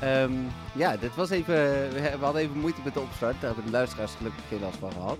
Ehm, 0.00 0.32
ja, 0.74 0.96
dit 0.96 1.14
was 1.14 1.30
even. 1.30 1.54
We 1.90 2.16
hadden 2.20 2.42
even 2.42 2.58
moeite 2.58 2.80
met 2.84 2.94
de 2.94 3.00
opstart. 3.00 3.34
Daar 3.40 3.44
hebben 3.46 3.64
de 3.64 3.70
luisteraars 3.70 4.14
gelukkig 4.14 4.48
geen 4.48 4.60
last 4.60 4.78
van 4.78 4.92
gehad. 4.92 5.18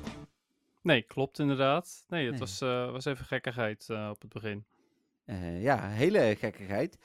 Nee, 0.82 1.02
klopt 1.02 1.38
inderdaad. 1.38 2.04
Nee, 2.08 2.22
het 2.22 2.30
Nee. 2.30 2.40
was, 2.40 2.60
eh, 2.60 2.90
was 2.90 3.04
even 3.04 3.24
gekkigheid 3.24 3.86
eh, 3.90 4.08
op 4.12 4.20
het 4.20 4.32
begin. 4.32 4.64
Eh, 5.24 5.62
ja, 5.62 5.88
hele 5.88 6.36
gekkigheid. 6.38 6.98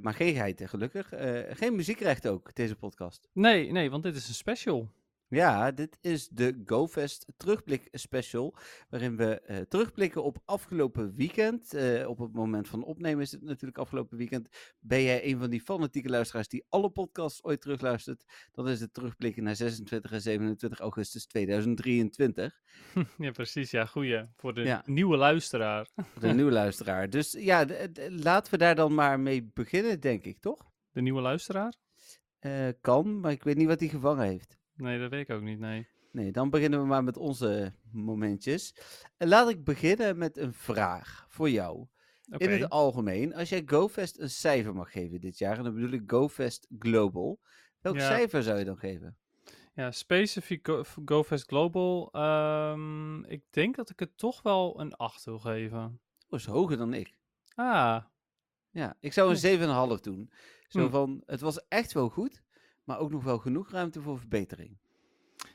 Maar 0.00 0.14
geen 0.14 0.34
geiten, 0.34 0.68
gelukkig. 0.68 1.12
Geen 1.50 1.74
muziekrecht 1.76 2.28
ook, 2.28 2.54
deze 2.54 2.76
podcast. 2.76 3.28
Nee, 3.32 3.72
nee, 3.72 3.90
want 3.90 4.02
dit 4.02 4.16
is 4.16 4.28
een 4.28 4.34
special. 4.34 4.88
Ja, 5.34 5.70
dit 5.70 5.98
is 6.00 6.28
de 6.28 6.62
GoFest 6.64 7.26
terugblik 7.36 7.88
special. 7.92 8.54
Waarin 8.88 9.16
we 9.16 9.40
eh, 9.40 9.56
terugblikken 9.60 10.22
op 10.24 10.38
afgelopen 10.44 11.14
weekend. 11.14 11.74
Eh, 11.74 12.08
op 12.08 12.18
het 12.18 12.32
moment 12.32 12.68
van 12.68 12.84
opnemen 12.84 13.22
is 13.22 13.32
het 13.32 13.42
natuurlijk 13.42 13.78
afgelopen 13.78 14.16
weekend. 14.16 14.48
Ben 14.78 15.02
jij 15.02 15.24
een 15.30 15.38
van 15.38 15.50
die 15.50 15.60
fanatieke 15.60 16.08
luisteraars 16.08 16.48
die 16.48 16.64
alle 16.68 16.90
podcasts 16.90 17.44
ooit 17.44 17.60
terugluistert? 17.60 18.24
Dan 18.50 18.68
is 18.68 18.80
het 18.80 18.94
terugblikken 18.94 19.42
naar 19.42 19.56
26 19.56 20.12
en 20.12 20.20
27 20.20 20.78
augustus 20.80 21.26
2023. 21.26 22.60
ja, 23.18 23.30
precies. 23.30 23.70
Ja, 23.70 23.84
goeie. 23.86 24.22
Voor 24.36 24.54
de 24.54 24.60
Ja. 24.62 24.82
nieuwe 24.86 25.16
luisteraar. 25.16 25.88
Voor 25.94 26.20
de 26.20 26.28
nieuwe 26.34 26.52
luisteraar. 26.52 27.10
Dus 27.10 27.32
ja, 27.38 27.66
laten 28.08 28.52
we 28.52 28.58
daar 28.58 28.74
dan 28.74 28.94
maar 28.94 29.20
mee 29.20 29.50
beginnen, 29.54 30.00
denk 30.00 30.24
ik, 30.24 30.38
toch? 30.38 30.70
De 30.90 31.00
nieuwe 31.02 31.20
luisteraar? 31.20 31.74
Eh, 32.38 32.68
kan, 32.80 33.20
maar 33.20 33.32
ik 33.32 33.42
weet 33.42 33.56
niet 33.56 33.66
wat 33.68 33.80
hij 33.80 33.88
gevangen 33.88 34.26
heeft. 34.26 34.60
Nee, 34.74 34.98
dat 34.98 35.10
weet 35.10 35.28
ik 35.28 35.34
ook 35.34 35.42
niet, 35.42 35.58
nee. 35.58 35.86
Nee, 36.12 36.32
dan 36.32 36.50
beginnen 36.50 36.80
we 36.80 36.86
maar 36.86 37.04
met 37.04 37.16
onze 37.16 37.72
momentjes. 37.92 38.74
En 39.16 39.28
laat 39.28 39.48
ik 39.48 39.64
beginnen 39.64 40.18
met 40.18 40.36
een 40.36 40.52
vraag 40.54 41.24
voor 41.28 41.50
jou. 41.50 41.86
In 42.36 42.50
het 42.50 42.68
algemeen, 42.70 43.34
als 43.34 43.48
jij 43.48 43.62
GoFest 43.66 44.18
een 44.18 44.30
cijfer 44.30 44.74
mag 44.74 44.92
geven 44.92 45.20
dit 45.20 45.38
jaar, 45.38 45.56
en 45.58 45.64
dan 45.64 45.74
bedoel 45.74 45.90
ik 45.92 46.02
GoFest 46.06 46.66
Global, 46.78 47.40
welk 47.80 47.96
Ja. 47.96 48.06
cijfer 48.06 48.42
zou 48.42 48.58
je 48.58 48.64
dan 48.64 48.76
geven? 48.78 49.16
Ja, 49.74 49.90
specifiek 49.90 50.66
Go- 50.66 50.82
GoFest 51.04 51.46
Global. 51.48 52.08
ehm, 52.12 53.24
ik 53.24 53.42
denk 53.50 53.76
dat 53.76 53.90
ik 53.90 53.98
het 54.00 54.18
toch 54.18 54.42
wel 54.42 54.80
een 54.80 54.94
8 54.94 55.24
wil 55.24 55.38
geven. 55.38 56.00
Oh, 56.28 56.38
is 56.38 56.46
hoger 56.46 56.76
dan 56.76 56.94
ik. 56.94 57.14
Ah, 57.54 58.02
Ja, 58.70 58.96
ik 59.00 59.12
zou 59.12 59.30
een 59.30 59.36
7,5 59.36 60.00
doen. 60.00 60.32
Zo 60.68 60.84
Hm. 60.84 60.90
van, 60.90 61.22
het 61.26 61.40
was 61.40 61.68
echt 61.68 61.92
wel 61.92 62.08
goed, 62.08 62.42
maar 62.84 62.98
ook 62.98 63.10
nog 63.10 63.24
wel 63.24 63.38
genoeg 63.38 63.70
ruimte 63.70 64.00
voor 64.00 64.18
verbetering. 64.18 64.78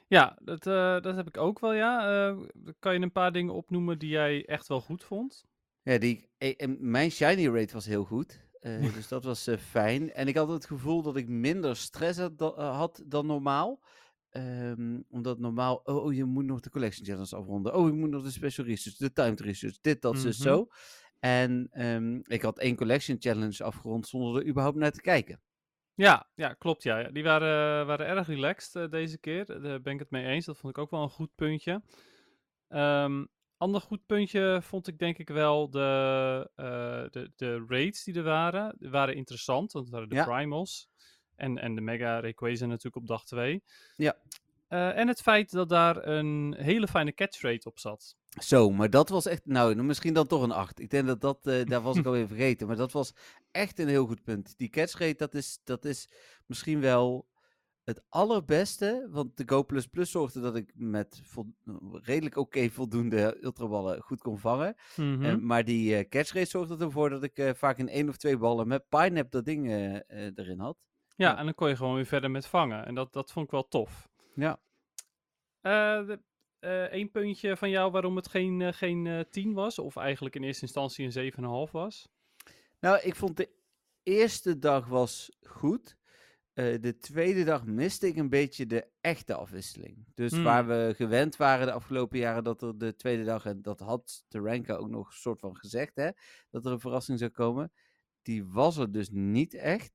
ja, 0.08 0.38
dat, 0.44 0.68
eh, 0.68 1.02
dat 1.02 1.16
heb 1.16 1.28
ik 1.28 1.38
ook 1.38 1.60
wel, 1.60 1.74
ja. 1.74 2.28
Eh, 2.30 2.38
kan 2.80 2.94
je 2.94 3.00
een 3.00 3.12
paar 3.12 3.32
dingen 3.32 3.54
opnoemen 3.54 4.00
die 4.00 4.10
jij 4.10 4.46
echt 4.46 4.68
wel 4.68 4.82
goed 4.82 5.04
vond? 5.04 5.46
Ja, 5.82 5.98
die, 5.98 6.30
eh, 6.38 6.54
en 6.58 6.78
mijn 6.92 7.12
shiny 7.12 7.48
rate 7.48 7.74
was 7.74 7.86
heel 7.86 8.04
goed. 8.04 8.46
dus 8.94 9.08
dat 9.08 9.24
was 9.24 9.50
fijn. 9.60 10.14
En 10.14 10.28
ik 10.28 10.36
had 10.36 10.48
het 10.50 10.66
gevoel 10.66 11.02
dat 11.02 11.16
ik 11.16 11.28
minder 11.28 11.76
stress 11.76 12.20
had, 12.20 12.38
da- 12.38 12.72
had 12.72 13.04
dan 13.06 13.26
normaal. 13.26 13.84
Ehm, 14.30 15.02
omdat 15.10 15.40
normaal, 15.40 15.76
oh, 15.84 16.04
oh, 16.06 16.14
je 16.14 16.24
moet 16.26 16.46
nog 16.46 16.60
de 16.60 16.70
collection 16.70 17.06
challenge 17.06 17.36
afronden. 17.36 17.76
Oh, 17.76 17.88
je 17.88 17.94
moet 17.94 18.10
nog 18.10 18.24
de 18.24 18.32
special 18.32 18.66
research, 18.66 18.98
de 18.98 19.14
timed 19.14 19.40
research, 19.40 19.78
dit, 19.82 20.02
dat, 20.02 20.14
Mhm. 20.14 20.32
zo. 20.32 20.68
En 21.20 21.68
ehm, 21.72 22.20
ik 22.24 22.42
had 22.42 22.60
één 22.60 22.76
collection 22.76 23.18
challenge 23.20 23.64
afgerond 23.64 24.08
zonder 24.08 24.42
er 24.42 24.48
überhaupt 24.48 24.78
naar 24.78 24.92
te 24.92 25.02
kijken. 25.02 25.42
Ja, 25.98 26.30
ja 26.36 26.54
klopt. 26.54 26.84
Ja. 26.84 27.04
Die 27.04 27.24
waren, 27.24 27.86
waren 27.88 28.06
erg 28.06 28.28
relaxed 28.28 28.76
eh, 28.76 28.90
deze 28.90 29.18
keer. 29.18 29.46
Daar 29.46 29.82
ben 29.82 29.94
ik 29.94 30.00
het 30.00 30.10
mee 30.10 30.26
eens. 30.26 30.46
Dat 30.46 30.58
vond 30.58 30.78
ik 30.78 30.84
ook 30.84 30.92
wel 30.92 31.02
een 31.02 31.10
goed 31.10 31.36
puntje. 31.36 31.82
Ehm 32.68 33.24
ander 33.58 33.82
goed 33.82 34.06
puntje 34.06 34.60
vond 34.62 34.88
ik 34.88 35.00
denk 35.00 35.18
ik 35.18 35.30
wel 35.30 35.70
de, 35.70 36.50
eh, 36.56 37.04
de, 37.10 37.32
de 37.36 37.66
raids 37.68 38.04
die 38.04 38.16
er 38.16 38.24
waren. 38.24 38.76
Die 38.80 38.90
waren 38.90 39.16
interessant, 39.16 39.72
want 39.72 39.86
het 39.86 39.94
waren 39.94 40.10
de 40.10 40.16
Ja. 40.16 40.24
primals. 40.24 40.90
En, 41.36 41.58
en 41.58 41.76
de 41.76 41.82
Mega 41.82 42.20
Rayquaza 42.20 42.66
natuurlijk 42.66 42.96
op 42.96 43.08
dag 43.08 43.24
2. 43.26 43.64
Ja. 43.96 44.16
Eh, 44.68 44.98
en 44.98 45.08
het 45.08 45.22
feit 45.22 45.52
dat 45.52 45.70
daar 45.70 46.08
een 46.08 46.56
hele 46.58 46.88
fijne 46.88 47.14
catch 47.14 47.42
rate 47.42 47.68
op 47.68 47.80
zat. 47.80 48.16
Zo, 48.42 48.70
maar 48.70 48.90
dat 48.90 49.10
was 49.10 49.26
echt, 49.26 49.46
nou, 49.46 49.76
misschien 49.76 50.14
dan 50.14 50.28
toch 50.28 50.42
een 50.42 50.52
8. 50.52 50.80
Ik 50.80 50.90
denk 50.90 51.08
dat 51.08 51.22
dat, 51.22 51.48
eh, 51.48 51.66
daar 51.66 51.82
was 51.82 51.98
ik 51.98 52.06
alweer 52.06 52.28
vergeten. 52.28 52.68
Maar 52.68 52.76
dat 52.76 52.92
was 52.92 53.14
echt 53.52 53.80
een 53.80 53.88
heel 53.88 54.06
goed 54.06 54.24
punt. 54.24 54.58
Die 54.58 54.70
catch 54.70 55.00
rate, 55.00 55.16
dat 55.18 55.34
is, 55.34 55.60
dat 55.64 55.86
is 55.86 56.10
misschien 56.46 56.80
wel 56.82 57.28
het 57.84 58.04
allerbeste. 58.10 59.08
Want 59.12 59.38
de 59.38 59.44
Go 59.46 59.64
Plus 59.64 59.88
Plus 59.88 60.12
zorgde 60.12 60.42
dat 60.42 60.56
ik 60.56 60.72
met 60.76 61.22
redelijk 61.92 62.38
oké 62.38 62.70
voldoende 62.70 63.38
ultraballen 63.42 64.02
goed 64.02 64.22
kon 64.22 64.38
vangen. 64.38 64.76
Mhm. 64.96 65.46
Maar 65.46 65.64
die 65.64 65.96
eh, 65.96 66.10
catch 66.10 66.34
rate 66.34 66.50
zorgde 66.50 66.86
ervoor 66.86 67.10
dat 67.10 67.24
ik 67.24 67.52
vaak 67.56 67.78
in 67.78 67.90
één 67.90 68.10
of 68.10 68.18
twee 68.18 68.38
ballen 68.38 68.68
met 68.68 68.90
Pinap 68.90 69.32
dat 69.32 69.46
ding 69.46 69.68
erin 70.36 70.60
had. 70.60 70.78
ja, 71.16 71.30
ja. 71.30 71.38
en 71.38 71.46
dan 71.46 71.54
kon 71.54 71.70
je 71.70 71.76
gewoon 71.76 71.96
weer 71.96 72.06
verder 72.06 72.32
met 72.32 72.48
vangen. 72.48 72.86
En 72.86 72.96
dat, 72.96 73.14
dat 73.14 73.32
vond 73.32 73.46
ik 73.46 73.52
wel 73.52 73.68
tof. 73.68 74.10
Ja. 74.38 74.60
Eh, 75.62 76.06
de, 76.08 76.20
eh, 76.60 76.84
één 76.84 77.12
puntje 77.12 77.58
van 77.58 77.70
jou 77.70 77.92
waarom 77.92 78.16
het 78.16 78.28
geen, 78.28 78.62
eh, 78.62 78.74
geen 78.74 79.08
eh 79.08 79.20
10 79.30 79.54
was, 79.54 79.80
of 79.80 79.96
eigenlijk 79.96 80.36
in 80.36 80.44
eerste 80.44 80.62
instantie 80.62 81.06
een 81.06 81.12
7,5 81.12 81.72
was. 81.72 82.10
Nou, 82.80 83.00
ik 83.02 83.16
vond 83.16 83.38
de 83.38 83.50
eerste 84.04 84.60
dag 84.60 84.88
was 84.88 85.38
goed. 85.42 85.98
Eh, 86.54 86.82
de 86.82 86.98
tweede 86.98 87.44
dag 87.44 87.66
miste 87.66 88.08
ik 88.08 88.16
een 88.16 88.30
beetje 88.30 88.66
de 88.66 88.88
echte 89.02 89.34
afwisseling. 89.34 90.06
Dus 90.14 90.32
Hmm. 90.32 90.44
waar 90.44 90.68
we 90.68 90.94
gewend 90.96 91.36
waren 91.36 91.66
de 91.66 91.72
afgelopen 91.72 92.20
jaren 92.20 92.44
dat 92.44 92.62
er 92.62 92.78
de 92.78 92.96
tweede 92.96 93.24
dag, 93.24 93.46
en 93.46 93.62
dat 93.62 93.80
had 93.80 94.26
de 94.28 94.40
Ranka 94.40 94.76
ook 94.76 94.90
nog 94.90 95.08
een 95.08 95.14
soort 95.18 95.40
van 95.40 95.56
gezegd, 95.58 95.96
hè, 95.96 96.10
dat 96.50 96.66
er 96.66 96.72
een 96.72 96.80
verrassing 96.80 97.20
zou 97.20 97.32
komen. 97.32 97.72
Die 98.22 98.46
was 98.46 98.78
er 98.78 98.92
dus 98.92 99.10
niet 99.12 99.54
echt. 99.54 99.92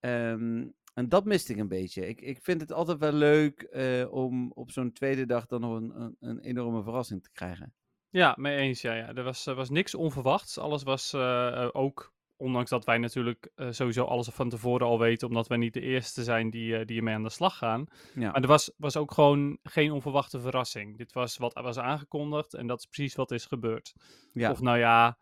Ehm, 0.00 0.68
en 0.96 1.08
dat 1.08 1.24
miste 1.24 1.52
ik 1.52 1.58
een 1.58 1.68
beetje. 1.68 2.08
Ik, 2.08 2.20
ik 2.20 2.38
vind 2.42 2.60
het 2.60 2.72
altijd 2.72 2.98
wel 2.98 3.12
leuk 3.12 3.62
eh, 3.62 4.12
om 4.12 4.52
op 4.52 4.70
zo'n 4.70 4.92
tweede 4.92 5.26
dag 5.26 5.46
dan 5.46 5.60
nog 5.60 5.76
een, 5.76 6.00
een, 6.00 6.16
een 6.20 6.40
enorme 6.40 6.82
verrassing 6.82 7.22
te 7.22 7.30
krijgen. 7.32 7.74
Ja, 8.10 8.34
mee 8.38 8.56
eens. 8.56 8.80
Ja, 8.80 8.94
ja. 8.94 9.14
Er 9.14 9.22
was, 9.22 9.46
er 9.46 9.54
was 9.54 9.70
niks 9.70 9.94
onverwachts. 9.94 10.58
Alles 10.58 10.82
was 10.82 11.12
eh, 11.12 11.46
eh, 11.46 11.68
ook, 11.72 12.12
ondanks 12.36 12.70
dat 12.70 12.84
wij 12.84 12.98
natuurlijk 12.98 13.50
eh, 13.54 13.70
sowieso 13.70 14.04
alles 14.04 14.28
van 14.28 14.48
tevoren 14.48 14.86
al 14.86 14.98
weten, 14.98 15.28
omdat 15.28 15.48
wij 15.48 15.58
niet 15.58 15.74
de 15.74 15.80
eerste 15.80 16.24
zijn 16.24 16.50
die, 16.50 16.76
eh, 16.76 16.86
die 16.86 16.96
ermee 16.96 17.14
aan 17.14 17.22
de 17.22 17.30
slag 17.30 17.58
gaan. 17.58 17.86
Ja. 18.14 18.30
Maar 18.30 18.40
er 18.40 18.46
was, 18.46 18.72
was 18.76 18.96
ook 18.96 19.12
gewoon 19.12 19.58
geen 19.62 19.92
onverwachte 19.92 20.40
verrassing. 20.40 20.96
Dit 20.98 21.12
was 21.12 21.36
wat 21.36 21.54
was 21.54 21.78
aangekondigd 21.78 22.54
en 22.54 22.66
dat 22.66 22.78
is 22.78 22.86
precies 22.86 23.14
wat 23.14 23.30
is 23.30 23.46
gebeurd. 23.46 23.94
Ja. 24.32 24.50
Of 24.50 24.60
nou 24.60 24.78
ja, 24.78 25.18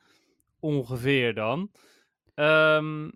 ongeveer 0.61 1.35
dan. 1.35 1.71
Ehm, 2.35 3.11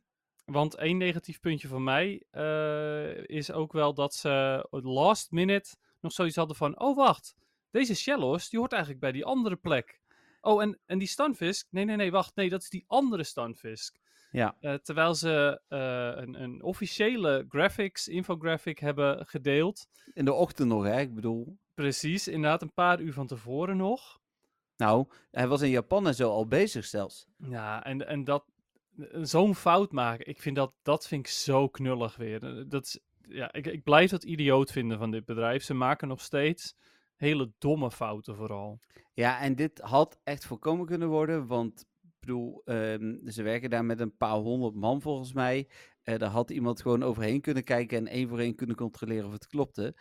want 0.51 0.75
één 0.75 0.97
negatief 0.97 1.41
puntje 1.41 1.69
van 1.69 1.85
mij 1.85 2.23
eh, 2.31 3.27
is 3.27 3.53
ook 3.53 3.73
wel 3.73 3.95
dat 3.95 4.15
ze 4.15 4.67
last 4.71 5.31
minute 5.31 5.77
nog 6.01 6.13
zoiets 6.13 6.37
hadden 6.37 6.57
van... 6.57 6.81
Oh, 6.81 6.97
wacht. 6.97 7.35
Deze 7.71 7.95
Shellos, 7.95 8.49
die 8.49 8.59
hoort 8.59 8.73
eigenlijk 8.73 9.03
bij 9.03 9.13
die 9.13 9.25
andere 9.25 9.57
plek. 9.57 10.01
Oh, 10.41 10.63
en, 10.63 10.79
en 10.87 10.99
die 10.99 11.09
Stunfisk? 11.09 11.67
Nee, 11.71 11.85
nee, 11.85 11.97
nee, 11.97 12.11
wacht. 12.11 12.35
Nee, 12.35 12.49
dat 12.49 12.63
is 12.63 12.71
die 12.71 12.85
andere 12.87 13.25
Stunfisk. 13.25 13.99
Ja. 14.31 14.57
Eh, 14.61 14.75
terwijl 14.75 15.15
ze 15.15 15.61
eh, 15.69 16.23
een, 16.23 16.43
een 16.43 16.63
officiële 16.63 17.47
graphics, 17.49 18.09
infographic 18.09 18.79
hebben 18.79 19.27
gedeeld. 19.27 19.87
In 20.15 20.25
de 20.25 20.33
ochtend 20.33 20.69
nog, 20.69 20.85
hè? 20.85 21.01
Ik 21.01 21.15
bedoel, 21.15 21.59
Precies, 21.75 22.29
inderdaad 22.29 22.63
een 22.63 22.73
paar 22.73 23.01
uur 23.01 23.13
van 23.13 23.27
tevoren 23.27 23.77
nog. 23.77 24.21
Nou, 24.77 25.07
hij 25.31 25.49
was 25.49 25.61
in 25.61 25.71
Japan 25.71 26.07
en 26.07 26.15
zo 26.15 26.31
al 26.31 26.47
bezig 26.47 26.85
zelfs. 26.85 27.27
Ja, 27.37 27.85
en, 27.85 28.07
en 28.07 28.25
dat 28.25 28.45
zo'n 29.23 29.55
fout 29.55 29.93
maken, 29.93 30.27
ik 30.27 30.43
vind 30.43 30.57
dat, 30.57 30.73
dat 30.83 31.07
vind 31.07 31.27
ik 31.27 31.33
zo 31.33 31.69
knullig 31.69 32.17
weer. 32.17 32.45
Eh, 32.45 32.65
Dat 32.67 32.85
is, 32.85 33.01
ja, 33.21 33.53
ik, 33.53 33.67
ik 33.67 33.83
blijf 33.83 34.11
dat 34.11 34.25
idioot 34.25 34.73
vinden 34.73 34.99
van 34.99 35.11
dit 35.11 35.25
bedrijf. 35.25 35.63
Ze 35.63 35.75
maken 35.75 36.09
nog 36.09 36.21
steeds 36.21 36.75
hele 37.17 37.53
domme 37.59 37.91
fouten 37.91 38.37
vooral. 38.37 38.81
Ja, 39.15 39.41
en 39.41 39.55
dit 39.55 39.81
had 39.81 40.21
echt 40.25 40.45
voorkomen 40.45 40.87
kunnen 40.87 41.09
worden, 41.09 41.47
want 41.47 41.85
bedoel, 42.21 42.63
ehm, 42.65 43.27
ze 43.27 43.43
werken 43.43 43.71
daar 43.71 43.85
met 43.85 44.01
een 44.01 44.17
paar 44.17 44.37
honderd 44.37 44.75
man 44.75 45.01
volgens 45.01 45.33
mij. 45.33 45.69
Eh 46.03 46.19
daar 46.19 46.31
had 46.31 46.51
iemand 46.51 46.83
gewoon 46.83 47.03
overheen 47.03 47.41
kunnen 47.41 47.65
kijken 47.65 47.99
en 47.99 48.07
één 48.07 48.29
voor 48.29 48.39
één 48.39 48.55
kunnen 48.55 48.77
controleren 48.77 49.27
of 49.27 49.33
het 49.33 49.47
klopte. 49.47 49.95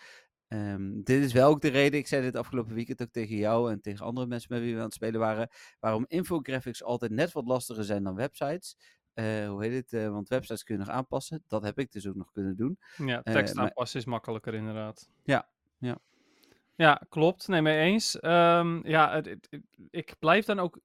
Ehm, 0.48 1.02
dit 1.04 1.24
is 1.24 1.34
wel 1.34 1.50
ook 1.50 1.62
de 1.62 1.68
reden, 1.68 2.00
ik 2.00 2.08
zei 2.08 2.22
dit 2.22 2.36
afgelopen 2.36 2.74
weekend 2.74 3.02
ook 3.02 3.12
tegen 3.12 3.36
jou 3.36 3.72
en 3.72 3.82
tegen 3.82 4.06
andere 4.06 4.28
mensen 4.28 4.54
met 4.54 4.62
wie 4.62 4.72
we 4.74 4.78
aan 4.80 4.86
het 4.86 4.94
spelen 4.94 5.20
waren, 5.20 5.50
waarom 5.80 6.06
infographics 6.08 6.84
altijd 6.84 7.12
net 7.12 7.32
wat 7.32 7.46
lastiger 7.48 7.84
zijn 7.84 8.04
dan 8.04 8.16
websites. 8.16 8.78
eh, 9.14 9.48
hoe 9.50 9.64
heet 9.64 9.74
het, 9.74 9.94
eh, 9.94 10.10
want 10.10 10.30
websites 10.30 10.64
kun 10.64 10.76
je 10.76 10.80
nog 10.86 10.90
aanpassen. 10.90 11.44
Dat 11.48 11.64
heb 11.64 11.80
ik 11.80 11.92
dus 11.92 12.08
ook 12.08 12.16
nog 12.16 12.32
kunnen 12.32 12.56
doen. 12.56 12.78
Ja, 12.98 13.22
Eh, 13.24 13.34
tekst 13.34 13.58
aanpassen 13.58 14.00
is 14.00 14.06
makkelijker 14.06 14.54
inderdaad. 14.54 15.10
Ja, 15.24 15.50
ja. 15.78 15.98
Ja, 16.76 17.02
klopt. 17.10 17.48
Nee, 17.48 17.62
mee 17.62 17.80
eens. 17.80 18.20
Ehm, 18.20 18.88
ja, 18.88 19.14
het- 19.16 19.26
het- 19.26 19.48
het- 19.50 19.64
ik 19.90 20.16
blijf 20.20 20.46
dan 20.46 20.60
ook 20.60 20.80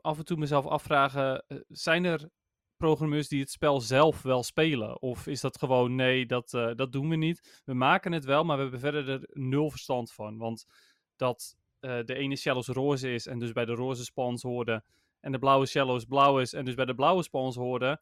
af 0.00 0.18
en 0.18 0.24
toe 0.24 0.36
mezelf 0.36 0.66
afvragen, 0.66 1.44
zijn 1.68 2.04
er 2.04 2.28
programmeurs 2.76 3.28
die 3.28 3.40
het 3.40 3.50
spel 3.50 3.80
zelf 3.80 4.22
wel 4.22 4.42
spelen? 4.42 5.02
Of 5.02 5.26
is 5.26 5.40
dat 5.40 5.58
gewoon, 5.58 5.94
nee, 5.94 6.26
dat, 6.26 6.54
eh, 6.54 6.70
dat 6.74 6.92
doen 6.92 7.08
we 7.08 7.16
niet. 7.16 7.62
We 7.64 7.74
maken 7.74 8.12
het 8.12 8.24
wel, 8.24 8.44
maar 8.44 8.56
we 8.56 8.62
hebben 8.62 8.80
verder 8.80 9.08
er 9.08 9.28
nul 9.32 9.70
verstand 9.70 10.12
van. 10.12 10.38
Want 10.38 10.66
dat 11.16 11.56
eh, 11.80 11.98
de 12.04 12.14
ene 12.14 12.36
shellos 12.36 12.66
roze 12.66 13.12
is 13.12 13.26
en 13.26 13.38
dus 13.38 13.52
bij 13.52 13.64
de 13.64 13.74
roze 13.74 14.04
spawns 14.04 14.42
hoorde, 14.42 14.84
en 15.20 15.32
de 15.32 15.38
blauwe 15.38 15.66
shellos 15.66 16.04
blauw 16.04 16.38
is 16.38 16.52
en 16.52 16.64
dus 16.64 16.74
bij 16.74 16.84
de 16.84 16.94
blauwe 16.94 17.22
spawns 17.22 17.56
hoorde, 17.56 18.00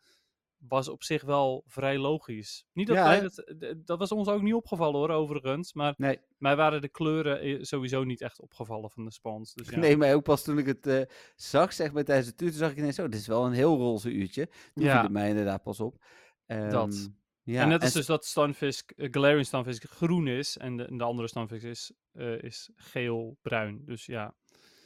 was 0.69 0.88
op 0.88 1.03
zich 1.03 1.23
wel 1.23 1.64
vrij 1.67 1.99
logisch. 1.99 2.64
Niet 2.73 2.87
dat 2.87 2.97
Ja, 2.97 3.05
wij 3.05 3.20
dat, 3.20 3.87
dat 3.87 3.99
was 3.99 4.12
ons 4.12 4.29
ook 4.29 4.43
niet 4.43 4.55
opgevallen 4.55 4.99
hoor, 5.00 5.11
overigens. 5.11 5.73
Maar 5.73 5.94
Nee, 5.97 6.19
mij 6.38 6.56
waren 6.56 6.81
de 6.81 6.88
kleuren 6.88 7.41
eh, 7.41 7.59
sowieso 7.62 8.05
niet 8.05 8.20
echt 8.20 8.41
opgevallen 8.41 8.91
van 8.91 9.05
de 9.05 9.11
spans. 9.12 9.55
Dus 9.55 9.69
ja. 9.69 9.79
nee, 9.79 9.97
maar 9.97 10.14
ook 10.14 10.23
pas 10.23 10.43
toen 10.43 10.59
ik 10.59 10.67
het 10.67 10.87
eh, 10.87 11.03
zag, 11.37 11.73
zeg 11.73 11.93
maar 11.93 12.05
tijdens 12.05 12.29
de 12.29 12.35
toen 12.35 12.50
zag 12.50 12.70
ik 12.70 12.76
ineens, 12.76 12.99
oh, 12.99 13.05
dit 13.05 13.20
is 13.20 13.26
wel 13.26 13.47
een 13.47 13.53
heel 13.53 13.76
roze 13.76 14.11
uurtje. 14.11 14.47
Toen 14.75 14.85
Ja. 14.85 14.93
viel 14.93 15.03
het 15.03 15.12
mij 15.12 15.29
inderdaad 15.29 15.62
pas 15.62 15.81
op. 15.81 16.05
Dat. 16.47 16.94
Ehm, 16.94 17.08
Ja, 17.44 17.62
en 17.62 17.69
net 17.69 17.81
als 17.81 17.91
s- 17.91 17.94
dus 17.94 18.06
dat 18.06 18.25
Stunfisk, 18.25 18.91
eh, 18.91 19.08
Galarian 19.11 19.44
Stunfisk 19.44 19.85
groen 19.85 20.26
is 20.29 20.56
en 20.56 20.76
de, 20.76 21.03
andere 21.05 21.29
Stunfisk 21.29 21.65
is, 21.65 21.93
is 22.41 22.70
geel-bruin. 22.76 23.82
Dus 23.85 24.06
ja. 24.06 24.35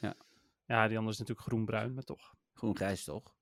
Ja. 0.01 0.15
Ja, 0.65 0.87
die 0.87 0.97
andere 0.97 1.13
is 1.13 1.19
natuurlijk 1.19 1.47
groen-bruin, 1.47 1.93
maar 1.93 2.03
toch 2.03 2.33
groen-grijs 2.53 3.03
toch? 3.03 3.35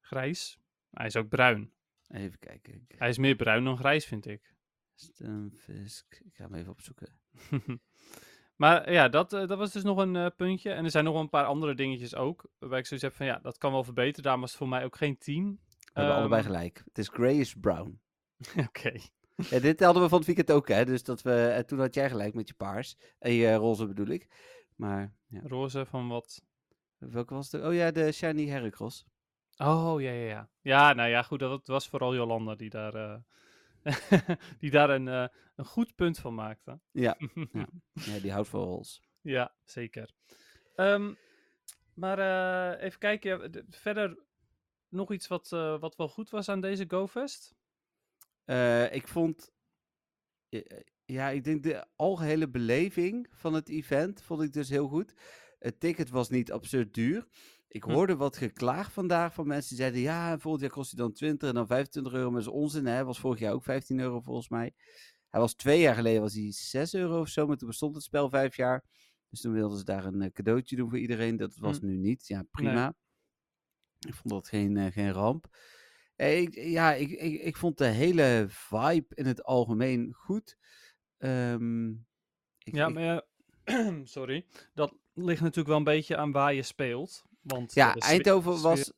grijs. 0.00 0.58
Hij 0.90 1.06
is 1.06 1.16
ook 1.16 1.28
bruin. 1.28 1.72
Even 2.12 2.38
kijken. 2.38 2.84
Hij 2.88 3.08
is 3.08 3.18
meer 3.18 3.36
bruin 3.36 3.64
dan 3.64 3.76
grijs, 3.76 4.04
vind 4.04 4.26
ik. 4.26 4.54
Stunfisk. 4.94 6.20
Ik 6.24 6.34
ga 6.34 6.44
hem 6.44 6.54
even 6.54 6.72
opzoeken. 6.72 7.20
maar 8.56 8.92
ja, 8.92 9.08
dat, 9.08 9.32
eh, 9.32 9.46
dat 9.46 9.58
was 9.58 9.72
dus 9.72 9.82
nog 9.82 9.98
een 9.98 10.16
eh, 10.16 10.26
puntje. 10.36 10.72
En 10.72 10.84
er 10.84 10.90
zijn 10.90 11.04
nog 11.04 11.12
wel 11.12 11.22
een 11.22 11.28
paar 11.28 11.44
andere 11.44 11.74
dingetjes 11.74 12.14
ook. 12.14 12.50
Waarbij 12.58 12.78
ik 12.78 12.86
zoiets 12.86 13.06
heb 13.06 13.14
van 13.16 13.26
ja, 13.26 13.38
dat 13.38 13.58
kan 13.58 13.72
wel 13.72 13.84
verbeteren. 13.84 14.22
Daarom 14.22 14.40
was 14.40 14.50
het 14.50 14.58
voor 14.58 14.68
mij 14.68 14.84
ook 14.84 14.96
geen 14.96 15.18
10. 15.18 15.60
We 15.66 15.90
hebben 15.92 16.14
allebei 16.14 16.40
Ehm, 16.40 16.50
gelijk. 16.50 16.82
Het 16.84 16.98
is 16.98 17.08
grayish 17.08 17.52
brown. 17.60 18.00
Oké. 18.68 18.92
Ja, 19.36 19.58
dit 19.58 19.80
hadden 19.80 20.02
we 20.02 20.08
van 20.08 20.18
het 20.18 20.26
weekend 20.26 20.50
ook, 20.50 20.68
hè? 20.68 20.84
Dus 20.84 21.02
dat 21.02 21.22
we, 21.22 21.48
en 21.48 21.66
toen 21.66 21.78
had 21.78 21.94
jij 21.94 22.08
gelijk 22.08 22.34
met 22.34 22.48
je 22.48 22.54
paars. 22.54 22.96
En 23.18 23.32
je 23.32 23.54
roze 23.54 23.86
bedoel 23.86 24.06
ik. 24.06 24.28
Maar, 24.76 25.12
ja. 25.26 25.40
Roze 25.44 25.86
van 25.86 26.08
wat? 26.08 26.42
Welke 26.98 27.34
was 27.34 27.52
het? 27.52 27.62
Oh 27.64 27.74
ja, 27.74 27.90
de 27.90 28.12
Shiny 28.12 28.46
Heracross. 28.46 29.04
Oh, 29.56 30.00
ja, 30.00 30.10
ja, 30.10 30.26
ja. 30.26 30.50
Ja, 30.60 30.92
nou 30.92 31.08
ja, 31.08 31.22
goed, 31.22 31.38
dat 31.38 31.50
het 31.50 31.66
was 31.66 31.88
vooral 31.88 32.14
Jolanda 32.14 32.54
die 32.54 32.70
daar, 32.70 32.94
eh, 32.94 33.18
die 34.60 34.70
daar 34.70 34.90
een, 34.90 35.08
eh, 35.08 35.26
een 35.56 35.64
goed 35.64 35.94
punt 35.94 36.18
van 36.18 36.34
maakte. 36.34 36.80
Ja, 36.90 37.16
ja. 37.52 37.68
Ja, 37.92 38.18
die 38.18 38.32
houdt 38.32 38.48
van 38.48 38.60
roze. 38.60 39.00
Ja, 39.20 39.54
zeker. 39.64 40.10
Ehm, 40.74 41.14
maar 41.94 42.18
eh, 42.18 42.84
even 42.84 42.98
kijken, 42.98 43.64
verder 43.68 44.18
nog 44.88 45.12
iets 45.12 45.26
wat, 45.26 45.48
wat 45.80 45.96
wel 45.96 46.08
goed 46.08 46.30
was 46.30 46.48
aan 46.48 46.60
deze 46.60 46.84
GoFest? 46.88 47.54
Ik 48.90 49.08
vond... 49.08 49.52
Ja, 51.04 51.28
ik 51.28 51.44
denk 51.44 51.62
de 51.62 51.86
algehele 51.96 52.48
beleving 52.48 53.28
van 53.30 53.54
het 53.54 53.68
event 53.68 54.22
vond 54.22 54.42
ik 54.42 54.52
dus 54.52 54.68
heel 54.68 54.88
goed. 54.88 55.14
Het 55.58 55.80
ticket 55.80 56.10
was 56.10 56.28
niet 56.28 56.52
absurd 56.52 56.94
duur. 56.94 57.26
Ik 57.72 57.82
Hm. 57.84 57.90
hoorde 57.90 58.16
wat 58.16 58.36
geklaag 58.36 58.92
vandaag 58.92 59.34
van 59.34 59.46
mensen 59.46 59.68
die 59.68 59.78
zeiden... 59.78 60.00
Ja, 60.00 60.38
volgend 60.38 60.62
jaar 60.62 60.70
kost 60.72 60.90
hij 60.90 61.00
dan 61.00 61.12
20 61.12 61.48
en 61.48 61.54
dan 61.54 61.66
25 61.66 62.12
euro. 62.12 62.30
Maar 62.30 62.42
dat 62.42 62.48
is 62.54 62.58
onzin, 62.60 62.86
hè? 62.86 63.04
Was 63.04 63.18
vorig 63.20 63.38
jaar 63.38 63.52
ook 63.52 63.64
15 63.64 64.00
euro 64.00 64.20
volgens 64.20 64.48
mij. 64.48 64.74
Hij 65.28 65.40
was 65.40 65.54
twee 65.54 65.80
jaar 65.80 65.94
geleden 65.94 66.20
was 66.20 66.34
hij 66.34 66.50
6 66.52 66.94
euro 66.94 67.20
of 67.20 67.28
zo, 67.28 67.46
maar 67.46 67.56
toen 67.56 67.68
bestond 67.68 67.94
het 67.94 68.04
spel 68.04 68.28
vijf 68.28 68.56
jaar. 68.56 68.84
Dus 69.28 69.40
toen 69.40 69.52
wilden 69.52 69.78
ze 69.78 69.84
daar 69.84 70.04
een 70.04 70.22
eh, 70.22 70.30
cadeautje 70.32 70.76
doen 70.76 70.88
voor 70.88 70.98
iedereen. 70.98 71.36
Dat 71.36 71.56
was 71.56 71.78
Hm. 71.78 71.86
nu 71.86 71.96
niet. 71.96 72.26
Ja, 72.26 72.42
prima. 72.50 72.94
Ik 74.06 74.14
vond 74.14 74.28
dat 74.34 74.48
geen, 74.48 74.76
eh, 74.76 74.92
geen 74.92 75.12
ramp. 75.12 75.46
Eh, 76.16 76.40
Ik, 76.40 76.54
ja, 76.54 76.94
ik, 76.94 77.10
ik, 77.10 77.40
ik 77.40 77.56
vond 77.56 77.78
de 77.78 77.86
hele 77.86 78.44
vibe 78.48 79.06
in 79.14 79.26
het 79.26 79.42
algemeen 79.44 80.12
goed. 80.12 80.56
Ehm, 81.18 81.88
ik, 82.58 82.74
Ja, 82.74 82.88
maar 82.88 83.02
ja, 83.02 83.24
sorry. 84.04 84.46
Dat 84.74 84.94
ligt 85.12 85.40
natuurlijk 85.40 85.68
wel 85.68 85.76
een 85.76 85.84
beetje 85.84 86.16
aan 86.16 86.32
waar 86.32 86.54
je 86.54 86.62
speelt. 86.62 87.22
Want 87.42 87.74
ja 87.74 87.94
eh, 87.94 88.08
Eindhoven 88.08 88.62
was. 88.62 88.92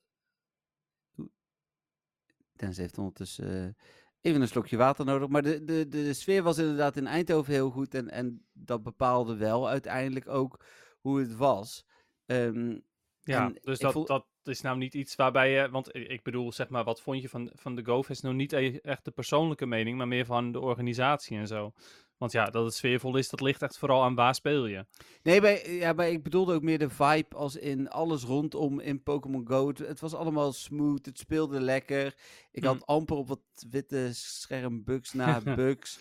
Dennis 2.52 2.76
heeft 2.76 2.98
ondertussen 2.98 3.64
eh, 3.64 4.30
even 4.30 4.40
een 4.40 4.48
slokje 4.48 4.76
water 4.76 5.04
nodig. 5.04 5.28
Maar 5.28 5.42
de, 5.42 5.64
de, 5.64 5.88
de 5.88 6.12
sfeer 6.14 6.42
was 6.42 6.58
inderdaad 6.58 6.96
in 6.96 7.06
Eindhoven 7.06 7.52
heel 7.52 7.70
goed. 7.70 7.94
En, 7.94 8.10
en 8.10 8.46
dat 8.52 8.82
bepaalde 8.82 9.36
wel 9.36 9.68
uiteindelijk 9.68 10.28
ook 10.28 10.64
hoe 11.00 11.20
het 11.20 11.36
was. 11.36 11.84
Ehm, 12.26 12.78
Ja, 13.20 13.52
dus 13.62 13.78
dat, 13.78 13.92
voel- 13.92 14.06
dat 14.06 14.26
is 14.42 14.60
nou 14.60 14.76
niet 14.76 14.94
iets 14.94 15.14
waarbij 15.14 15.50
je... 15.50 15.70
Want 15.70 15.94
ik 15.94 16.08
ik 16.08 16.22
bedoel, 16.22 16.52
zeg 16.52 16.68
maar, 16.68 16.84
wat 16.84 17.00
vond 17.00 17.22
je 17.22 17.28
van, 17.28 17.50
van 17.54 17.74
de 17.74 17.84
GoFest? 17.84 18.22
Nou 18.22 18.34
niet 18.34 18.52
e- 18.52 18.78
echt 18.82 19.04
de 19.04 19.10
persoonlijke 19.10 19.66
mening, 19.66 19.96
maar 19.96 20.08
meer 20.08 20.26
van 20.26 20.52
de 20.52 20.60
organisatie 20.60 21.38
en 21.38 21.46
zo. 21.46 21.72
Want 22.18 22.32
ja, 22.32 22.44
dat 22.44 22.64
het 22.64 22.74
sfeervol 22.74 23.16
is, 23.16 23.28
dat 23.28 23.40
ligt 23.40 23.62
echt 23.62 23.78
vooral 23.78 24.02
aan 24.02 24.14
waar 24.14 24.34
speel 24.34 24.66
je. 24.66 24.86
Nee, 25.22 25.40
maar, 25.40 25.70
ja, 25.70 25.92
maar 25.92 26.08
ik 26.08 26.22
bedoelde 26.22 26.54
ook 26.54 26.62
meer 26.62 26.78
de 26.78 26.90
vibe 26.90 27.36
als 27.36 27.56
in 27.56 27.88
alles 27.90 28.22
rondom 28.22 28.80
in 28.80 29.02
Pokémon 29.02 29.46
Go. 29.48 29.68
Het, 29.68 29.78
het 29.78 30.00
was 30.00 30.14
allemaal 30.14 30.52
smooth, 30.52 31.06
het 31.06 31.18
speelde 31.18 31.60
lekker. 31.60 32.14
Ik 32.52 32.62
Hm. 32.62 32.68
had 32.68 32.86
amper 32.86 33.16
op 33.16 33.28
wat 33.28 33.40
witte 33.70 34.08
schermbugs 34.12 35.12
na 35.12 35.40
bugs. 35.56 35.98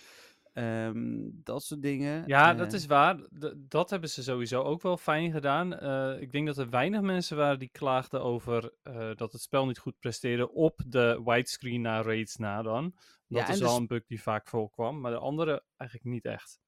Ehm, 0.53 1.29
dat 1.43 1.63
soort 1.63 1.81
dingen. 1.81 2.23
Ja, 2.27 2.53
dat 2.53 2.67
Eh, 2.67 2.73
is 2.73 2.85
waar. 2.85 3.15
D- 3.39 3.53
dat 3.57 3.89
hebben 3.89 4.09
ze 4.09 4.23
sowieso 4.23 4.61
ook 4.61 4.81
wel 4.81 4.97
fijn 4.97 5.31
gedaan. 5.31 5.73
Eh, 5.79 6.21
ik 6.21 6.31
denk 6.31 6.47
dat 6.47 6.57
er 6.57 6.69
weinig 6.69 7.01
mensen 7.01 7.37
waren 7.37 7.59
die 7.59 7.69
klaagden 7.71 8.21
over 8.21 8.73
eh, 8.81 9.15
dat 9.15 9.31
het 9.31 9.41
spel 9.41 9.65
niet 9.65 9.77
goed 9.79 9.99
presteerde 9.99 10.51
op 10.51 10.81
de 10.87 11.21
widescreen 11.25 11.81
na 11.81 12.01
raids 12.01 12.35
na 12.35 12.61
dan. 12.61 12.91
Dat 13.27 13.47
Ja, 13.47 13.53
is 13.53 13.59
wel 13.59 13.75
een 13.77 13.87
bug 13.87 14.05
die 14.05 14.21
vaak 14.21 14.47
voorkwam, 14.47 14.99
maar 14.99 15.11
de 15.11 15.17
andere 15.17 15.63
eigenlijk 15.77 16.09
niet 16.09 16.25
echt. 16.25 16.59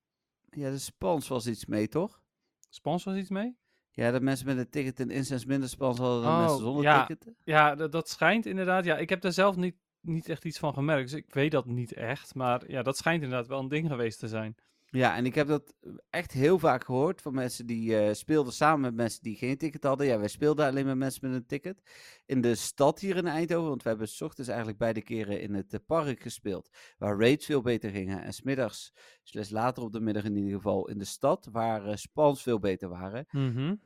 Ja, 0.50 0.70
de 0.70 0.78
spans 0.78 1.28
was 1.28 1.48
iets 1.48 1.66
mee, 1.66 1.88
toch? 1.88 2.22
Spons 2.70 3.04
was 3.04 3.16
iets 3.16 3.30
mee? 3.30 3.58
Ja, 3.92 4.12
dat 4.12 4.22
mensen 4.22 4.46
met 4.46 4.58
een 4.58 4.70
ticket 4.70 5.00
en 5.00 5.10
instance 5.10 5.48
minder 5.48 5.70
spans 5.70 5.98
hadden 5.98 6.22
dan 6.24 6.32
Oh, 6.32 6.40
mensen 6.40 6.60
zonder 6.60 6.84
ja. 6.84 7.06
ticket. 7.06 7.34
Ja, 7.44 7.76
dat, 7.76 7.92
dat 7.92 8.10
schijnt 8.10 8.46
inderdaad. 8.46 8.86
Ja, 8.86 8.98
ik 8.98 9.10
heb 9.10 9.22
daar 9.22 9.32
zelf 9.32 9.56
niet, 9.56 9.76
niet 10.06 10.30
echt 10.30 10.46
iets 10.46 10.60
van 10.60 10.74
gemerkt, 10.74 11.10
dus 11.10 11.20
ik 11.20 11.34
weet 11.34 11.52
dat 11.52 11.66
niet 11.66 11.94
echt. 11.94 12.36
Maar 12.36 12.72
ja, 12.72 12.82
dat 12.82 12.98
schijnt 12.98 13.24
inderdaad 13.24 13.48
wel 13.48 13.60
een 13.60 13.68
ding 13.68 13.88
geweest 13.88 14.20
te 14.20 14.28
zijn. 14.28 14.56
Ja, 14.96 15.16
en 15.16 15.26
ik 15.26 15.36
heb 15.36 15.48
dat 15.48 15.76
echt 16.10 16.32
heel 16.32 16.60
vaak 16.60 16.84
gehoord 16.84 17.22
van 17.22 17.34
mensen 17.34 17.66
die 17.66 17.98
eh, 17.98 18.14
speelden 18.14 18.54
samen 18.54 18.82
met 18.82 18.96
mensen 18.96 19.24
die 19.24 19.36
geen 19.36 19.58
ticket 19.58 19.84
hadden. 19.84 20.08
Ja, 20.08 20.20
wij 20.20 20.28
speelden 20.28 20.66
alleen 20.66 20.86
met 20.86 20.98
mensen 20.98 21.30
met 21.30 21.40
een 21.40 21.46
ticket. 21.46 21.82
In 22.26 22.42
de 22.42 22.56
stad 22.56 23.00
hier 23.00 23.16
in 23.16 23.28
Eindhoven, 23.28 23.70
want 23.70 23.84
we 23.84 23.90
hebben 23.90 24.08
s 24.08 24.22
ochtends 24.22 24.50
eigenlijk 24.50 24.80
beide 24.80 25.02
keren 25.02 25.42
in 25.42 25.54
het 25.54 25.74
eh, 25.74 25.80
park 25.86 26.22
gespeeld. 26.22 26.70
Waar 26.98 27.20
raids 27.20 27.46
veel 27.46 27.62
beter 27.62 27.90
gingen. 27.90 28.24
En 28.24 28.34
smiddags, 28.34 28.94
slechts 29.24 29.50
later 29.50 29.84
op 29.84 29.92
de 29.92 30.00
middag 30.00 30.24
in 30.24 30.36
ieder 30.36 30.56
geval, 30.56 30.90
in 30.90 30.98
de 30.98 31.06
stad. 31.06 31.48
Waar 31.52 31.86
eh, 31.86 31.96
spans 31.96 32.42
veel 32.42 32.60
beter 32.60 32.90
waren. 32.90 33.26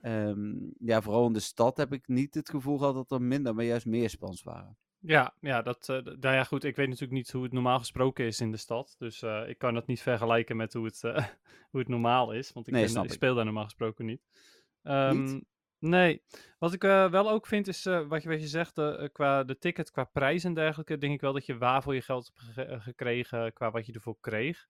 Ehm, 0.01 0.53
ja, 0.79 1.01
vooral 1.01 1.27
in 1.27 1.33
de 1.33 1.39
stad 1.39 1.77
heb 1.77 1.93
ik 1.93 2.07
niet 2.07 2.33
het 2.33 2.49
gevoel 2.49 2.77
gehad 2.77 2.93
dat 2.93 3.11
er 3.11 3.21
minder, 3.21 3.55
maar 3.55 3.65
juist 3.65 3.85
meer 3.85 4.09
spans 4.09 4.43
waren. 4.43 4.77
Ja, 5.01 5.33
ja, 5.39 5.61
dat, 5.61 5.89
eh, 5.89 5.95
nou 6.01 6.35
ja, 6.35 6.43
goed. 6.43 6.63
Ik 6.63 6.75
weet 6.75 6.85
natuurlijk 6.87 7.13
niet 7.13 7.31
hoe 7.31 7.43
het 7.43 7.51
normaal 7.53 7.79
gesproken 7.79 8.25
is 8.25 8.39
in 8.41 8.51
de 8.51 8.57
stad. 8.57 8.95
Dus 8.97 9.21
eh, 9.21 9.43
ik 9.49 9.57
kan 9.57 9.73
dat 9.73 9.87
niet 9.87 10.01
vergelijken 10.01 10.55
met 10.57 10.73
hoe 10.73 10.85
het, 10.85 11.03
eh, 11.03 11.15
hoe 11.71 11.79
het 11.79 11.89
normaal 11.89 12.31
is. 12.31 12.51
Want 12.51 12.67
ik, 12.67 12.73
Nee, 12.73 12.81
ben- 12.83 12.91
ik 13.03 13.11
speel 13.11 13.35
daar 13.35 13.45
normaal 13.45 13.63
gesproken 13.63 14.05
niet. 14.05 14.21
Ehm, 14.83 15.15
Nee. 15.79 16.21
Wat 16.57 16.73
ik 16.73 16.81
wel 16.81 17.29
ook 17.29 17.47
vind 17.47 17.67
is, 17.67 17.83
wat, 17.83 18.23
je, 18.23 18.29
wat 18.29 18.41
je 18.41 18.47
zegt, 18.47 18.73
qua 19.11 19.43
de 19.43 19.57
ticket, 19.57 19.91
qua 19.91 20.03
prijs 20.03 20.43
en 20.43 20.53
dergelijke, 20.53 20.97
denk 20.97 21.13
ik 21.13 21.21
wel 21.21 21.33
dat 21.33 21.45
je 21.45 21.57
waar 21.57 21.83
voor 21.83 21.93
je 21.95 22.01
geld 22.01 22.31
hebt 22.33 22.53
ge- 22.53 22.79
gekregen, 22.79 23.53
qua 23.53 23.71
wat 23.71 23.85
je 23.85 23.93
ervoor 23.93 24.17
kreeg. 24.19 24.67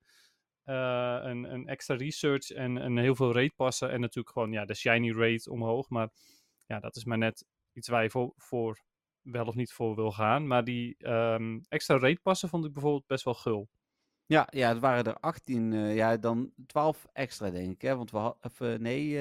Een, 0.63 1.43
een 1.53 1.67
extra 1.67 1.95
research 1.95 2.50
en, 2.50 2.77
en 2.77 2.98
heel 2.98 3.15
veel 3.15 3.33
rate 3.33 3.53
passen 3.55 3.91
en 3.91 4.00
natuurlijk 4.00 4.29
gewoon 4.33 4.51
ja, 4.51 4.65
de 4.65 4.74
shiny 4.75 5.12
rate 5.12 5.51
omhoog. 5.51 5.89
Maar 5.89 6.09
ja, 6.65 6.79
dat 6.79 6.95
is 6.95 7.05
maar 7.05 7.17
net 7.17 7.45
iets 7.74 7.88
waar 7.88 8.03
je 8.03 8.09
voor, 8.09 8.33
voor 8.38 8.79
wel 9.22 9.46
of 9.46 9.56
niet 9.56 9.72
voor 9.72 9.96
wil 9.96 10.12
gaan. 10.12 10.48
Maar 10.48 10.64
die 10.64 10.96
ehm, 10.98 11.60
extra 11.68 11.98
rate 11.98 12.20
passen 12.22 12.50
vond 12.50 12.66
ik 12.66 12.74
bijvoorbeeld 12.74 13.08
best 13.08 13.24
wel 13.24 13.34
gul. 13.34 13.70
Ja, 14.26 14.48
ja, 14.52 14.70
het 14.70 14.80
waren 14.80 15.04
er 15.04 15.20
18, 15.20 15.74
eh, 15.74 15.96
ja, 15.96 16.18
dan 16.18 16.52
12 16.66 17.06
extra, 17.14 17.50
denk 17.50 17.72
ik. 17.72 17.82
Hè? 17.82 17.96
Want 17.96 18.12
we 18.12 18.18
hadden, 18.18 18.52
eh, 18.58 18.80
nee, 18.80 19.18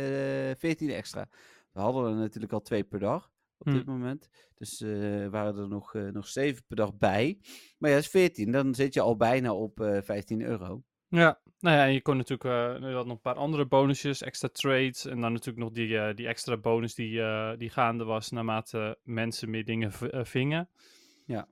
eh 0.51 0.57
14 0.57 0.91
extra. 0.91 1.29
We 1.73 1.81
hadden 1.81 2.11
er 2.11 2.17
natuurlijk 2.17 2.53
al 2.53 2.63
twee 2.63 2.85
per 2.85 2.99
dag 2.99 3.31
op 3.59 3.73
dit 3.73 3.87
moment. 3.87 4.29
Dus 4.55 4.81
eh, 4.81 5.27
waren 5.27 5.57
er 5.57 5.69
nog, 5.69 5.95
eh, 5.95 6.09
nog 6.09 6.27
7 6.27 6.65
per 6.67 6.77
dag 6.77 6.97
bij. 6.97 7.39
Maar 7.79 7.91
ja, 7.91 7.97
dat 7.97 8.05
is 8.05 8.11
14. 8.11 8.53
Dan 8.53 8.75
zit 8.75 8.95
je 8.95 9.01
al 9.01 9.17
bijna 9.17 9.55
op 9.55 9.81
eh 9.81 10.03
15 10.03 10.43
euro. 10.43 10.83
Ja, 11.09 11.41
nou 11.59 11.77
ja, 11.77 11.85
en 11.87 11.93
je 11.93 12.03
kon 12.03 12.17
natuurlijk 12.17 12.81
uh, 12.83 12.91
nog 12.91 13.09
een 13.09 13.21
paar 13.21 13.35
andere 13.35 13.67
bonusjes, 13.67 14.23
extra 14.23 14.49
trades 14.53 15.05
en 15.07 15.21
dan 15.21 15.33
natuurlijk 15.33 15.59
nog 15.65 15.73
die, 15.73 15.89
uh, 15.89 16.15
die 16.15 16.27
extra 16.27 16.57
bonus 16.57 16.95
die, 16.95 17.13
uh, 17.19 17.53
die 17.57 17.71
gaande 17.71 18.05
was 18.05 18.31
naarmate 18.31 18.99
mensen 19.03 19.51
meer 19.51 19.65
dingen 19.65 19.93
vingen. 20.27 20.69
Ja. 21.27 21.49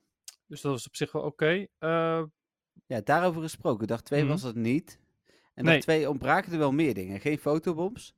Dus 0.47 0.61
dat 0.61 0.73
was 0.73 0.87
op 0.87 0.97
zich 0.97 1.13
wel 1.13 1.23
oké. 1.23 1.67
Eh, 1.79 2.23
Ja, 2.87 3.01
daarover 3.01 3.43
gesproken. 3.43 3.87
Dag 3.87 4.03
2 4.03 4.21
Mhm. 4.23 4.31
was 4.31 4.43
het 4.43 4.57
niet. 4.57 5.01
En 5.55 5.65
dag 5.65 5.81
2 5.81 6.09
ontbraken 6.11 6.53
er 6.53 6.59
wel 6.59 6.73
meer 6.73 6.95
dingen. 6.95 7.21
Geen 7.21 7.39
fotobombs. 7.39 8.15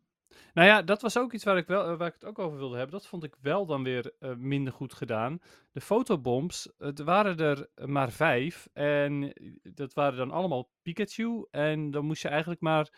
Nou 0.54 0.68
ja, 0.68 0.82
dat 0.82 1.02
was 1.02 1.18
ook 1.18 1.32
iets 1.32 1.44
waar 1.44 1.56
ik, 1.56 1.66
wel, 1.66 1.86
eh, 1.86 1.96
waar 1.96 2.08
ik 2.08 2.14
het 2.14 2.24
ook 2.24 2.38
over 2.38 2.58
wilde 2.58 2.76
hebben. 2.76 2.98
Dat 2.98 3.06
vond 3.06 3.24
ik 3.24 3.36
wel 3.40 3.66
dan 3.66 3.82
weer 3.82 4.12
eh, 4.18 4.34
minder 4.34 4.72
goed 4.72 4.94
gedaan. 4.94 5.40
De 5.72 5.80
fotobombs, 5.80 6.68
het 6.78 6.98
waren 6.98 7.38
er 7.38 7.88
maar 7.88 8.10
vijf. 8.10 8.68
En 8.72 9.32
dat 9.62 9.94
waren 9.94 10.18
dan 10.18 10.30
allemaal 10.30 10.70
Pikachu. 10.82 11.46
En 11.50 11.90
dan 11.90 12.04
moest 12.04 12.22
je 12.22 12.28
eigenlijk 12.28 12.60
maar 12.60 12.90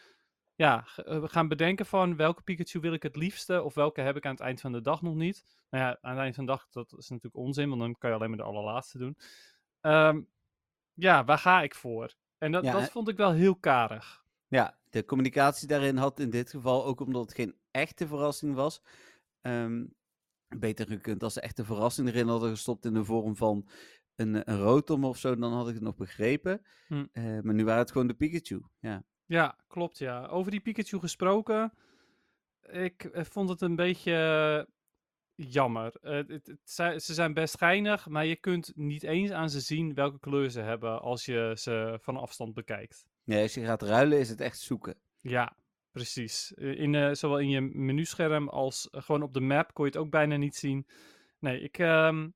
ja, 0.55 0.85
eh, 0.97 1.23
gaan 1.25 1.49
bedenken 1.49 1.87
van 1.87 2.17
welke 2.17 2.43
Pikachu 2.43 2.81
wil 2.81 2.93
ik 2.93 3.03
het 3.03 3.17
liefste. 3.17 3.63
Of 3.63 3.75
welke 3.75 4.01
heb 4.01 4.17
ik 4.17 4.27
aan 4.27 4.33
het 4.33 4.41
eind 4.41 4.61
van 4.61 4.73
de 4.73 4.81
dag 4.81 5.03
nog 5.03 5.15
niet. 5.15 5.45
Nou 5.71 5.85
ja, 5.85 5.99
aan 6.01 6.13
het 6.13 6.21
eind 6.21 6.35
van 6.35 6.47
de 6.47 6.51
dag, 6.51 6.69
dat 6.71 6.93
is 6.97 7.09
natuurlijk 7.09 7.45
onzin. 7.45 7.69
Want 7.69 7.81
dan 7.81 7.99
kan 7.99 8.11
je 8.11 8.17
alleen 8.17 8.29
maar 8.29 8.39
de 8.39 8.45
allerlaatste 8.45 8.99
doen. 8.99 9.17
Ehm, 9.81 10.21
ja, 10.95 11.25
waar 11.25 11.39
ga 11.39 11.63
ik 11.63 11.75
voor? 11.75 12.15
En 12.39 12.53
dat, 12.53 12.65
Ja, 12.65 12.73
dat 12.73 12.91
vond 12.91 13.09
ik 13.09 13.17
wel 13.17 13.33
heel 13.33 13.57
karig. 13.57 14.25
Ja, 14.51 14.79
de 14.91 15.05
communicatie 15.05 15.69
daarin 15.69 15.97
had 15.97 16.21
in 16.21 16.31
dit 16.31 16.51
geval, 16.51 16.85
ook 16.85 17.01
omdat 17.01 17.23
het 17.23 17.35
geen 17.35 17.55
echte 17.71 18.07
verrassing 18.07 18.55
was, 18.55 18.83
ehm, 19.41 19.87
beter 20.49 20.87
gekund. 20.87 21.23
Als 21.23 21.33
ze 21.33 21.41
echt 21.41 21.59
een 21.59 21.65
verrassing 21.65 22.09
erin 22.09 22.29
hadden 22.29 22.51
gestopt 22.51 22.85
in 22.85 22.95
de 22.95 23.05
vorm 23.05 23.37
van 23.37 23.69
een, 24.17 24.51
een 24.51 24.59
rotom 24.59 25.05
of 25.05 25.19
zo, 25.19 25.37
dan 25.37 25.53
had 25.53 25.69
ik 25.69 25.75
het 25.75 25.83
nog 25.83 25.97
begrepen. 25.97 26.63
Hm. 26.87 27.07
Eh, 27.13 27.41
maar 27.41 27.55
nu 27.55 27.65
waren 27.65 27.81
het 27.81 27.91
gewoon 27.91 28.07
de 28.07 28.15
Pikachu. 28.15 28.63
Ja, 28.81 29.05
Ja, 29.27 29.59
klopt 29.69 29.99
ja. 29.99 30.27
Over 30.27 30.51
die 30.51 30.61
Pikachu 30.61 30.99
gesproken. 30.99 31.73
Ik 32.63 33.05
eh, 33.05 33.25
vond 33.25 33.49
het 33.49 33.61
een 33.61 33.77
beetje 33.77 34.13
eh, 34.13 34.75
jammer. 35.47 35.95
Het, 36.01 36.55
ze 37.03 37.15
zijn 37.15 37.35
best 37.35 37.59
geinig, 37.59 38.09
maar 38.09 38.27
je 38.27 38.37
kunt 38.37 38.73
niet 38.77 39.03
eens 39.03 39.31
aan 39.31 39.51
ze 39.51 39.61
zien 39.61 39.95
welke 39.95 40.19
kleur 40.19 40.51
ze 40.51 40.61
hebben 40.61 41.01
als 41.01 41.25
je 41.25 41.53
ze 41.57 41.99
van 42.01 42.17
afstand 42.17 42.55
bekijkt. 42.55 43.05
Nee, 43.31 43.43
als 43.43 43.55
je 43.55 43.65
gaat 43.65 43.83
ruilen 43.83 44.19
is 44.19 44.29
het 44.29 44.41
echt 44.41 44.59
zoeken. 44.59 44.97
Ja, 45.21 45.57
precies. 45.91 46.55
Eh, 46.55 46.81
In, 46.81 46.95
eh, 46.95 47.13
zowel 47.13 47.39
in 47.39 47.49
je 47.49 47.61
menuscherm 47.61 48.49
als 48.49 48.91
eh, 48.91 49.03
gewoon 49.03 49.23
op 49.23 49.35
de 49.35 49.41
map 49.41 49.75
kon 49.75 49.85
je 49.85 49.91
het 49.91 50.01
ook 50.01 50.11
bijna 50.11 50.37
niet 50.37 50.57
zien. 50.57 50.87
Nee, 51.39 51.61
ik, 51.61 51.79
ehm, 51.79 52.29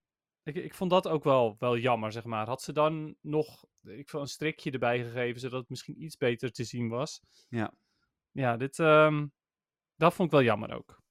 ik, 0.42 0.54
ik 0.54 0.74
vond 0.74 0.90
dat 0.90 1.08
ook 1.08 1.24
wel, 1.24 1.56
wel 1.58 1.78
jammer, 1.78 2.12
zeg 2.12 2.24
maar. 2.24 2.46
Had 2.46 2.62
ze 2.62 2.72
dan 2.72 3.16
nog 3.20 3.64
ik 3.84 4.08
vond 4.08 4.22
een 4.22 4.28
strikje 4.28 4.70
erbij 4.70 5.04
gegeven, 5.04 5.40
zodat 5.40 5.60
het 5.60 5.68
misschien 5.68 6.02
iets 6.02 6.16
beter 6.16 6.52
te 6.52 6.64
zien 6.64 6.88
was. 6.88 7.20
Ja. 7.48 7.74
Ja, 8.30 8.56
dit, 8.56 8.78
ehm, 8.78 9.26
dat 9.96 10.14
vond 10.14 10.28
ik 10.28 10.34
wel 10.34 10.44
jammer 10.44 10.74
ook. 10.74 11.02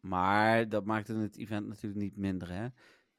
Maar 0.00 0.68
dat 0.68 0.84
maakte 0.84 1.14
het 1.14 1.38
event 1.38 1.66
natuurlijk 1.66 2.02
niet 2.02 2.16
minder, 2.16 2.48
hè? 2.48 2.66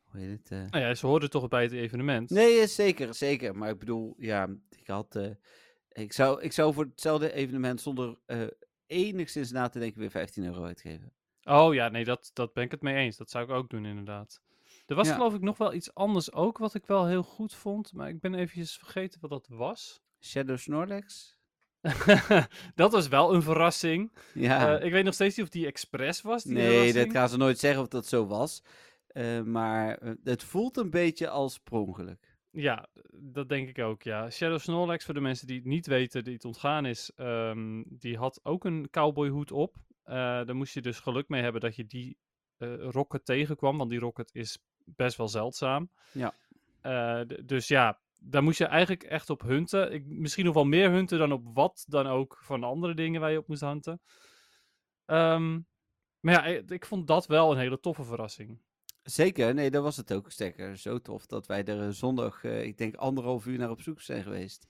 Hoe 0.04 0.20
heet 0.20 0.50
het? 0.50 0.72
Nou 0.72 0.84
ja, 0.84 0.94
ze 0.96 1.06
hoorden 1.06 1.30
toch 1.30 1.48
bij 1.48 1.64
het 1.64 1.72
evenement. 1.72 2.30
Nee, 2.30 2.68
zeker, 2.68 3.14
zeker. 3.14 3.56
Maar 3.56 3.70
ik 3.70 3.80
bedoel, 3.80 4.16
ja, 4.18 4.56
ik 4.70 4.88
had... 4.88 5.16
ik, 5.94 6.14
zou, 6.14 6.42
ik 6.42 6.52
zou 6.52 6.74
voor 6.74 6.84
hetzelfde 6.84 7.34
evenement 7.34 7.82
zonder 7.82 8.18
eh, 8.26 8.42
enigszins 8.86 9.52
na 9.52 9.70
te 9.70 9.80
denken 9.80 10.00
weer 10.00 10.12
15 10.12 10.46
euro 10.46 10.64
uitgeven. 10.64 11.14
Oh 11.44 11.74
ja, 11.74 11.90
nee, 11.90 12.04
dat, 12.04 12.32
dat 12.34 12.54
ben 12.54 12.64
ik 12.64 12.72
het 12.72 12.82
mee 12.82 12.96
eens. 12.96 13.18
Dat 13.18 13.30
zou 13.30 13.44
ik 13.44 13.50
ook 13.50 13.70
doen, 13.70 13.86
inderdaad. 13.86 14.42
Er 14.86 14.96
was 14.96 15.08
Ja. 15.08 15.14
geloof 15.14 15.34
ik 15.34 15.42
nog 15.42 15.58
wel 15.58 15.74
iets 15.74 15.94
anders 15.94 16.32
ook, 16.34 16.58
wat 16.58 16.74
ik 16.74 16.86
wel 16.86 17.08
heel 17.08 17.24
goed 17.24 17.54
vond. 17.54 17.94
Maar 17.94 18.10
ik 18.10 18.20
ben 18.20 18.34
eventjes 18.34 18.78
vergeten 18.78 19.20
wat 19.22 19.30
dat 19.30 19.48
was. 19.50 20.02
Shadow 20.20 20.58
Snorlax? 20.58 21.38
dat 22.76 22.92
was 22.92 23.08
wel 23.08 23.34
een 23.34 23.42
verrassing. 23.42 24.12
Ja. 24.34 24.78
Eh, 24.80 24.86
ik 24.86 24.92
weet 24.92 25.04
nog 25.04 25.14
steeds 25.14 25.36
niet 25.36 25.46
of 25.46 25.52
die 25.52 25.66
expres 25.66 26.22
was. 26.22 26.44
Die 26.44 26.54
nee, 26.54 26.68
verrassing. 26.70 27.04
dat 27.06 27.14
gaan 27.16 27.30
ze 27.30 27.38
nooit 27.38 27.60
zeggen 27.60 27.82
of 27.82 27.88
dat 27.88 28.06
zo 28.08 28.26
was. 28.28 28.64
Eh, 29.08 29.42
maar 29.42 30.00
het 30.24 30.44
voelt 30.44 30.78
een 30.78 30.90
beetje 30.90 31.30
als 31.30 31.60
per 31.60 31.74
ongeluk. 31.78 32.33
Ja, 32.56 32.88
dat 33.12 33.50
denk 33.50 33.70
ik 33.70 33.80
ook, 33.80 34.02
ja. 34.04 34.30
Shadow 34.30 34.60
Snorlax, 34.60 35.06
voor 35.06 35.14
de 35.14 35.20
mensen 35.20 35.48
die 35.48 35.56
het 35.56 35.66
niet 35.66 35.88
weten, 35.88 36.24
die 36.24 36.34
het 36.34 36.46
ontgaan 36.46 36.86
is, 36.86 37.12
ehm, 37.16 37.84
die 37.86 38.18
had 38.18 38.40
ook 38.44 38.66
een 38.66 38.90
cowboyhoed 38.90 39.52
op. 39.52 39.76
Eh 40.04 40.16
daar 40.16 40.56
moest 40.56 40.74
je 40.74 40.82
dus 40.82 41.00
geluk 41.00 41.30
mee 41.30 41.42
hebben 41.42 41.62
dat 41.62 41.76
je 41.76 41.86
die 41.86 42.18
eh, 42.58 42.90
rocket 42.90 43.26
tegenkwam, 43.26 43.78
want 43.78 43.90
die 43.90 44.00
rocket 44.00 44.30
is 44.34 44.64
best 44.86 45.18
wel 45.18 45.28
zeldzaam. 45.28 45.90
Ja. 46.12 46.34
Eh, 46.82 47.22
dus 47.46 47.68
ja, 47.68 48.00
daar 48.20 48.44
moest 48.44 48.58
je 48.58 48.66
eigenlijk 48.66 49.04
echt 49.04 49.30
op 49.30 49.42
hunten. 49.42 49.94
Ik, 49.94 50.06
misschien 50.06 50.46
nog 50.46 50.54
wel 50.54 50.66
meer 50.66 50.92
hunten 50.92 51.20
dan 51.20 51.32
op 51.32 51.48
wat 51.54 51.86
dan 51.88 52.08
ook 52.08 52.40
van 52.42 52.60
de 52.60 52.66
andere 52.66 52.94
dingen 52.94 53.22
waar 53.22 53.32
je 53.32 53.38
op 53.38 53.48
moest 53.48 53.62
hunten. 53.62 54.02
Ehm, 55.06 55.60
maar 56.20 56.34
ja, 56.34 56.46
ik, 56.46 56.72
ik 56.72 56.86
vond 56.86 57.08
dat 57.08 57.28
wel 57.28 57.52
een 57.52 57.58
hele 57.58 57.80
toffe 57.80 58.04
verrassing. 58.04 58.62
Zeker, 59.04 59.54
nee, 59.54 59.72
dat 59.72 59.84
was 59.84 59.98
het 59.98 60.14
ook. 60.14 60.32
Sterker, 60.32 60.78
zo 60.78 61.00
tof 61.00 61.26
dat 61.26 61.46
wij 61.46 61.66
er 61.66 61.82
eh, 61.82 61.90
zondag, 61.90 62.44
eh, 62.44 62.64
ik 62.64 62.78
denk 62.78 62.96
anderhalf 62.96 63.46
uur 63.46 63.58
naar 63.58 63.70
op 63.70 63.82
zoek 63.82 64.02
zijn 64.02 64.24
geweest. 64.24 64.68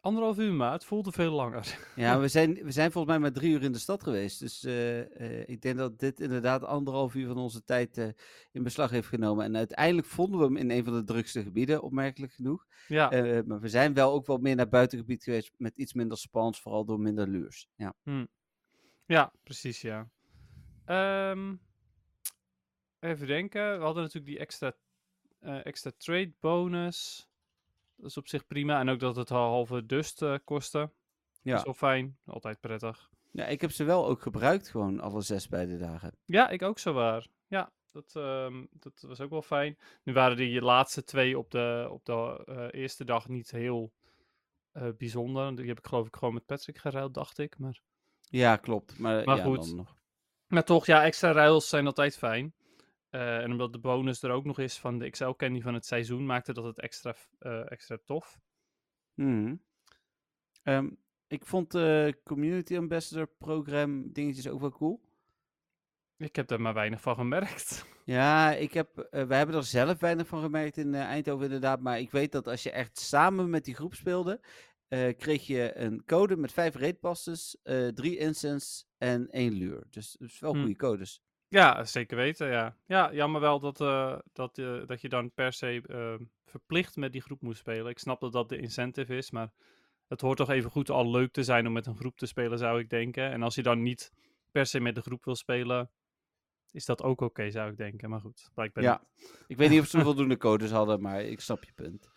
Anderhalf 0.00 0.38
uur, 0.38 0.52
maar 0.52 0.72
het 0.72 0.84
voelde 0.84 1.12
veel 1.12 1.32
langer. 1.32 1.78
Ja, 1.96 2.20
we 2.20 2.28
zijn, 2.28 2.54
we 2.54 2.70
zijn 2.70 2.92
volgens 2.92 3.12
mij 3.12 3.22
maar 3.22 3.32
drie 3.32 3.52
uur 3.52 3.62
in 3.62 3.72
de 3.72 3.78
stad 3.78 4.02
geweest. 4.02 4.40
Dus 4.40 4.64
eh, 4.64 5.48
ik 5.48 5.62
denk 5.62 5.76
dat 5.76 5.98
dit 5.98 6.20
inderdaad 6.20 6.64
anderhalf 6.64 7.14
uur 7.14 7.26
van 7.26 7.36
onze 7.36 7.64
tijd 7.64 8.14
in 8.52 8.62
beslag 8.62 8.90
heeft 8.90 9.08
genomen. 9.08 9.44
En 9.44 9.56
uiteindelijk 9.56 10.06
vonden 10.06 10.38
we 10.38 10.44
hem 10.44 10.56
in 10.56 10.70
een 10.70 10.84
van 10.84 10.92
de 10.92 11.04
drukste 11.04 11.42
gebieden, 11.42 11.82
opmerkelijk 11.82 12.32
genoeg. 12.32 12.66
ja. 12.88 13.10
Maar 13.46 13.60
we 13.60 13.68
zijn 13.68 13.94
wel 13.94 14.12
ook 14.12 14.26
wat 14.26 14.40
meer 14.40 14.56
naar 14.56 14.68
buitengebied 14.68 15.24
geweest 15.24 15.52
met 15.56 15.76
iets 15.76 15.92
minder 15.92 16.18
spans, 16.18 16.60
vooral 16.60 16.84
door 16.84 17.00
minder 17.00 17.28
luurs. 17.28 17.68
Ja. 17.76 17.94
Ja, 19.06 19.32
precies, 19.42 19.80
ja. 19.80 20.08
Ehm, 20.84 21.54
even 23.04 23.26
denken. 23.26 23.78
We 23.78 23.84
hadden 23.84 24.02
natuurlijk 24.02 24.32
die 24.32 24.38
extra, 24.38 24.72
eh, 25.40 25.66
extra 25.66 25.90
trade 25.96 26.32
bonus. 26.40 27.28
Dat 27.96 28.06
is 28.10 28.16
op 28.16 28.28
zich 28.28 28.46
prima. 28.46 28.80
En 28.80 28.88
ook 28.88 29.00
dat 29.00 29.16
het 29.16 29.28
halve 29.28 29.86
dust 29.86 30.22
eh, 30.22 30.34
kostte. 30.44 30.78
Dat 30.78 30.90
Ja. 31.42 31.56
is 31.56 31.62
wel 31.64 31.74
fijn. 31.74 32.18
Altijd 32.26 32.60
prettig. 32.60 33.10
ja, 33.30 33.46
ik 33.46 33.60
heb 33.60 33.70
ze 33.70 33.84
wel 33.84 34.06
ook 34.06 34.22
gebruikt, 34.22 34.68
gewoon 34.70 35.00
alle 35.00 35.20
zes 35.20 35.48
bij 35.48 35.66
de 35.66 35.76
dagen. 35.78 36.16
Ja, 36.24 36.48
ik 36.48 36.62
ook 36.62 36.78
zo 36.78 36.92
waar. 36.92 37.26
Ja, 37.46 37.72
dat, 37.90 38.12
ehm, 38.16 38.64
dat 38.70 39.04
was 39.06 39.20
ook 39.20 39.30
wel 39.30 39.42
fijn. 39.42 39.78
Nu 40.02 40.12
waren 40.12 40.36
die 40.36 40.60
laatste 40.60 41.04
twee 41.04 41.38
op 41.38 41.50
de, 41.50 41.88
op 41.90 42.04
de 42.04 42.42
eh, 42.46 42.80
eerste 42.80 43.04
dag 43.04 43.28
niet 43.28 43.50
heel 43.50 43.92
bijzonder. 44.96 45.56
Die 45.56 45.66
heb 45.68 45.78
ik 45.78 45.86
geloof 45.86 46.06
ik 46.06 46.16
gewoon 46.16 46.34
met 46.34 46.46
Patrick 46.46 46.78
geruild, 46.78 47.14
dacht 47.14 47.38
ik. 47.38 47.58
Maar 47.58 47.80
Ja, 48.20 48.56
klopt. 48.56 48.98
Maar, 48.98 49.24
Maar 49.24 49.36
ja, 49.36 49.42
goed. 49.42 49.66
dan 49.66 49.76
nog. 49.76 49.96
Maar 50.46 50.64
toch, 50.64 50.86
ja, 50.86 51.04
extra 51.04 51.32
ruils 51.32 51.68
zijn 51.68 51.86
altijd 51.86 52.16
fijn. 52.16 52.54
Eh, 53.14 53.38
en 53.38 53.50
omdat 53.50 53.72
de 53.72 53.78
bonus 53.78 54.22
er 54.22 54.30
ook 54.30 54.44
nog 54.44 54.58
is 54.58 54.78
van 54.78 54.98
de 54.98 55.10
XL 55.10 55.30
Candy 55.30 55.60
van 55.60 55.74
het 55.74 55.86
seizoen, 55.86 56.26
maakte 56.26 56.52
dat 56.52 56.64
het 56.64 56.80
extra, 56.80 57.14
eh, 57.38 57.70
extra 57.70 57.98
tof. 58.04 58.40
Mhm. 59.14 59.56
Ehm, 60.62 60.90
ik 61.26 61.46
vond 61.46 61.70
de 61.70 62.20
Community 62.24 62.76
Ambassador 62.76 63.26
program 63.26 64.12
dingetjes 64.12 64.48
ook 64.48 64.60
wel 64.60 64.70
cool. 64.70 65.00
Ik 66.16 66.36
heb 66.36 66.46
daar 66.46 66.60
maar 66.60 66.74
weinig 66.74 67.00
van 67.00 67.14
gemerkt. 67.14 67.84
Ja, 68.06 68.52
ik 68.52 68.72
heb, 68.72 69.08
wij 69.10 69.38
hebben 69.38 69.56
er 69.56 69.64
zelf 69.64 69.98
weinig 69.98 70.26
van 70.26 70.42
gemerkt 70.42 70.76
in 70.76 70.94
Eindhoven 70.94 71.44
inderdaad. 71.44 71.80
Maar 71.80 71.98
ik 71.98 72.10
weet 72.10 72.32
dat 72.32 72.48
als 72.48 72.62
je 72.62 72.70
echt 72.70 72.98
samen 72.98 73.50
met 73.50 73.64
die 73.64 73.74
groep 73.74 73.94
speelde, 73.94 74.40
kreeg 75.16 75.46
je 75.46 75.76
een 75.76 76.04
code 76.04 76.36
met 76.36 76.52
vijf 76.52 76.74
raidpasses, 76.74 77.56
drie 77.94 78.16
incense 78.16 78.84
en 78.98 79.30
één 79.30 79.52
luur. 79.52 79.86
Dus, 79.90 80.16
dus 80.18 80.38
wel 80.38 80.52
Hm. 80.52 80.58
goede 80.60 80.76
codes. 80.76 81.23
Ja, 81.54 81.84
zeker 81.84 82.16
weten, 82.16 82.48
ja. 82.48 82.76
Ja, 82.86 83.12
jammer 83.12 83.40
wel 83.40 83.60
dat, 83.60 83.80
eh, 83.80 84.18
dat, 84.32 84.58
eh, 84.58 84.86
dat 84.86 85.00
je 85.00 85.08
dan 85.08 85.32
per 85.32 85.52
se 85.52 85.82
eh, 85.86 86.26
verplicht 86.44 86.96
met 86.96 87.12
die 87.12 87.20
groep 87.20 87.40
moet 87.40 87.56
spelen. 87.56 87.90
Ik 87.90 87.98
snap 87.98 88.20
dat 88.20 88.32
dat 88.32 88.48
de 88.48 88.58
incentive 88.58 89.16
is, 89.16 89.30
maar 89.30 89.52
het 90.08 90.20
hoort 90.20 90.36
toch 90.36 90.50
even 90.50 90.70
goed 90.70 90.90
al 90.90 91.10
leuk 91.10 91.32
te 91.32 91.42
zijn 91.42 91.66
om 91.66 91.72
met 91.72 91.86
een 91.86 91.96
groep 91.96 92.16
te 92.16 92.26
spelen, 92.26 92.58
zou 92.58 92.78
ik 92.80 92.90
denken. 92.90 93.30
En 93.30 93.42
als 93.42 93.54
je 93.54 93.62
dan 93.62 93.82
niet 93.82 94.12
per 94.50 94.66
se 94.66 94.80
met 94.80 94.94
de 94.94 95.00
groep 95.00 95.24
wil 95.24 95.34
spelen, 95.34 95.90
is 96.70 96.84
dat 96.84 97.02
ook 97.02 97.20
oké, 97.20 97.50
zou 97.50 97.70
ik 97.70 97.76
denken. 97.76 98.10
Maar 98.10 98.20
goed, 98.20 98.50
blijkbaar 98.54 98.84
Ja, 98.84 99.02
niet. 99.14 99.32
ik 99.46 99.56
weet 99.56 99.70
niet 99.70 99.80
of 99.80 99.86
ze 99.88 100.00
voldoende 100.08 100.36
codes 100.36 100.70
hadden, 100.70 101.00
maar 101.00 101.22
ik 101.22 101.40
snap 101.40 101.64
je 101.64 101.72
punt. 101.72 102.08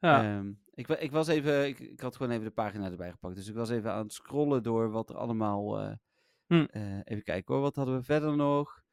Ja. 0.00 0.38
Ehm, 0.38 0.52
ik, 0.74 0.88
ik 0.88 1.10
was 1.10 1.28
even, 1.28 1.66
ik, 1.66 1.78
ik 1.78 2.00
had 2.00 2.16
gewoon 2.16 2.32
even 2.32 2.44
de 2.44 2.50
pagina 2.50 2.90
erbij 2.90 3.10
gepakt. 3.10 3.34
Dus 3.34 3.48
ik 3.48 3.54
was 3.54 3.70
even 3.70 3.92
aan 3.92 4.02
het 4.02 4.12
scrollen 4.12 4.62
door 4.62 4.90
wat 4.90 5.10
er 5.10 5.16
allemaal. 5.16 5.78
eh, 5.80 5.92
Hm. 6.46 6.66
even 7.04 7.22
kijken 7.22 7.54
hoor, 7.54 7.62
wat 7.62 7.76
hadden 7.76 7.96
we 7.96 8.02
verder 8.02 8.36
nog? 8.36 8.84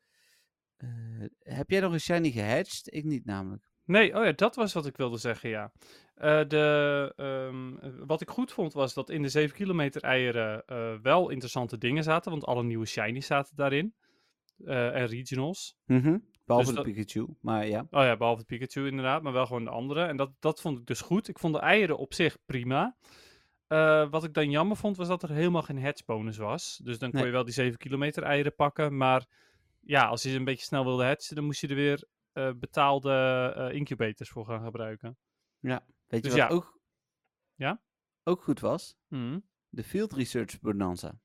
Eh, 0.83 1.55
heb 1.55 1.69
jij 1.69 1.79
nog 1.79 1.93
een 1.93 1.99
shiny 1.99 2.31
gehatcht? 2.31 2.93
Ik 2.93 3.03
niet 3.03 3.25
namelijk. 3.25 3.71
Nee, 3.85 4.17
oh 4.17 4.25
ja, 4.25 4.31
dat 4.31 4.55
was 4.55 4.73
wat 4.73 4.85
ik 4.85 4.97
wilde 4.97 5.17
zeggen, 5.17 5.49
ja. 5.49 5.71
Eh, 6.15 6.41
de, 6.47 7.13
ehm, 7.15 7.77
eh, 7.77 7.91
wat 8.05 8.21
ik 8.21 8.29
goed 8.29 8.51
vond 8.51 8.73
was 8.73 8.93
dat 8.93 9.09
in 9.09 9.21
de 9.21 9.29
7 9.29 9.55
kilometer 9.55 10.01
eieren 10.01 10.65
eh, 10.65 10.93
wel 11.01 11.29
interessante 11.29 11.77
dingen 11.77 12.03
zaten, 12.03 12.31
want 12.31 12.45
alle 12.45 12.63
nieuwe 12.63 12.85
shinies 12.85 13.25
zaten 13.25 13.55
daarin. 13.55 13.93
En 14.65 15.05
regionals. 15.05 15.75
Mhm, 15.85 16.17
Behalve 16.45 16.73
Dus 16.73 16.83
de 16.83 16.91
Pikachu, 16.91 17.27
maar 17.41 17.67
ja. 17.67 17.79
Oh 17.89 18.03
ja, 18.03 18.17
behalve 18.17 18.39
de 18.39 18.45
Pikachu 18.45 18.87
inderdaad, 18.87 19.21
maar 19.21 19.33
wel 19.33 19.45
gewoon 19.45 19.63
de 19.63 19.69
andere. 19.69 20.03
En 20.03 20.17
dat, 20.17 20.31
dat 20.39 20.61
vond 20.61 20.77
ik 20.79 20.85
dus 20.85 21.01
goed. 21.01 21.27
Ik 21.27 21.39
vond 21.39 21.53
de 21.53 21.59
eieren 21.59 21.97
op 21.97 22.13
zich 22.13 22.37
prima. 22.45 22.97
Wat 24.09 24.23
ik 24.23 24.33
dan 24.33 24.49
jammer 24.49 24.77
vond, 24.77 24.97
was 24.97 25.07
dat 25.07 25.23
er 25.23 25.29
helemaal 25.29 25.61
geen 25.61 25.83
hatch 25.83 26.05
bonus 26.05 26.37
was. 26.37 26.79
Dus 26.83 26.99
dan 26.99 27.09
kon 27.09 27.19
Nee. 27.19 27.27
je 27.27 27.35
wel 27.35 27.43
die 27.43 27.53
7 27.53 27.77
kilometer 27.77 28.23
eieren 28.23 28.55
pakken. 28.55 28.97
Maar 28.97 29.25
ja, 29.85 30.07
als 30.07 30.23
je 30.23 30.29
ze 30.29 30.35
een 30.35 30.43
beetje 30.43 30.65
snel 30.65 30.83
wilde 30.83 31.05
hatchen, 31.05 31.35
dan 31.35 31.45
moest 31.45 31.61
je 31.61 31.67
er 31.67 31.75
weer 31.75 32.03
eh, 32.31 32.51
betaalde 32.55 33.11
eh, 33.55 33.75
incubators 33.75 34.29
voor 34.29 34.45
gaan 34.45 34.63
gebruiken. 34.63 35.17
Ja. 35.59 35.85
Weet 36.07 36.23
je 36.23 36.29
Dus 36.29 36.39
wat 36.39 36.49
ja. 36.49 36.55
ook, 36.55 36.79
Ja? 37.55 37.81
ook 38.23 38.43
goed 38.43 38.59
was? 38.59 38.95
Mhm. 39.07 39.39
De 39.69 39.83
Field 39.83 40.13
Research 40.13 40.59
Bonanza. 40.59 41.19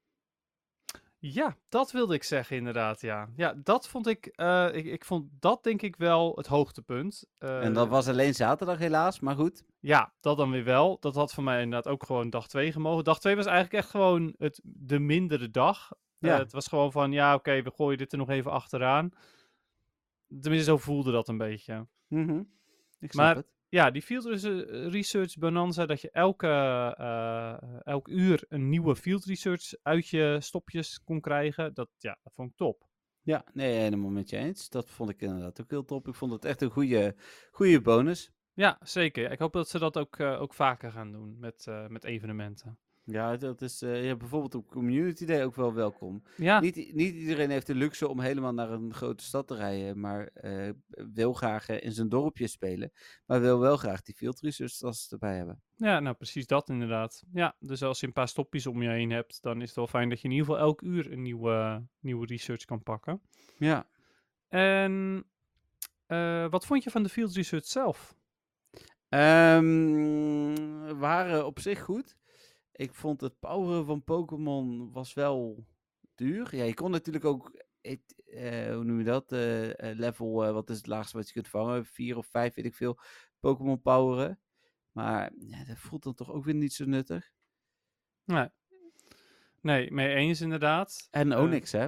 Ja, 1.20 1.56
dat 1.68 1.90
wilde 1.92 2.14
ik 2.14 2.22
zeggen 2.22 2.56
inderdaad, 2.56 3.00
ja. 3.00 3.28
Ja, 3.36 3.54
dat 3.64 3.88
vond 3.88 4.06
ik, 4.06 4.26
eh, 4.26 4.68
ik, 4.72 4.84
ik 4.84 5.04
vond 5.04 5.30
dat 5.40 5.62
denk 5.62 5.82
ik 5.82 5.96
wel 5.96 6.36
het 6.36 6.46
hoogtepunt. 6.46 7.26
en 7.38 7.72
dat 7.72 7.88
was 7.88 8.08
alleen 8.08 8.34
zaterdag 8.34 8.78
helaas, 8.78 9.20
maar 9.20 9.34
goed. 9.34 9.64
Ja, 9.80 10.14
dat 10.20 10.36
dan 10.36 10.50
weer 10.50 10.64
wel. 10.64 10.96
Dat 11.00 11.14
had 11.14 11.34
voor 11.34 11.44
mij 11.44 11.62
inderdaad 11.62 11.92
ook 11.92 12.04
gewoon 12.04 12.30
dag 12.30 12.48
2 12.48 12.72
gemogen. 12.72 13.04
Dag 13.04 13.20
2 13.20 13.36
was 13.36 13.46
eigenlijk 13.46 13.82
echt 13.82 13.90
gewoon 13.90 14.34
het, 14.38 14.60
de 14.62 14.98
mindere 14.98 15.50
dag. 15.50 15.90
Eh, 16.20 16.30
Ja. 16.30 16.38
het 16.38 16.52
was 16.52 16.66
gewoon 16.66 16.92
van, 16.92 17.12
ja, 17.12 17.34
oké, 17.34 17.62
we 17.62 17.70
gooien 17.70 17.98
dit 17.98 18.12
er 18.12 18.18
nog 18.18 18.28
even 18.30 18.50
achteraan. 18.50 19.10
Tenminste, 20.40 20.70
zo 20.70 20.76
voelde 20.76 21.12
dat 21.12 21.28
een 21.28 21.38
beetje. 21.38 21.87
Mhm. 22.06 22.42
Ik 23.00 23.12
snap 23.12 23.25
Maar- 23.26 23.37
het. 23.37 23.46
Ja, 23.70 23.90
die 23.90 24.02
field 24.02 24.25
res- 24.25 24.42
research 24.92 25.38
bonanza, 25.38 25.87
dat 25.87 26.00
je 26.00 26.10
elke, 26.10 26.46
eh, 26.98 27.56
elk 27.82 28.08
uur 28.08 28.44
een 28.48 28.68
nieuwe 28.68 28.96
field 28.96 29.25
research 29.25 29.75
uit 29.82 30.08
je 30.08 30.37
stopjes 30.40 31.02
kon 31.04 31.20
krijgen, 31.20 31.75
dat, 31.75 31.88
ja, 31.98 32.18
dat 32.22 32.32
vond 32.34 32.50
ik 32.50 32.56
top. 32.56 32.87
Ja, 33.22 33.44
nee, 33.52 33.72
helemaal 33.72 34.10
met 34.10 34.30
je 34.30 34.37
eens. 34.37 34.68
Dat 34.68 34.90
vond 34.90 35.10
ik 35.10 35.20
inderdaad 35.22 35.60
ook 35.60 35.70
heel 35.70 35.84
top. 35.84 36.08
Ik 36.08 36.14
vond 36.14 36.32
het 36.32 36.44
echt 36.44 36.62
een 36.62 36.70
goede, 36.70 37.14
goede 37.50 37.80
bonus. 37.80 38.30
Ja, 38.52 38.78
zeker. 38.82 39.30
Ik 39.30 39.38
hoop 39.38 39.52
dat 39.52 39.68
ze 39.68 39.78
dat 39.78 39.98
ook, 39.98 40.18
eh, 40.18 40.40
ook 40.40 40.54
vaker 40.54 40.92
gaan 40.92 41.12
doen 41.12 41.38
met, 41.38 41.66
eh, 41.66 41.87
met 41.87 42.04
evenementen. 42.04 42.78
Ja, 43.10 43.36
dat 43.36 43.62
is 43.62 43.82
eh, 43.82 44.04
ja, 44.04 44.16
bijvoorbeeld 44.16 44.54
op 44.54 44.68
Community 44.68 45.24
Day 45.24 45.44
ook 45.44 45.54
wel 45.54 45.74
welkom. 45.74 46.22
Ja, 46.36 46.60
Niet, 46.60 46.76
niet 46.94 47.14
iedereen 47.14 47.50
heeft 47.50 47.66
de 47.66 47.74
luxe 47.74 48.08
om 48.08 48.20
helemaal 48.20 48.52
naar 48.52 48.70
een 48.70 48.94
grote 48.94 49.24
stad 49.24 49.46
te 49.46 49.54
rijden, 49.54 50.00
maar 50.00 50.26
eh, 50.26 50.70
wil 50.88 51.32
graag 51.32 51.68
eh, 51.68 51.84
in 51.84 51.92
zijn 51.92 52.08
dorpje 52.08 52.46
spelen. 52.46 52.92
Maar 53.26 53.40
wil 53.40 53.58
wel 53.58 53.76
graag 53.76 54.02
die 54.02 54.14
field 54.14 54.40
research 54.40 54.72
tasses 54.72 55.12
erbij 55.12 55.36
hebben. 55.36 55.62
Ja, 55.76 56.00
nou 56.00 56.16
precies 56.16 56.46
dat 56.46 56.68
inderdaad. 56.68 57.22
Ja, 57.32 57.56
dus 57.58 57.82
als 57.82 58.00
je 58.00 58.06
een 58.06 58.12
paar 58.12 58.28
stopjes 58.28 58.66
om 58.66 58.82
je 58.82 58.88
heen 58.88 59.10
hebt, 59.10 59.42
dan 59.42 59.60
is 59.60 59.66
het 59.66 59.76
wel 59.76 59.86
fijn 59.86 60.08
dat 60.08 60.20
je 60.20 60.28
in 60.28 60.34
ieder 60.34 60.46
geval 60.46 60.62
elk 60.62 60.82
uur 60.82 61.12
een 61.12 61.22
nieuwe, 61.22 61.86
nieuwe 62.00 62.26
research 62.26 62.64
kan 62.64 62.82
pakken. 62.82 63.22
Ja. 63.58 63.88
En 64.48 65.24
wat 66.50 66.66
vond 66.66 66.84
je 66.84 66.90
van 66.90 67.02
de 67.02 67.08
field 67.08 67.34
research 67.34 67.66
zelf? 67.66 68.16
Ehm, 69.08 70.54
waren 70.98 71.46
op 71.46 71.60
zich 71.60 71.80
goed. 71.80 72.17
Ik 72.78 72.94
vond 72.94 73.20
het 73.20 73.38
poweren 73.38 73.87
van 73.87 74.04
Pokémon 74.04 74.92
was 74.92 75.14
wel 75.14 75.66
duur. 76.14 76.56
Ja, 76.56 76.64
je 76.64 76.75
kon 76.75 76.90
natuurlijk 76.90 77.25
ook, 77.25 77.64
het, 77.80 78.23
eh, 78.26 78.75
hoe 78.75 78.85
noem 78.85 78.99
je 78.99 79.04
dat, 79.04 79.32
eh, 79.32 79.90
eh, 79.90 79.99
level, 79.99 80.52
wat 80.52 80.70
is 80.70 80.76
het 80.76 80.87
laagste 80.87 81.16
wat 81.16 81.26
je 81.26 81.32
kunt 81.32 81.49
vangen? 81.49 81.87
Vier 81.87 82.16
of 82.16 82.26
vijf, 82.26 82.54
weet 82.54 82.64
ik 82.64 82.75
veel, 82.75 82.99
Pokémon 83.40 83.80
poweren. 83.80 84.40
Maar 84.92 85.32
ja, 85.38 85.64
dat 85.64 85.78
voelt 85.78 86.02
dan 86.02 86.14
toch 86.14 86.30
ook 86.30 86.44
weer 86.44 86.54
niet 86.54 86.73
zo 86.73 86.85
nuttig. 86.85 87.30
Nee, 88.25 88.49
nee 89.61 89.92
mee 89.92 90.14
eens 90.14 90.40
inderdaad. 90.40 91.08
En 91.11 91.37
Onyx, 91.37 91.73
hè? 91.73 91.87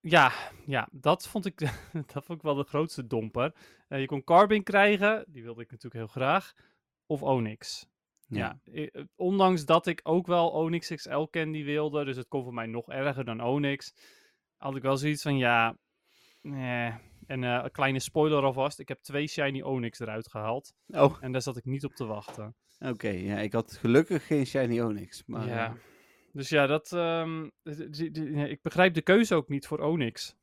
Ja, 0.00 0.32
ja, 0.66 0.88
dat 0.92 1.28
vond 1.28 1.46
ik, 1.46 1.58
dat 2.12 2.24
vond 2.24 2.38
ik 2.38 2.42
wel 2.42 2.54
de 2.54 2.64
grootste 2.64 3.06
domper. 3.06 3.54
Je 3.88 4.06
kon 4.06 4.24
Carbon 4.24 4.62
krijgen, 4.62 5.24
die 5.28 5.42
wilde 5.42 5.62
ik 5.62 5.70
natuurlijk 5.70 5.94
heel 5.94 6.22
graag. 6.22 6.54
Of 7.06 7.22
Onyx. 7.22 7.88
Ja, 8.28 8.60
eh, 8.64 9.04
ondanks 9.16 9.64
dat 9.64 9.86
ik 9.86 10.00
ook 10.02 10.26
wel 10.26 10.50
Onyx 10.50 10.88
XL 10.94 11.24
candy 11.30 11.64
wilde, 11.64 12.04
dus 12.04 12.16
het 12.16 12.28
kon 12.28 12.42
voor 12.44 12.54
mij 12.54 12.66
nog 12.66 12.88
erger 12.88 13.24
dan 13.24 13.40
Onyx, 13.42 13.94
had 14.56 14.76
ik 14.76 14.82
wel 14.82 14.96
zoiets 14.96 15.22
van 15.22 15.36
ja, 15.36 15.78
nee. 16.42 16.92
En 17.26 17.44
eh, 17.44 17.60
een 17.62 17.70
kleine 17.70 18.00
spoiler 18.00 18.42
alvast, 18.42 18.78
ik 18.78 18.88
heb 18.88 18.98
twee 19.00 19.26
shiny 19.26 19.62
Onyx 19.62 19.98
eruit 20.00 20.30
gehaald 20.30 20.72
Oh, 20.86 21.16
en 21.20 21.32
daar 21.32 21.42
zat 21.42 21.56
ik 21.56 21.64
niet 21.64 21.84
op 21.84 21.92
te 21.94 22.04
wachten. 22.04 22.56
oké. 22.78 23.08
Ja, 23.08 23.38
ik 23.38 23.52
had 23.52 23.72
gelukkig 23.72 24.26
geen 24.26 24.46
Shiny 24.46 24.80
Onyx. 24.80 25.22
Maar, 25.26 25.46
ja. 25.46 25.66
eh, 25.66 25.74
Dus 26.32 26.48
ja, 26.48 26.66
dat, 26.66 26.92
ehm, 26.92 27.44
ik 28.44 28.62
begrijp 28.62 28.94
de 28.94 29.02
keuze 29.02 29.34
ook 29.34 29.48
niet 29.48 29.66
voor 29.66 29.78
Onyx. 29.78 30.36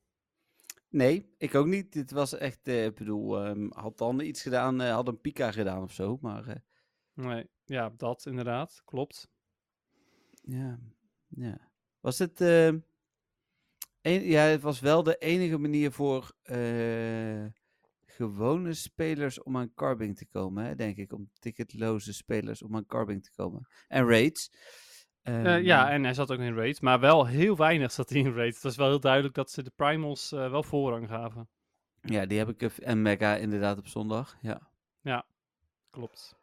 nee, 0.90 1.34
ik 1.38 1.56
ook 1.56 1.66
niet. 1.68 1.94
Dit 1.94 2.12
was 2.12 2.38
echt, 2.38 2.68
eh, 2.68 2.86
ik 2.86 2.96
bedoel, 2.96 3.40
ehm, 3.44 3.68
had 3.70 3.98
dan 3.98 4.20
iets 4.22 4.42
gedaan, 4.42 4.82
eh, 4.82 4.94
had 4.94 5.08
een 5.08 5.22
Pika 5.22 5.52
gedaan 5.52 5.82
of 5.84 5.92
zo. 5.94 6.18
Maar 6.22 6.48
eh, 6.48 6.56
Nee, 7.14 7.50
ja, 7.66 7.94
dat 7.98 8.26
inderdaad, 8.26 8.82
klopt. 8.86 9.28
Ja, 10.42 10.80
ja. 11.28 11.72
Was 12.00 12.20
het, 12.20 12.42
eh, 12.42 12.68
een, 12.68 14.24
ja, 14.24 14.42
het 14.42 14.62
was 14.62 14.80
wel 14.80 15.04
de 15.04 15.18
enige 15.18 15.58
manier 15.58 15.92
voor 15.92 16.32
eh, 16.42 17.46
gewone 18.06 18.74
spelers 18.74 19.44
om 19.44 19.58
aan 19.58 19.74
carbing 19.74 20.18
te 20.18 20.26
komen, 20.26 20.66
hè, 20.66 20.76
denk 20.76 20.98
ik. 20.98 21.14
Om 21.14 21.30
ticketloze 21.40 22.14
spelers 22.14 22.62
om 22.62 22.76
aan 22.76 22.86
carbing 22.86 23.24
te 23.24 23.32
komen. 23.36 23.68
En 23.88 24.08
raids. 24.08 24.52
Eh, 25.22 25.62
ja, 25.62 25.86
Ehm, 25.86 25.94
en 25.94 26.04
hij 26.04 26.14
zat 26.14 26.32
ook 26.32 26.40
in 26.40 26.56
raids, 26.56 26.80
maar 26.80 27.00
wel 27.00 27.28
heel 27.28 27.56
weinig 27.56 27.92
zat 27.92 28.10
hij 28.10 28.20
in 28.20 28.34
raids. 28.34 28.56
Het 28.56 28.64
was 28.64 28.76
wel 28.76 28.88
heel 28.88 29.00
duidelijk 29.00 29.34
dat 29.34 29.52
ze 29.52 29.64
de 29.64 29.72
primals 29.76 30.30
wel 30.30 30.64
voorrang 30.64 31.08
gaven. 31.08 31.50
ja, 32.02 32.26
die 32.26 32.38
heb 32.38 32.50
ik. 32.50 32.62
En 32.62 33.02
Mega 33.02 33.36
inderdaad 33.36 33.78
op 33.78 33.88
zondag. 33.88 34.38
Ja. 34.42 34.72
Klopt. 35.90 36.43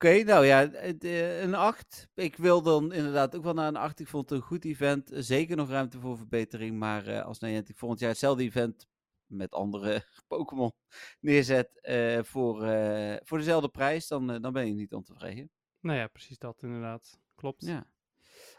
Oké, 0.00 0.22
nou 0.22 0.46
ja, 0.46 0.70
eh, 0.72 1.40
een 1.42 1.54
8. 1.54 2.08
Ik 2.14 2.36
wil 2.36 2.62
dan 2.62 2.92
inderdaad 2.92 3.36
ook 3.36 3.42
wel 3.42 3.54
naar 3.54 3.68
een 3.68 3.76
8. 3.76 4.00
Ik 4.00 4.08
vond 4.08 4.30
het 4.30 4.38
een 4.38 4.44
goed 4.46 4.64
event. 4.64 5.10
Zeker 5.14 5.56
nog 5.56 5.68
ruimte 5.68 6.00
voor 6.00 6.16
verbetering. 6.16 6.78
Maar 6.78 7.06
eh, 7.06 7.24
als 7.24 7.38
Niantic 7.38 7.76
volgend 7.78 8.00
jaar 8.00 8.10
hetzelfde 8.10 8.42
event 8.42 8.86
met 9.26 9.52
andere 9.52 10.02
Pokémon 10.28 10.72
neerzet 11.20 11.80
eh, 11.80 12.22
voor, 12.22 12.62
eh, 12.64 13.16
voor 13.24 13.38
dezelfde 13.38 13.68
prijs, 13.68 14.08
dan, 14.08 14.30
eh, 14.30 14.40
dan 14.40 14.52
ben 14.52 14.66
je 14.66 14.74
niet 14.74 14.92
ontevreden. 14.92 15.50
Nou 15.80 15.98
ja, 15.98 16.06
precies 16.06 16.38
dat 16.38 16.62
inderdaad. 16.62 17.20
Klopt. 17.34 17.64
Ja. 17.66 17.86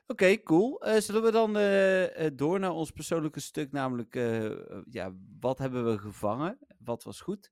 Oké, 0.08 0.44
cool. 0.44 0.82
Eh, 0.82 1.00
zullen 1.02 1.24
we 1.24 1.32
dan 1.32 1.58
eh, 1.58 2.26
eh, 2.26 2.32
door 2.36 2.60
naar 2.60 2.72
ons 2.72 2.92
persoonlijke 2.92 3.40
stuk, 3.40 3.72
namelijk 3.72 4.16
eh, 4.16 4.46
eh, 4.46 4.82
ja, 4.90 5.14
wat 5.40 5.58
hebben 5.58 5.86
we 5.92 5.98
gevangen? 5.98 6.60
Wat 6.80 7.04
was 7.04 7.22
goed 7.22 7.52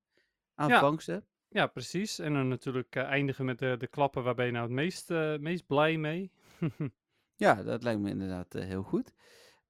aan 0.56 0.70
Ja. 0.70 0.80
vangsten? 0.80 1.26
Ja, 1.58 1.68
precies. 1.68 2.20
En 2.20 2.34
dan 2.34 2.48
natuurlijk 2.48 2.96
eh, 2.96 3.04
eindigen 3.04 3.46
met 3.46 3.60
de, 3.60 3.76
de 3.78 3.88
klappen 3.88 4.24
waar 4.24 4.36
ben 4.36 4.46
je 4.46 4.52
nou 4.52 4.64
het 4.64 4.74
meest, 4.74 5.12
eh, 5.12 5.38
meest 5.38 5.66
blij 5.68 5.98
mee. 5.98 6.32
Ja, 7.36 7.64
dat 7.64 7.84
lijkt 7.84 8.02
me 8.02 8.10
inderdaad 8.10 8.56
eh, 8.56 8.64
heel 8.66 8.84
goed. 8.84 9.14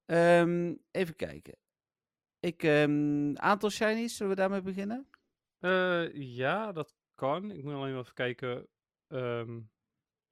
Ehm, 0.06 0.74
even 0.90 1.16
kijken. 1.16 1.54
Ik, 2.40 2.62
ehm, 2.62 3.36
aantal 3.36 3.70
shinies, 3.70 4.16
zullen 4.16 4.32
we 4.34 4.38
daarmee 4.40 4.62
beginnen? 4.62 5.08
Ja, 6.12 6.72
dat 6.72 6.94
kan. 7.14 7.50
Ik 7.50 7.62
moet 7.64 7.72
alleen 7.74 7.92
wel 7.92 8.00
even 8.00 8.14
kijken 8.14 8.66
ehm, 9.06 9.60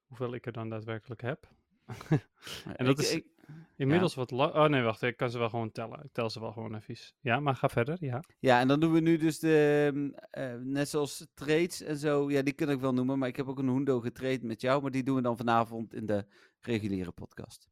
hoeveel 0.07 0.33
ik 0.33 0.45
er 0.45 0.51
dan 0.51 0.69
daadwerkelijk 0.69 1.21
heb. 1.21 1.47
En 2.77 2.85
dat 2.85 2.99
Ik- 2.99 3.05
is- 3.05 3.13
ik- 3.13 3.36
Inmiddels 3.75 4.15
wat 4.15 4.31
la- 4.31 4.63
Oh 4.63 4.69
nee, 4.69 4.81
wacht. 4.81 5.01
Ik 5.01 5.17
kan 5.17 5.29
ze 5.29 5.37
wel 5.39 5.49
gewoon 5.49 5.71
tellen. 5.71 6.03
Ik 6.03 6.11
tel 6.11 6.29
ze 6.29 6.39
wel 6.39 6.51
gewoon 6.51 6.75
even. 6.75 6.95
Ja, 7.19 7.39
maar 7.39 7.55
ga 7.55 7.69
verder. 7.69 7.97
Ja. 7.99 8.23
ja, 8.39 8.59
en 8.59 8.67
dan 8.67 8.79
doen 8.79 8.91
we 8.93 8.99
nu 8.99 9.17
dus 9.17 9.39
de, 9.39 9.87
ehm, 9.93 10.09
eh, 10.29 10.55
net 10.61 10.89
zoals 10.89 11.27
trades 11.33 11.81
en 11.81 11.97
zo, 11.97 12.31
ja, 12.31 12.41
die 12.41 12.53
kan 12.53 12.69
ik 12.69 12.79
wel 12.79 12.93
noemen, 12.93 13.19
maar 13.19 13.27
ik 13.27 13.35
heb 13.35 13.47
ook 13.47 13.59
een 13.59 13.67
Hundo 13.69 13.99
getrade 13.99 14.45
met 14.45 14.61
jou, 14.61 14.81
maar 14.81 14.91
die 14.91 15.03
doen 15.03 15.15
we 15.15 15.21
dan 15.21 15.37
vanavond 15.37 15.93
in 15.93 16.05
de 16.05 16.25
reguliere 16.59 17.11
podcast. 17.11 17.67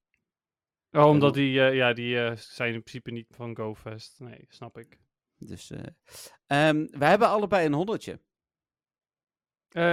Oh, 0.91 1.05
omdat 1.07 1.33
die, 1.33 1.61
eh, 1.61 1.75
ja, 1.75 1.93
die 1.93 2.19
eh, 2.19 2.35
zijn 2.35 2.73
in 2.73 2.83
principe 2.83 3.11
niet 3.11 3.27
van 3.35 3.55
GoFest. 3.55 4.19
Nee, 4.19 4.45
snap 4.47 4.77
ik. 4.77 4.99
Dus 5.37 5.69
we 6.47 7.05
hebben 7.05 7.27
allebei 7.27 7.65
een 7.65 7.73
honderdje. 7.73 8.19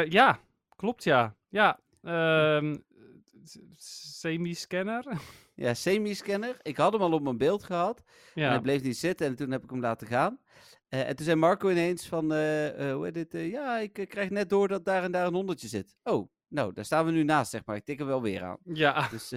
Ja, 0.08 0.40
klopt 0.76 1.04
ja. 1.04 1.36
Ja, 1.48 1.80
ehm, 2.02 2.74
s- 2.74 2.78
semi-scanner. 3.76 5.04
Ja, 5.54 5.74
semi-scanner. 5.74 6.56
Ik 6.62 6.76
had 6.76 6.92
hem 6.92 7.02
al 7.02 7.12
op 7.12 7.22
mijn 7.22 7.38
beeld 7.38 7.62
gehad. 7.62 8.02
En 8.34 8.48
hij 8.48 8.60
bleef 8.60 8.82
niet 8.82 8.96
zitten 8.96 9.26
en 9.26 9.36
toen 9.36 9.50
heb 9.50 9.62
ik 9.62 9.70
hem 9.70 9.80
laten 9.80 10.06
gaan. 10.06 10.38
Eh, 10.88 11.08
en 11.08 11.16
toen 11.16 11.24
zei 11.24 11.36
Marco 11.36 11.70
ineens 11.70 12.06
van, 12.06 12.32
eh, 12.32 12.88
eh, 12.90 12.94
hoe 12.94 13.10
heet 13.12 13.34
eh, 13.34 13.50
ja, 13.50 13.78
ik 13.78 13.92
krijg 13.92 14.30
net 14.30 14.48
door 14.50 14.68
dat 14.68 14.84
daar 14.84 15.02
en 15.02 15.12
daar 15.12 15.26
een 15.26 15.34
honderdje 15.34 15.68
zit. 15.68 15.96
Oh, 16.02 16.30
nou, 16.48 16.72
daar 16.72 16.84
staan 16.84 17.04
we 17.06 17.10
nu 17.12 17.22
naast, 17.22 17.50
zeg 17.50 17.64
maar. 17.64 17.76
Ik 17.76 17.84
tik 17.84 17.98
hem 17.98 18.06
wel 18.06 18.22
weer 18.22 18.42
aan. 18.42 18.58
ja, 18.64 19.08
Dus 19.08 19.32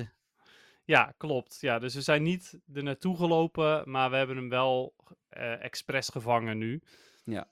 ja, 0.85 1.13
klopt. 1.17 1.57
Ja, 1.61 1.79
dus 1.79 1.93
we 1.95 2.01
zijn 2.01 2.23
niet 2.23 2.59
er 2.73 2.83
naartoe 2.83 3.15
gelopen, 3.17 3.91
maar 3.91 4.09
we 4.09 4.15
hebben 4.15 4.35
hem 4.35 4.49
wel 4.49 4.95
expres 5.59 6.09
gevangen 6.09 6.57
nu. 6.57 6.81
Ja. 7.23 7.47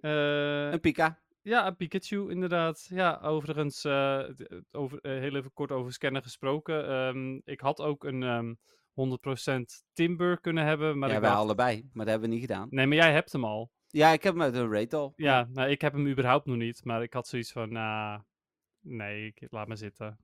Een 0.00 0.80
Pika. 0.80 1.21
Ja, 1.42 1.70
Pikachu, 1.70 2.30
inderdaad. 2.30 2.86
Ja, 2.90 3.18
overigens, 3.22 3.84
eh, 3.84 4.18
d- 4.20 4.62
over, 4.70 4.98
eh, 5.00 5.12
heel 5.18 5.34
even 5.36 5.52
kort 5.52 5.70
over 5.72 5.92
scannen 5.92 6.22
gesproken. 6.22 6.88
Ehm, 6.88 7.40
ik 7.44 7.60
had 7.60 7.80
ook 7.80 8.04
een 8.04 8.22
ehm 8.22 8.54
100% 8.92 9.84
Timber 9.92 10.40
kunnen 10.40 10.64
hebben, 10.64 10.98
maar 10.98 11.08
ja, 11.10 11.20
wij 11.20 11.30
allebei, 11.30 11.80
maar 11.92 12.04
dat 12.04 12.06
hebben 12.14 12.28
we 12.28 12.34
niet 12.34 12.44
gedaan. 12.44 12.66
Nee, 12.70 12.86
maar 12.86 12.96
jij 12.96 13.12
hebt 13.12 13.32
hem 13.32 13.44
al. 13.44 13.70
Ja, 13.86 14.12
ik 14.12 14.22
heb 14.22 14.32
hem 14.32 14.42
uit 14.42 14.54
een 14.54 14.72
rate 14.72 14.96
al. 14.96 15.12
Ja, 15.16 15.48
nou, 15.52 15.70
ik 15.70 15.80
heb 15.80 15.92
hem 15.92 16.06
überhaupt 16.08 16.46
nog 16.46 16.56
niet, 16.56 16.84
maar 16.84 17.02
ik 17.02 17.12
had 17.12 17.26
zoiets 17.28 17.52
van, 17.52 17.72
nou, 17.72 18.22
nee, 18.80 19.26
ik, 19.26 19.46
laat 19.50 19.68
me 19.68 19.76
zitten. 19.76 20.18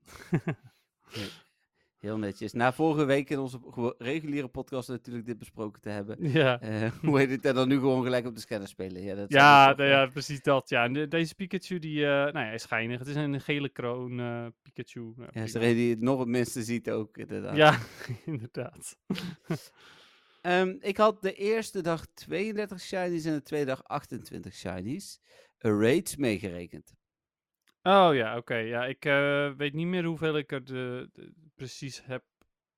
Heel 1.98 2.18
netjes. 2.18 2.52
Na 2.52 2.72
vorige 2.72 3.04
week 3.04 3.30
in 3.30 3.38
onze 3.38 3.94
reguliere 3.98 4.48
podcast 4.48 4.88
natuurlijk 4.88 5.26
dit 5.26 5.38
besproken 5.38 5.80
te 5.80 5.88
hebben. 5.88 6.16
Ja, 6.32 6.60
Eh, 6.60 6.90
hoe 7.02 7.18
heet 7.18 7.30
het? 7.30 7.44
En 7.44 7.54
dan 7.54 7.68
nu 7.68 7.74
gewoon 7.74 8.02
gelijk 8.02 8.26
op 8.26 8.34
de 8.34 8.40
scanner 8.40 8.68
spelen. 8.68 9.02
Ja, 9.02 9.14
dat 9.14 9.32
ja, 9.32 9.74
nou 9.76 9.88
ja, 9.88 10.06
precies 10.06 10.42
dat. 10.42 10.68
Ja, 10.68 10.84
En 10.84 10.92
de- 10.92 11.08
deze 11.08 11.34
Pikachu 11.34 11.78
die, 11.78 12.04
eh, 12.04 12.10
nou 12.10 12.38
ja, 12.38 12.50
is 12.50 12.62
schijnig. 12.62 12.98
Het 12.98 13.08
is 13.08 13.14
een 13.14 13.40
gele 13.40 13.68
kroon 13.68 14.20
eh, 14.20 14.46
Pikachu. 14.62 15.12
Ja, 15.16 15.26
Ja, 15.32 15.42
is 15.42 15.54
er 15.54 15.62
een 15.62 15.74
die 15.74 15.90
het 15.90 16.00
nog 16.00 16.18
het 16.18 16.28
minste 16.28 16.62
ziet 16.62 16.90
ook, 16.90 17.16
inderdaad. 17.18 17.56
ja 17.56 17.78
inderdaad. 18.32 18.96
Ehm, 20.42 20.76
ik 20.80 20.96
had 20.96 21.22
de 21.22 21.34
eerste 21.34 21.80
dag 21.80 22.06
32 22.14 22.80
shinies 22.80 23.24
en 23.24 23.32
de 23.32 23.42
tweede 23.42 23.66
dag 23.66 23.84
28 23.84 24.54
shinies. 24.54 25.20
Raids 25.58 26.16
meegerekend. 26.16 26.94
Oh 27.88 28.14
ja, 28.14 28.36
oké. 28.36 28.54
Ja, 28.56 28.84
ik 28.86 29.04
eh, 29.04 29.50
weet 29.56 29.72
niet 29.72 29.86
meer 29.86 30.04
hoeveel 30.04 30.36
ik 30.36 30.52
er 30.52 30.64
de, 30.64 31.08
de- 31.12 31.32
precies 31.54 32.04
heb 32.04 32.24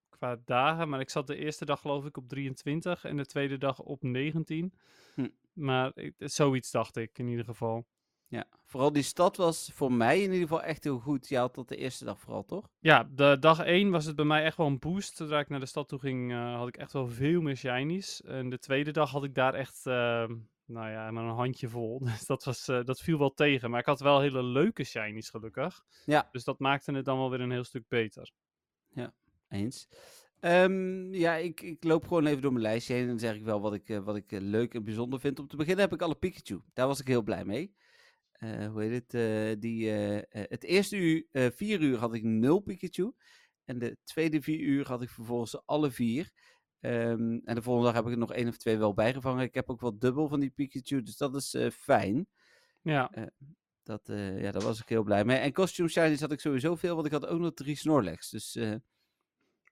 qua 0.08 0.40
dagen. 0.44 0.88
Maar 0.88 1.00
ik 1.00 1.10
zat 1.10 1.26
de 1.26 1.36
eerste 1.36 1.64
dag 1.64 1.80
geloof 1.80 2.04
ik 2.04 2.16
op 2.16 2.28
23 2.28 3.04
en 3.04 3.16
de 3.16 3.26
tweede 3.26 3.58
dag 3.58 3.78
op 3.80 4.02
19. 4.02 4.74
Hm. 5.14 5.28
Maar 5.52 5.90
ik, 5.94 6.14
zoiets 6.18 6.70
dacht 6.70 6.96
ik 6.96 7.18
in 7.18 7.28
ieder 7.28 7.44
geval. 7.44 7.86
Ja, 8.26 8.44
vooral 8.64 8.92
die 8.92 9.02
stad 9.02 9.36
was 9.36 9.70
voor 9.74 9.92
mij 9.92 10.16
in 10.16 10.32
ieder 10.32 10.48
geval 10.48 10.62
echt 10.62 10.84
heel 10.84 10.98
goed. 10.98 11.28
Je 11.28 11.36
had 11.36 11.54
dat 11.54 11.68
de 11.68 11.76
eerste 11.76 12.04
dag 12.04 12.20
vooral, 12.20 12.44
toch? 12.44 12.68
Ja, 12.78 13.08
de 13.10 13.36
dag 13.40 13.58
1 13.60 13.90
was 13.90 14.04
het 14.04 14.16
bij 14.16 14.24
mij 14.24 14.44
echt 14.44 14.56
wel 14.56 14.66
een 14.66 14.78
boost. 14.78 15.16
Zodra 15.16 15.38
ik 15.38 15.48
naar 15.48 15.60
de 15.60 15.66
stad 15.66 15.88
toe 15.88 15.98
ging, 15.98 16.32
eh, 16.32 16.56
had 16.56 16.68
ik 16.68 16.76
echt 16.76 16.92
wel 16.92 17.08
veel 17.08 17.40
meer 17.40 17.56
shinies. 17.56 18.22
En 18.22 18.50
de 18.50 18.58
tweede 18.58 18.90
dag 18.90 19.10
had 19.10 19.24
ik 19.24 19.34
daar 19.34 19.54
echt, 19.54 19.86
eh, 19.86 20.24
nou 20.70 20.90
ja, 20.90 21.10
maar 21.10 21.24
een 21.24 21.34
handje 21.34 21.68
vol. 21.68 21.98
Dus 22.04 22.26
dat, 22.26 22.44
was, 22.44 22.68
eh, 22.68 22.84
dat 22.84 23.00
viel 23.00 23.18
wel 23.18 23.34
tegen. 23.34 23.70
Maar 23.70 23.80
ik 23.80 23.86
had 23.86 24.00
wel 24.00 24.20
hele 24.20 24.42
leuke 24.42 24.84
shinies 24.84 25.30
gelukkig. 25.30 25.84
Ja. 26.04 26.28
Dus 26.32 26.44
dat 26.44 26.58
maakte 26.58 26.92
het 26.92 27.04
dan 27.04 27.18
wel 27.18 27.30
weer 27.30 27.40
een 27.40 27.50
heel 27.50 27.64
stuk 27.64 27.88
beter. 27.88 28.32
Eens. 29.48 29.88
Ehm, 30.40 31.14
ja, 31.14 31.34
ik, 31.34 31.60
ik 31.60 31.84
loop 31.84 32.02
gewoon 32.06 32.26
even 32.26 32.42
door 32.42 32.52
mijn 32.52 32.64
lijstje 32.64 32.92
heen 32.92 33.02
en 33.02 33.08
dan 33.08 33.18
zeg 33.18 33.34
ik 33.34 33.44
wel 33.44 33.60
wat 33.60 33.74
ik, 33.74 33.88
eh, 33.88 33.98
wat 33.98 34.16
ik 34.16 34.32
eh, 34.32 34.40
leuk 34.40 34.74
en 34.74 34.84
bijzonder 34.84 35.20
vind. 35.20 35.38
Om 35.38 35.48
te 35.48 35.56
beginnen 35.56 35.84
heb 35.84 35.92
ik 35.92 36.02
alle 36.02 36.14
Pikachu. 36.14 36.60
Daar 36.72 36.86
was 36.86 37.00
ik 37.00 37.06
heel 37.06 37.22
blij 37.22 37.44
mee. 37.44 37.74
Hoe 38.40 38.82
heet 38.82 39.12
het? 39.12 39.60
die, 39.60 39.88
het 40.30 40.64
eerste 40.64 40.96
uur, 40.96 41.26
vier 41.54 41.80
uur 41.80 41.98
had 41.98 42.14
ik 42.14 42.22
nul 42.22 42.60
Pikachu. 42.60 43.12
En 43.64 43.78
de 43.78 43.96
tweede 44.04 44.42
vier 44.42 44.58
uur 44.58 44.86
had 44.86 45.02
ik 45.02 45.10
vervolgens 45.10 45.66
alle 45.66 45.90
vier. 45.90 46.32
Ehm, 46.80 47.38
en 47.44 47.54
de 47.54 47.62
volgende 47.62 47.86
dag 47.88 47.96
heb 47.96 48.06
ik 48.06 48.12
er 48.12 48.18
nog 48.18 48.32
één 48.32 48.48
of 48.48 48.56
twee 48.56 48.78
wel 48.78 48.94
bijgevangen. 48.94 49.44
Ik 49.44 49.54
heb 49.54 49.70
ook 49.70 49.80
wel 49.80 49.98
dubbel 49.98 50.28
van 50.28 50.40
die 50.40 50.50
Pikachu, 50.50 51.02
dus 51.02 51.16
dat 51.16 51.34
is 51.34 51.54
eh, 51.54 51.70
fijn. 51.70 52.26
Ja, 52.82 53.10
Dat, 53.82 54.08
eh, 54.08 54.40
ja, 54.40 54.50
daar 54.50 54.62
was 54.62 54.80
ik 54.80 54.88
heel 54.88 55.02
blij 55.02 55.24
mee. 55.24 55.36
En 55.38 55.52
costume 55.52 55.88
shinies 55.88 56.20
had 56.20 56.32
ik 56.32 56.40
sowieso 56.40 56.74
veel, 56.76 56.94
want 56.94 57.06
ik 57.06 57.12
had 57.12 57.26
ook 57.26 57.40
nog 57.40 57.54
drie 57.54 57.76
Snorlax. 57.76 58.30
Dus 58.30 58.56
eh, 58.56 58.74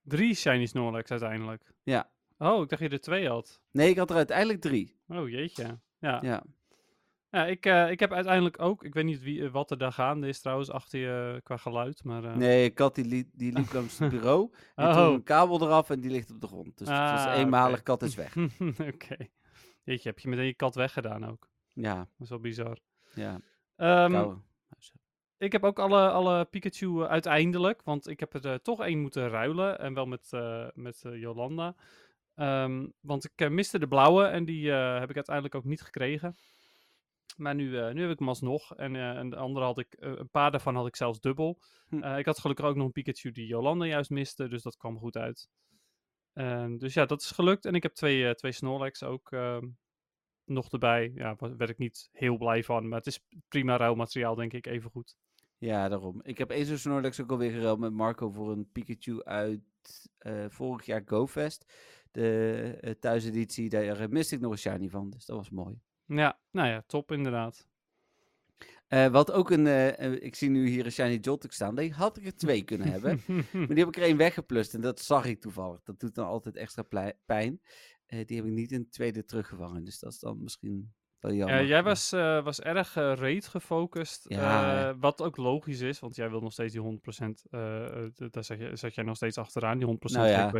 drie 0.03 0.35
shiny 0.35 0.67
Snorlax 0.67 1.11
uiteindelijk. 1.11 1.73
ja. 1.83 2.11
Oh, 2.39 2.63
ik 2.63 2.69
dacht 2.69 2.83
je 2.83 2.89
er 2.89 3.01
twee 3.01 3.29
had. 3.29 3.61
Nee, 3.71 3.91
ik 3.91 3.97
had 3.97 4.11
er 4.11 4.17
uiteindelijk 4.17 4.61
drie. 4.61 4.99
Oh, 5.09 5.29
jeetje. 5.29 5.81
Ja, 5.99 6.19
ja. 6.23 6.45
Ja. 7.31 7.47
ik, 7.47 7.67
eh, 7.67 7.91
ik 7.91 8.01
heb 8.01 8.13
uiteindelijk 8.13 8.61
ook, 8.63 8.85
ik 8.85 8.95
weet 8.95 9.05
niet 9.05 9.21
wie, 9.23 9.45
eh, 9.45 9.51
wat 9.51 9.71
er 9.71 9.79
daar 9.79 9.93
gaande 9.93 10.29
is 10.29 10.41
trouwens, 10.41 10.71
achter 10.71 10.99
je 10.99 11.33
eh, 11.35 11.43
qua 11.43 11.57
geluid. 11.57 12.05
Maar, 12.05 12.37
Nee, 12.37 12.65
ik 12.65 12.79
had 12.79 12.95
die, 12.95 13.05
li- 13.05 13.31
die 13.33 13.53
liep 13.53 13.73
langs 13.73 13.99
het 13.99 14.11
bureau. 14.21 14.51
En 14.75 14.87
Oh. 14.89 14.95
toen 14.95 15.15
een 15.15 15.23
kabel 15.23 15.63
eraf 15.63 15.91
en 15.91 16.01
die 16.01 16.11
ligt 16.11 16.31
op 16.31 16.41
de 16.41 16.47
grond. 16.47 16.79
Dus 16.79 16.89
het 16.89 16.97
was 17.11 17.25
Ah, 17.27 17.39
eenmalig, 17.39 17.83
kat 17.83 18.03
is 18.03 18.15
weg. 18.15 18.37
Oké. 18.95 19.17
Jeetje, 19.83 20.09
heb 20.09 20.19
je 20.19 20.29
meteen 20.29 20.45
je 20.47 20.55
kat 20.55 20.75
weggedaan 20.75 21.27
ook. 21.27 21.49
Ja, 21.73 21.95
Dat 21.97 22.07
is 22.19 22.29
wel 22.29 22.41
bizar. 22.41 22.79
ja. 23.15 23.41
Ehm, 23.77 24.35
ik 25.39 25.53
heb 25.53 25.65
ook 25.65 25.79
alle, 25.79 26.11
alle 26.11 26.45
Pikachu 26.45 27.03
uiteindelijk, 27.05 27.83
want 27.83 28.09
ik 28.09 28.21
heb 28.21 28.35
er 28.45 28.63
toch 28.63 28.81
één 28.83 28.99
moeten 29.01 29.29
ruilen. 29.29 29.79
En 29.79 29.95
wel 29.95 30.07
met, 30.07 30.31
met 30.75 31.01
Jolanda. 31.13 31.75
Ehm, 32.35 32.87
want 33.01 33.25
ik 33.35 33.51
miste 33.51 33.79
de 33.79 33.89
blauwe 33.89 34.25
en 34.25 34.45
die 34.45 34.71
heb 34.71 35.11
ik 35.11 35.17
uiteindelijk 35.17 35.55
ook 35.55 35.65
niet 35.65 35.83
gekregen. 35.83 36.37
Maar 37.37 37.55
nu, 37.55 37.79
eh, 37.79 37.93
nu 37.93 38.03
heb 38.03 38.11
ik 38.11 38.19
hem 38.19 38.29
alsnog. 38.29 38.75
En, 38.75 38.97
eh, 38.97 39.17
en 39.17 39.31
de 39.31 39.37
andere 39.37 39.65
had 39.65 39.79
ik, 39.79 39.95
eh, 39.95 40.13
een 40.17 40.31
paar 40.31 40.51
daarvan 40.51 40.75
had 40.75 40.87
ik 40.87 40.97
zelfs 40.97 41.21
dubbel. 41.21 41.61
Hm. 41.89 42.05
Ik 42.05 42.27
had 42.27 42.39
gelukkig 42.39 42.65
ook 42.65 42.77
nog 42.77 42.87
een 42.87 42.93
Pikachu 42.93 43.31
die 43.31 43.47
Jolanda 43.47 43.85
juist 43.85 44.11
miste, 44.11 44.49
dus 44.49 44.63
dat 44.63 44.77
kwam 44.77 44.99
goed 44.99 45.17
uit. 45.17 45.49
Ehm, 46.33 46.77
dus 46.77 46.95
ja, 46.95 47.07
dat 47.07 47.21
is 47.21 47.31
gelukt. 47.31 47.65
En 47.65 47.75
ik 47.75 47.83
heb 47.83 47.95
twee, 47.95 48.35
twee 48.35 48.53
Snorlax 48.53 49.03
ook 49.03 49.33
ehm, 49.33 49.67
nog 50.45 50.71
erbij. 50.71 51.13
Ja, 51.15 51.35
daar 51.35 51.57
werd 51.57 51.71
ik 51.71 51.79
niet 51.79 52.09
heel 52.13 52.37
blij 52.37 52.65
van, 52.65 52.89
maar 52.89 52.99
het 52.99 53.07
is 53.07 53.21
prima 53.49 53.77
ruilmateriaal, 53.77 54.35
denk 54.35 54.53
ik, 54.53 54.67
even 54.67 54.91
goed. 54.91 55.17
Ja, 55.59 55.89
daarom. 55.89 56.21
Ik 56.23 56.39
heb 56.39 56.51
één 56.51 56.67
zo'n 56.67 56.77
Snorlax 56.77 57.21
ook 57.21 57.31
alweer 57.31 57.51
geruild 57.51 57.79
met 57.79 57.93
Marco 57.93 58.31
voor 58.31 58.51
een 58.51 58.69
Pikachu 58.73 59.23
uit 59.25 59.61
vorig 60.49 60.87
jaar 60.87 61.03
GoFest. 61.05 61.73
De 62.11 62.97
thuiseditie, 63.01 63.69
daar 63.69 64.09
miste 64.11 64.35
ik 64.35 64.41
nog 64.41 64.53
een 64.53 64.59
shiny 64.59 64.89
van, 64.89 65.11
dus 65.11 65.25
dat 65.25 65.37
was 65.37 65.51
mooi. 65.51 65.81
Ja, 66.09 66.39
nou 66.51 66.69
ja, 66.69 66.83
top 66.87 67.13
inderdaad. 67.13 67.67
Eh, 68.89 69.07
wat 69.07 69.33
ook 69.33 69.51
een, 69.51 69.67
eh, 69.67 69.99
eh, 69.99 70.23
ik 70.23 70.35
zie 70.35 70.51
nu 70.51 70.69
hier 70.69 70.85
een 70.85 70.93
shiny 70.93 71.19
Joltik 71.21 71.53
staan, 71.53 71.75
die 71.75 71.93
had 71.93 72.17
ik 72.17 72.25
er 72.27 72.37
twee 72.37 72.63
kunnen 72.63 72.91
hebben. 72.93 73.23
Maar 73.27 73.67
die 73.67 73.79
heb 73.79 73.89
ik 73.89 73.97
er 73.97 74.03
één 74.03 74.17
weggeplust 74.17 74.75
en 74.75 74.81
dat 74.81 75.01
zag 75.01 75.25
ik 75.27 75.41
toevallig. 75.41 75.83
Dat 75.83 76.01
doet 76.01 76.15
dan 76.15 76.27
altijd 76.27 76.57
extra 76.57 76.83
pijn. 77.27 77.61
Die 78.07 78.37
heb 78.37 78.47
ik 78.47 78.53
niet 78.53 78.73
in 78.73 78.81
het 78.81 78.93
tweede 78.93 79.25
teruggevangen, 79.25 79.85
dus 79.85 79.99
dat 79.99 80.13
is 80.13 80.19
dan 80.19 80.43
misschien. 80.43 80.93
Ja, 81.49 81.63
jij 81.63 81.83
was, 81.83 82.13
eh, 82.13 82.45
was 82.45 82.61
erg 82.61 82.97
eh 82.97 83.13
raid 83.17 83.47
gefocust. 83.47 84.25
Ja. 84.29 84.89
eh, 84.89 84.95
wat 85.01 85.23
ook 85.23 85.37
logisch 85.37 85.81
is, 85.81 85.99
want 86.01 86.17
jij 86.17 86.31
wil 86.31 86.41
nog 86.41 86.53
steeds 86.53 86.73
die 86.73 86.83
100%. 86.83 87.47
eh 87.51 87.87
eh, 87.87 88.05
d- 88.05 88.33
daar 88.33 88.45
zat, 88.45 88.59
je, 88.59 88.71
zat 88.77 88.95
jij 88.95 89.05
nog 89.05 89.17
steeds 89.17 89.39
achteraan, 89.39 89.79
die 89.79 89.87
100% 89.87 90.17
Nou 90.17 90.29
ja. 90.29 90.51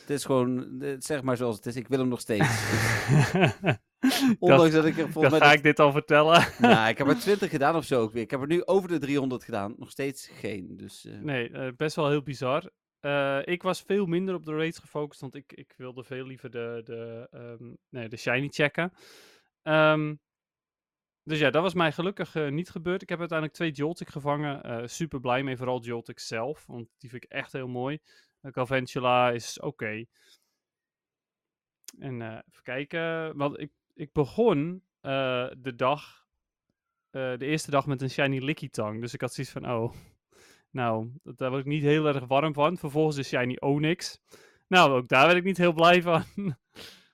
Het 0.00 0.10
is 0.10 0.24
gewoon, 0.24 0.80
eh, 0.82 0.94
zeg 0.98 1.22
maar 1.22 1.36
zoals 1.36 1.56
het 1.56 1.66
is, 1.66 1.76
ik 1.76 1.88
wil 1.88 1.98
hem 1.98 2.08
nog 2.08 2.20
steeds. 2.20 2.48
Ondanks 4.38 4.72
dat 4.72 4.84
ik 4.84 4.98
er 4.98 5.10
volgens 5.10 5.38
mij... 5.38 5.48
ga 5.48 5.52
ik 5.54 5.62
dit 5.62 5.78
al 5.78 5.92
vertellen. 5.92 6.46
Nou, 6.58 6.88
ik 6.88 6.98
heb 6.98 7.06
er 7.08 7.18
20 7.18 7.50
gedaan 7.50 7.76
of 7.76 7.84
zo 7.84 8.00
ook 8.00 8.12
weer. 8.12 8.22
Ik 8.22 8.30
heb 8.30 8.40
er 8.40 8.46
nu 8.46 8.64
over 8.64 8.88
de 8.88 8.98
300 8.98 9.44
gedaan, 9.44 9.74
nog 9.76 9.90
steeds 9.90 10.28
geen. 10.28 10.76
Dus 10.76 11.04
eh, 11.04 11.18
Nee, 11.20 11.50
eh, 11.50 11.68
best 11.76 11.96
wel 11.96 12.08
heel 12.08 12.22
bizar. 12.22 12.70
Eh, 13.00 13.38
ik 13.44 13.62
was 13.62 13.82
veel 13.86 14.06
minder 14.06 14.34
op 14.34 14.44
de 14.44 14.54
raids 14.54 14.78
gefocust, 14.78 15.20
want 15.20 15.34
ik, 15.34 15.52
ik 15.52 15.74
wilde 15.76 16.04
veel 16.04 16.26
liever 16.26 16.50
de, 16.50 16.80
de, 16.84 17.28
ehm, 17.30 17.70
nee, 17.88 18.08
de 18.08 18.16
shiny 18.16 18.48
checken. 18.48 18.92
Ehm, 19.62 20.14
dus 21.22 21.38
ja, 21.38 21.50
dat 21.50 21.62
was 21.62 21.74
mij 21.74 21.92
gelukkig 21.92 22.34
eh, 22.34 22.48
niet 22.48 22.70
gebeurd. 22.70 23.02
Ik 23.02 23.08
heb 23.08 23.18
uiteindelijk 23.18 23.58
twee 23.58 23.70
Joltik 23.72 24.08
gevangen. 24.08 24.62
eh, 24.62 24.86
super 24.86 25.20
blij 25.20 25.42
mee, 25.42 25.56
vooral 25.56 25.82
Joltik 25.82 26.18
zelf, 26.18 26.66
want 26.66 26.88
die 26.98 27.10
vind 27.10 27.24
ik 27.24 27.30
echt 27.30 27.52
heel 27.52 27.68
mooi. 27.68 27.98
Uh, 28.42 28.52
Galvantula 28.52 29.30
is 29.30 29.60
oké. 29.60 30.04
En 31.98 32.22
eh, 32.22 32.28
even 32.28 32.62
kijken, 32.62 33.36
want 33.36 33.60
ik, 33.60 33.70
ik 33.94 34.12
begon 34.12 34.82
eh, 35.00 35.48
de 35.58 35.74
dag, 35.74 36.26
eh, 37.10 37.36
de 37.36 37.46
eerste 37.46 37.70
dag 37.70 37.86
met 37.86 38.02
een 38.02 38.10
shiny 38.10 38.38
Lickitung. 38.38 39.00
Dus 39.00 39.14
ik 39.14 39.20
had 39.20 39.34
zoiets 39.34 39.52
van, 39.52 39.70
oh, 39.70 39.92
nou, 40.70 41.10
daar 41.22 41.50
word 41.50 41.60
ik 41.60 41.68
niet 41.68 41.82
heel 41.82 42.06
erg 42.06 42.26
warm 42.26 42.54
van. 42.54 42.78
Vervolgens 42.78 43.16
de 43.16 43.22
Shiny 43.22 43.56
Onyx. 43.58 44.20
Nou, 44.66 44.90
ook 44.90 45.08
daar 45.08 45.26
werd 45.26 45.38
ik 45.38 45.44
niet 45.44 45.56
heel 45.56 45.72
blij 45.72 46.02
van. 46.02 46.24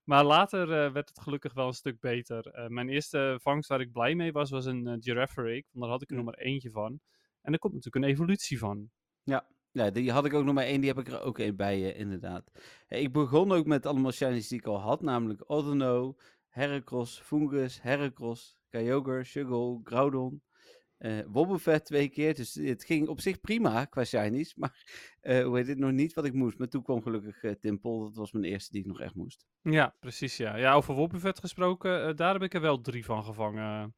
maar 0.07 0.25
later 0.25 0.63
eh, 0.63 0.93
werd 0.93 1.09
het 1.09 1.21
gelukkig 1.21 1.53
wel 1.55 1.67
een 1.67 1.73
stuk 1.73 2.01
beter. 2.01 2.47
Eh, 2.47 2.67
mijn 2.69 2.89
eerste 2.89 3.39
vangst 3.43 3.69
waar 3.69 3.81
ik 3.81 3.93
blij 3.93 4.15
mee 4.15 4.33
was, 4.33 4.51
was 4.51 4.65
een 4.65 4.87
uh, 4.87 4.95
Girafarig. 5.01 5.65
Want 5.71 5.85
daar 5.85 5.89
had 5.93 6.03
ik 6.03 6.11
er 6.11 6.17
Hm. 6.17 6.25
nog 6.25 6.35
maar 6.35 6.45
eentje 6.45 6.71
van. 6.71 7.01
En 7.43 7.53
er 7.53 7.59
komt 7.59 7.75
natuurlijk 7.75 8.05
een 8.05 8.11
evolutie 8.11 8.59
van. 8.59 8.91
ja, 9.73 9.91
die 9.91 10.13
had 10.13 10.25
ik 10.25 10.35
ook 10.35 10.45
nog 10.45 10.55
maar 10.55 10.65
één, 10.65 10.81
die 10.81 10.89
heb 10.91 10.99
ik 10.99 11.09
er 11.09 11.21
ook 11.23 11.39
één 11.39 11.57
bij, 11.57 11.93
inderdaad. 11.93 12.51
Ik 12.89 13.13
begon 13.13 13.53
ook 13.53 13.67
met 13.67 13.87
allemaal 13.87 14.13
shinies 14.13 14.49
die 14.49 14.59
ik 14.59 14.67
al 14.67 14.81
had, 14.81 15.03
namelijk 15.03 15.43
Odeno, 15.47 16.17
Heracross, 16.49 17.21
Fungus, 17.21 17.83
Heracross, 17.83 18.59
Kyogre, 18.71 19.25
Shuggle, 19.25 19.81
Groudon. 19.85 20.43
Eh 20.99 21.19
Wobbuffet 21.27 21.85
twee 21.85 22.09
keer, 22.09 22.35
dus 22.35 22.55
het 22.55 22.85
ging 22.85 23.09
op 23.09 23.21
zich 23.21 23.41
prima 23.41 23.85
qua 23.85 24.05
shinies. 24.05 24.55
Maar 24.61 24.85
eh, 25.21 25.45
hoe 25.45 25.57
heet 25.57 25.67
het, 25.67 25.79
nog 25.79 25.91
niet 25.91 26.15
wat 26.15 26.25
ik 26.25 26.33
moest. 26.33 26.59
Maar 26.59 26.69
toen 26.69 26.83
kwam 26.83 27.03
gelukkig 27.03 27.59
Timpel, 27.61 28.03
dat 28.03 28.15
was 28.15 28.33
mijn 28.33 28.45
eerste 28.45 28.73
die 28.73 28.81
ik 28.81 28.87
nog 28.87 29.01
echt 29.01 29.15
moest. 29.15 29.47
Ja, 29.63 29.95
precies 30.01 30.37
ja. 30.37 30.57
Ja, 30.57 30.75
over 30.75 30.95
Wobbuffet 30.95 31.41
gesproken, 31.41 32.17
daar 32.17 32.33
heb 32.33 32.43
ik 32.43 32.55
er 32.55 32.61
wel 32.61 32.81
drie 32.81 33.05
van 33.05 33.25
gevangen 33.25 33.95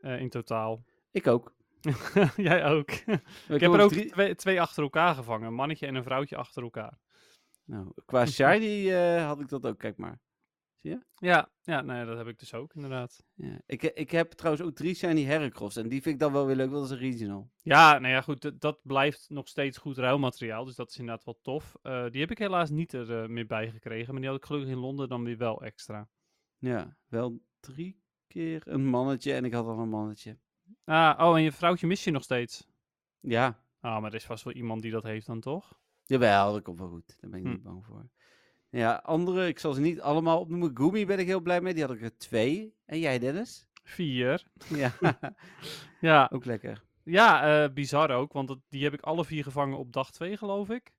in 0.00 0.28
totaal. 0.28 0.84
Ik 1.10 1.26
ook. 1.26 1.54
Jij 2.36 2.64
ook. 2.64 2.90
Ik, 3.00 3.20
ik 3.48 3.60
heb 3.60 3.72
er 3.72 3.80
ook 3.80 3.92
twee, 3.92 4.34
twee 4.34 4.60
achter 4.60 4.82
elkaar 4.82 5.14
gevangen. 5.14 5.46
Een 5.46 5.54
mannetje 5.54 5.86
en 5.86 5.94
een 5.94 6.02
vrouwtje 6.02 6.36
achter 6.36 6.62
elkaar. 6.62 6.98
Nou, 7.64 7.92
qua 8.06 8.26
shiny 8.26 8.90
had 9.18 9.40
ik 9.40 9.48
dat 9.48 9.66
ook, 9.66 9.78
kijk 9.78 9.96
maar. 9.96 10.18
Ja, 11.20 11.50
ja 11.62 11.80
nee, 11.80 12.04
dat 12.04 12.16
heb 12.16 12.26
ik 12.26 12.38
dus 12.38 12.54
ook 12.54 12.74
inderdaad. 12.74 13.24
Ja. 13.34 13.60
Ik, 13.66 13.82
ik 13.82 14.10
heb 14.10 14.32
trouwens 14.32 14.64
ook 14.66 14.74
drie 14.74 14.94
shiny 14.94 15.22
Heracross 15.24 15.76
en 15.76 15.88
die 15.88 16.02
vind 16.02 16.14
ik 16.14 16.20
dan 16.20 16.32
wel 16.32 16.46
weer 16.46 16.56
leuk, 16.56 16.70
want 16.70 16.88
dat 16.88 16.90
is 16.98 17.04
een 17.04 17.10
regional. 17.10 17.50
Ja, 17.62 17.98
nou 17.98 18.12
ja, 18.14 18.20
goed, 18.20 18.60
dat 18.60 18.80
blijft 18.82 19.26
nog 19.28 19.48
steeds 19.48 19.78
goed 19.78 19.98
ruilmateriaal, 19.98 20.64
dus 20.64 20.74
dat 20.74 20.90
is 20.90 20.98
inderdaad 20.98 21.24
wel 21.24 21.38
tof. 21.42 21.76
Eh, 21.82 22.10
die 22.10 22.20
heb 22.20 22.30
ik 22.30 22.38
helaas 22.38 22.70
niet 22.70 22.92
er 22.92 23.22
eh, 23.22 23.28
meer 23.28 23.46
bij 23.46 23.70
gekregen, 23.70 24.12
maar 24.12 24.20
die 24.20 24.30
had 24.30 24.38
ik 24.38 24.44
gelukkig 24.44 24.70
in 24.70 24.78
Londen 24.78 25.08
dan 25.08 25.24
weer 25.24 25.36
wel 25.36 25.62
extra. 25.62 26.08
Ja, 26.58 26.96
wel 27.08 27.40
drie 27.60 28.02
keer 28.26 28.62
een 28.64 28.86
mannetje 28.86 29.32
en 29.32 29.44
ik 29.44 29.52
had 29.52 29.66
al 29.66 29.78
een 29.78 29.88
mannetje. 29.88 30.38
Ah, 30.84 31.18
oh, 31.28 31.36
en 31.36 31.42
je 31.42 31.52
vrouwtje 31.52 31.86
mis 31.86 32.04
je 32.04 32.10
nog 32.10 32.22
steeds? 32.22 32.66
Ja, 33.20 33.62
Ah, 33.80 34.00
maar 34.00 34.10
er 34.10 34.16
is 34.16 34.24
vast 34.24 34.44
wel 34.44 34.52
iemand 34.54 34.82
die 34.82 34.90
dat 34.90 35.02
heeft 35.02 35.26
dan 35.26 35.40
toch? 35.40 35.80
Jawel, 36.04 36.52
dat 36.52 36.62
komt 36.62 36.78
wel 36.78 36.88
goed. 36.88 37.16
Daar 37.20 37.30
ben 37.30 37.38
ik 37.38 37.44
Hm. 37.44 37.50
niet 37.52 37.62
bang 37.62 37.84
voor. 37.86 38.08
Ja, 38.70 38.94
andere, 39.04 39.46
ik 39.46 39.58
zal 39.58 39.72
ze 39.72 39.80
niet 39.80 40.00
allemaal 40.00 40.40
opnoemen. 40.40 40.70
Gumi 40.74 41.06
ben 41.06 41.18
ik 41.18 41.26
heel 41.26 41.40
blij 41.40 41.60
mee. 41.60 41.74
Die 41.74 41.82
had 41.84 41.94
ik 41.94 42.02
er 42.02 42.16
twee. 42.16 42.74
En 42.86 42.98
jij, 42.98 43.18
Dennis? 43.18 43.66
Vier. 43.84 44.46
Ja, 44.68 44.92
Ja, 46.00 46.30
ook 46.32 46.44
lekker. 46.44 46.82
ja 47.04 47.62
eh, 47.64 47.72
bizar 47.72 48.10
ook, 48.10 48.32
want 48.32 48.48
dat, 48.48 48.58
die 48.68 48.84
heb 48.84 48.92
ik 48.92 49.00
alle 49.00 49.24
vier 49.24 49.42
gevangen 49.42 49.78
op 49.78 49.92
dag 49.92 50.10
2, 50.10 50.36
geloof 50.36 50.70
ik. 50.70 50.92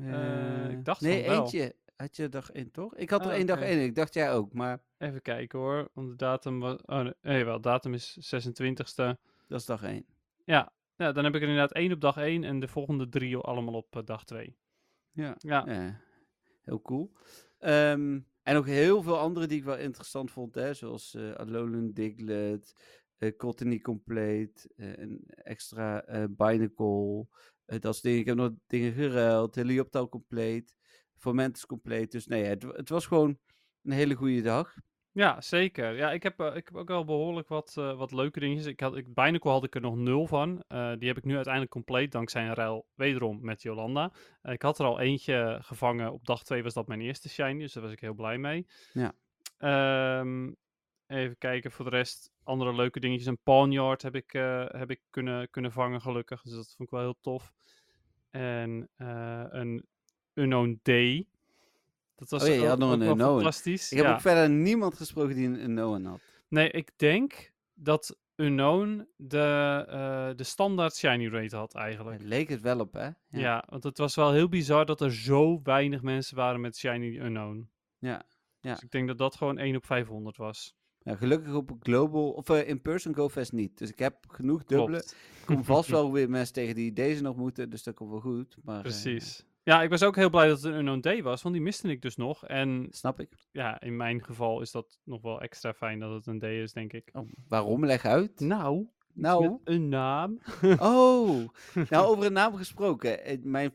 Eh, 0.00 0.70
ik 0.70 0.84
dacht 0.84 1.00
nee, 1.00 1.22
wel. 1.28 1.40
eentje. 1.40 1.74
Had 1.96 2.16
je 2.16 2.28
dag 2.28 2.50
één, 2.50 2.70
toch? 2.70 2.96
Ik 2.96 3.10
had 3.10 3.24
er 3.24 3.30
Ah, 3.30 3.36
één 3.36 3.46
dag 3.46 3.60
één. 3.60 3.82
Ik 3.84 3.94
dacht 3.94 4.14
jij 4.14 4.32
ook, 4.32 4.52
maar 4.52 4.82
Even 4.98 5.22
kijken 5.22 5.58
hoor, 5.58 5.88
want 5.92 6.08
de 6.08 6.16
datum 6.16 6.60
was... 6.60 6.80
Oh, 6.86 7.06
nee, 7.22 7.44
wel, 7.44 7.60
datum 7.60 7.94
is 7.94 8.34
26e. 8.34 8.94
dat 9.48 9.60
is 9.60 9.64
dag 9.66 9.82
één. 9.82 10.06
Ja, 10.44 10.72
ja, 10.96 11.12
dan 11.12 11.24
heb 11.24 11.34
ik 11.34 11.42
er 11.42 11.48
inderdaad 11.48 11.72
één 11.72 11.92
op 11.92 12.00
dag 12.00 12.16
1 12.16 12.44
en 12.44 12.60
de 12.60 12.68
volgende 12.68 13.08
drie 13.08 13.36
allemaal 13.36 13.74
op 13.74 13.96
eh, 13.96 14.02
dag 14.04 14.24
2. 14.24 14.56
Ja. 15.12 15.34
Ja, 15.38 15.64
Ja, 15.66 16.00
heel 16.64 16.82
cool. 16.82 17.12
Ehm, 17.58 18.20
en 18.42 18.56
ook 18.56 18.66
heel 18.66 19.02
veel 19.02 19.18
andere 19.18 19.46
die 19.46 19.58
ik 19.58 19.64
wel 19.64 19.76
interessant 19.76 20.30
vond, 20.30 20.54
hè, 20.54 20.74
zoals 20.74 21.14
eh 21.14 21.32
Alolan 21.32 21.92
Diglett, 21.92 22.74
eh 23.16 23.36
Cottony 23.36 23.80
Complete, 23.80 24.70
eh, 24.76 24.96
een 24.96 25.24
extra 25.26 26.04
eh 26.04 26.24
Binacle, 26.30 27.26
dat 27.64 27.82
soort 27.82 28.02
dingen. 28.02 28.20
Ik 28.20 28.26
heb 28.26 28.36
nog 28.36 28.50
dingen 28.66 28.92
geruild, 28.92 29.54
Helioptal 29.54 30.08
Complete, 30.08 30.72
Fomentus 31.16 31.66
Complete. 31.66 32.16
Dus 32.16 32.26
nee, 32.26 32.44
het, 32.44 32.62
het 32.62 32.88
was 32.88 33.06
gewoon 33.06 33.38
een 33.82 33.92
hele 33.92 34.14
goede 34.14 34.42
dag. 34.42 34.74
Ja 35.14 35.40
zeker. 35.40 35.96
Ja, 35.96 36.12
ik 36.12 36.22
heb, 36.22 36.40
eh, 36.40 36.56
ik 36.56 36.64
heb 36.64 36.76
ook 36.76 36.88
wel 36.88 37.04
behoorlijk 37.04 37.48
wat, 37.48 37.74
eh, 37.78 37.96
wat 37.96 38.12
leuke 38.12 38.40
dingetjes. 38.40 38.66
Ik 38.66 38.80
had, 38.80 38.96
ik, 38.96 39.14
Binacle 39.14 39.50
had 39.50 39.64
ik 39.64 39.74
er 39.74 39.80
nog 39.80 39.96
nul 39.96 40.26
van. 40.26 40.64
Eh, 40.68 40.92
die 40.98 41.08
heb 41.08 41.16
ik 41.16 41.24
nu 41.24 41.34
uiteindelijk 41.34 41.72
compleet 41.72 42.12
dankzij 42.12 42.46
een 42.46 42.54
ruil 42.54 42.86
wederom 42.94 43.38
met 43.42 43.62
Jolanda. 43.62 44.12
Eh, 44.42 44.52
ik 44.52 44.62
had 44.62 44.78
er 44.78 44.86
al 44.86 45.00
eentje 45.00 45.58
gevangen. 45.62 46.12
Op 46.12 46.26
dag 46.26 46.44
2 46.44 46.62
was 46.62 46.74
dat 46.74 46.86
mijn 46.88 47.00
eerste 47.00 47.28
shiny, 47.28 47.58
dus 47.58 47.72
daar 47.72 47.82
was 47.82 47.92
ik 47.92 48.00
heel 48.00 48.14
blij 48.14 48.38
mee. 48.38 48.66
Ja. 48.92 49.14
Ehm, 49.58 50.52
even 51.06 51.38
kijken 51.38 51.70
voor 51.70 51.84
de 51.84 51.90
rest. 51.90 52.30
Andere 52.42 52.74
leuke 52.74 53.00
dingetjes. 53.00 53.26
Een 53.26 53.42
Pawnyard 53.42 54.02
heb 54.02 54.14
ik, 54.14 54.34
eh, 54.34 54.64
heb 54.68 54.90
ik 54.90 55.00
kunnen, 55.10 55.50
kunnen 55.50 55.72
vangen, 55.72 56.00
gelukkig. 56.00 56.42
Dus 56.42 56.54
dat 56.54 56.74
vond 56.76 56.88
ik 56.88 56.90
wel 56.90 57.00
heel 57.00 57.18
tof. 57.20 57.52
En 58.30 58.88
eh, 58.96 59.44
een 59.48 59.86
Unknown 60.34 60.80
Day. 60.82 61.26
Dat 62.14 62.30
was 62.30 62.42
Oh 62.42 62.48
ja, 62.48 62.54
je 62.54 62.66
had 62.66 62.78
nog 62.78 62.92
een 62.92 63.00
Unknown. 63.00 63.34
fantastisch. 63.34 63.90
Ik 63.92 63.96
heb 63.96 64.06
ja. 64.06 64.12
ook 64.12 64.20
verder 64.20 64.50
niemand 64.50 64.94
gesproken 64.94 65.34
die 65.34 65.46
een, 65.46 65.74
Noah 65.74 66.06
had. 66.06 66.20
Nee, 66.48 66.70
ik 66.70 66.90
denk 66.96 67.52
dat 67.74 68.18
Unknown 68.36 69.08
de, 69.16 69.84
eh, 69.88 70.36
de 70.36 70.44
standaard 70.44 70.96
shiny 70.96 71.28
rate 71.28 71.56
had 71.56 71.74
eigenlijk. 71.74 72.22
Leek 72.22 72.48
het 72.48 72.60
wel 72.60 72.80
op, 72.80 72.92
hè? 72.92 73.08
Ja. 73.28 73.64
want 73.68 73.84
het 73.84 73.98
was 73.98 74.14
wel 74.14 74.32
heel 74.32 74.48
bizar 74.48 74.86
dat 74.86 75.00
er 75.00 75.12
zo 75.12 75.60
weinig 75.62 76.02
mensen 76.02 76.36
waren 76.36 76.60
met 76.60 76.76
shiny 76.76 77.18
Unknown. 77.18 77.70
Ja, 77.98 78.22
ja. 78.60 78.72
Dus 78.72 78.82
ik 78.82 78.90
denk 78.90 79.08
dat 79.08 79.18
dat 79.18 79.36
gewoon 79.36 79.58
1 79.58 79.76
op 79.76 79.86
500 79.86 80.36
was. 80.36 80.74
Ja, 80.98 81.16
gelukkig 81.16 81.54
op 81.54 81.70
Global, 81.80 82.30
of 82.30 82.48
eh, 82.48 82.68
in-person 82.68 83.14
GoFest 83.14 83.52
niet. 83.52 83.78
Dus 83.78 83.90
ik 83.90 83.98
heb 83.98 84.16
genoeg 84.28 84.64
dubbele. 84.64 84.98
Klopt. 84.98 85.16
Ik 85.40 85.46
kom 85.46 85.64
vast 85.64 85.88
wel 85.98 86.12
weer 86.12 86.30
mensen 86.30 86.54
tegen 86.54 86.74
die 86.74 86.92
deze 86.92 87.22
nog 87.22 87.36
moeten, 87.36 87.70
dus 87.70 87.82
dat 87.82 87.94
komt 87.94 88.10
wel 88.10 88.20
goed. 88.20 88.56
Maar, 88.62 88.76
eh, 88.76 88.82
Precies. 88.82 89.44
Ja, 89.64 89.82
ik 89.82 89.90
was 89.90 90.02
ook 90.02 90.16
heel 90.16 90.30
blij 90.30 90.48
dat 90.48 90.56
het 90.62 90.66
een 90.72 90.78
Unknown 90.78 91.00
Day 91.00 91.22
was, 91.22 91.42
want 91.42 91.54
die 91.54 91.64
miste 91.64 91.88
ik 91.88 92.02
dus 92.02 92.16
nog. 92.16 92.46
En 92.46 92.86
snap 92.90 93.20
ik. 93.20 93.28
ja, 93.52 93.80
in 93.80 93.96
mijn 93.96 94.24
geval 94.24 94.60
is 94.60 94.70
dat 94.70 94.98
nog 95.04 95.22
wel 95.22 95.40
extra 95.40 95.72
fijn 95.74 95.98
dat 95.98 96.12
het 96.12 96.26
een 96.26 96.38
day 96.38 96.62
is, 96.62 96.72
denk 96.72 96.92
ik. 96.92 97.08
Oh, 97.12 97.28
waarom? 97.48 97.86
Leg 97.86 98.04
uit. 98.04 98.40
Nou, 98.40 98.86
Nou. 99.12 99.50
met 99.50 99.60
een 99.64 99.88
naam. 99.88 100.40
Oh, 100.78 101.48
nou 101.90 102.06
over 102.10 102.24
een 102.26 102.32
naam 102.32 102.54
gesproken. 102.56 103.40
Mijn 103.42 103.72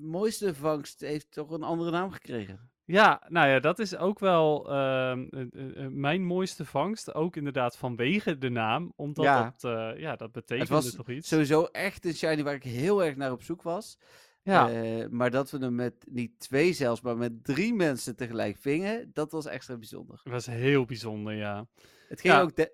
mooiste 0.00 0.54
vangst 0.54 1.00
heeft 1.00 1.32
toch 1.32 1.50
een 1.50 1.62
andere 1.62 1.90
naam 1.90 2.10
gekregen. 2.10 2.72
Ja, 2.86 3.22
nou 3.28 3.48
ja, 3.48 3.60
dat 3.60 3.78
is 3.78 3.96
ook 3.96 4.18
wel 4.18 4.70
ehm, 4.70 5.26
eh, 5.30 5.40
eh, 5.40 5.84
eh, 5.84 5.90
mijn 5.90 6.24
mooiste 6.24 6.64
vangst. 6.64 7.14
Ook 7.14 7.36
inderdaad 7.36 7.76
vanwege 7.76 8.38
de 8.38 8.48
naam. 8.48 8.92
Omdat 8.96 9.24
Ja. 9.24 9.54
dat, 9.58 9.98
ja, 9.98 10.16
dat 10.16 10.32
betekende 10.32 10.92
toch 10.94 11.08
iets. 11.10 11.28
Sowieso 11.28 11.64
echt 11.64 12.04
een 12.04 12.14
shiny 12.14 12.42
waar 12.42 12.54
ik 12.54 12.62
heel 12.62 13.04
erg 13.04 13.16
naar 13.16 13.32
op 13.32 13.42
zoek 13.42 13.62
was. 13.62 13.98
Ja, 14.44 14.70
Eh, 14.70 15.06
maar 15.10 15.30
dat 15.30 15.50
we 15.50 15.58
hem 15.58 15.74
met 15.74 15.94
niet 16.10 16.30
twee 16.38 16.72
zelfs, 16.72 17.00
maar 17.00 17.16
met 17.16 17.44
drie 17.44 17.74
mensen 17.74 18.16
tegelijk 18.16 18.56
vingen, 18.60 19.10
dat 19.12 19.32
was 19.32 19.46
extra 19.46 19.76
bijzonder. 19.76 20.20
dat 20.24 20.32
was 20.32 20.46
heel 20.46 20.84
bijzonder, 20.84 21.34
ja. 21.34 21.66
Het 22.08 22.20
ging 22.20 22.34
Ja. 22.34 22.40
ook. 22.40 22.56
De, 22.56 22.72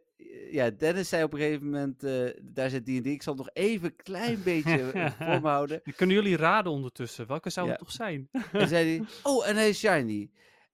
ja, 0.50 0.70
Dennis 0.70 1.08
zei 1.08 1.24
op 1.24 1.32
een 1.32 1.38
gegeven 1.38 1.64
moment: 1.64 2.04
eh, 2.04 2.30
daar 2.42 2.70
zit 2.70 2.84
D&D. 2.84 3.06
Ik 3.06 3.22
zal 3.22 3.34
het 3.36 3.42
nog 3.44 3.54
even 3.54 3.86
een 3.88 3.96
klein 3.96 4.42
beetje 4.52 4.90
eh, 4.90 5.10
voor 5.10 5.40
me 5.40 5.48
houden. 5.48 5.82
Kunnen 5.96 6.16
jullie 6.16 6.36
raden 6.36 6.72
ondertussen. 6.72 7.26
Welke 7.26 7.50
zou 7.50 7.66
Ja. 7.66 7.72
het 7.72 7.80
toch 7.80 7.92
zijn? 7.92 8.28
En 8.52 8.68
zei 8.68 8.96
hij: 8.96 9.06
Oh, 9.32 9.48
en 9.48 9.56
hij 9.56 9.68
is 9.68 9.78
shiny. 9.78 10.30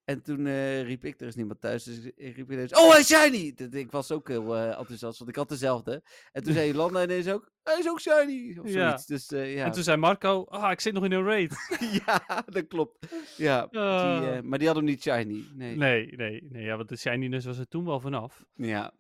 En 0.07 0.23
toen 0.23 0.47
eh, 0.47 0.83
riep 0.83 1.05
ik: 1.05 1.21
Er 1.21 1.27
is 1.27 1.35
niemand 1.35 1.61
thuis. 1.61 1.85
Dus 1.85 1.99
ik 2.17 2.37
riep 2.37 2.53
ineens: 2.53 2.73
Oh, 2.73 2.91
hij 2.91 3.01
is 3.01 3.07
shiny! 3.07 3.53
Dat- 3.55 3.75
Ik 3.75 3.91
was 3.91 4.11
ook 4.13 4.29
heel 4.29 4.57
eh, 4.57 4.79
enthousiast, 4.79 5.19
want 5.19 5.31
ik 5.31 5.37
had 5.37 5.49
dezelfde. 5.49 6.03
En 6.33 6.43
toen 6.43 6.53
zei 6.59 6.67
Jolanda 6.73 7.03
ineens 7.03 7.29
ook: 7.29 7.51
Hij 7.63 7.79
is 7.79 7.89
ook 7.89 8.01
shiny! 8.01 8.59
Of 8.59 8.73
Ja. 8.73 8.73
zoiets. 8.89 9.07
Dus 9.07 9.31
eh, 9.33 9.55
ja. 9.55 9.65
En 9.65 9.71
toen 9.73 9.83
zei 9.83 9.97
Marco, 9.97 10.45
ah, 10.49 10.71
ik 10.71 10.81
zit 10.81 10.93
nog 10.93 11.05
in 11.05 11.13
een 11.13 11.25
raid. 11.25 11.55
ja, 12.07 12.45
dat 12.47 12.67
klopt. 12.67 13.07
Ja, 13.37 13.67
die, 13.71 13.81
Ah. 13.81 14.41
maar 14.43 14.59
die 14.59 14.67
had 14.67 14.77
hem 14.77 14.85
niet 14.85 15.03
shiny. 15.03 15.45
Nee. 15.55 15.77
Nee, 15.77 16.13
nee, 16.17 16.47
nee, 16.51 16.65
ja, 16.65 16.77
want 16.77 16.89
de 16.89 16.97
shininess 16.97 17.47
was 17.47 17.59
er 17.59 17.69
toen 17.69 17.85
wel 17.85 18.01
vanaf. 18.01 18.45
Ja, 18.55 18.93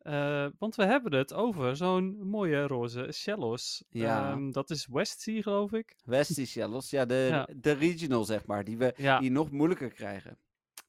want 0.58 0.74
we 0.76 0.84
hebben 0.84 1.14
het 1.14 1.32
over 1.32 1.76
zo'n 1.76 2.18
mooie 2.28 2.66
roze 2.66 3.08
Shellos. 3.12 3.84
Ja. 3.88 4.30
Ehm, 4.30 4.50
dat 4.50 4.70
is 4.70 4.86
Westsea, 4.90 5.42
geloof 5.42 5.72
ik. 5.72 5.96
Westie 6.04 6.46
Shellos. 6.46 6.90
Ja, 6.90 7.04
de, 7.04 7.26
Ja. 7.30 7.48
de 7.56 7.72
regional, 7.72 8.24
zeg 8.24 8.46
maar. 8.46 8.64
Die 8.64 8.76
we 8.76 9.16
die 9.20 9.30
nog 9.30 9.50
moeilijker 9.50 9.90
krijgen. 9.92 10.38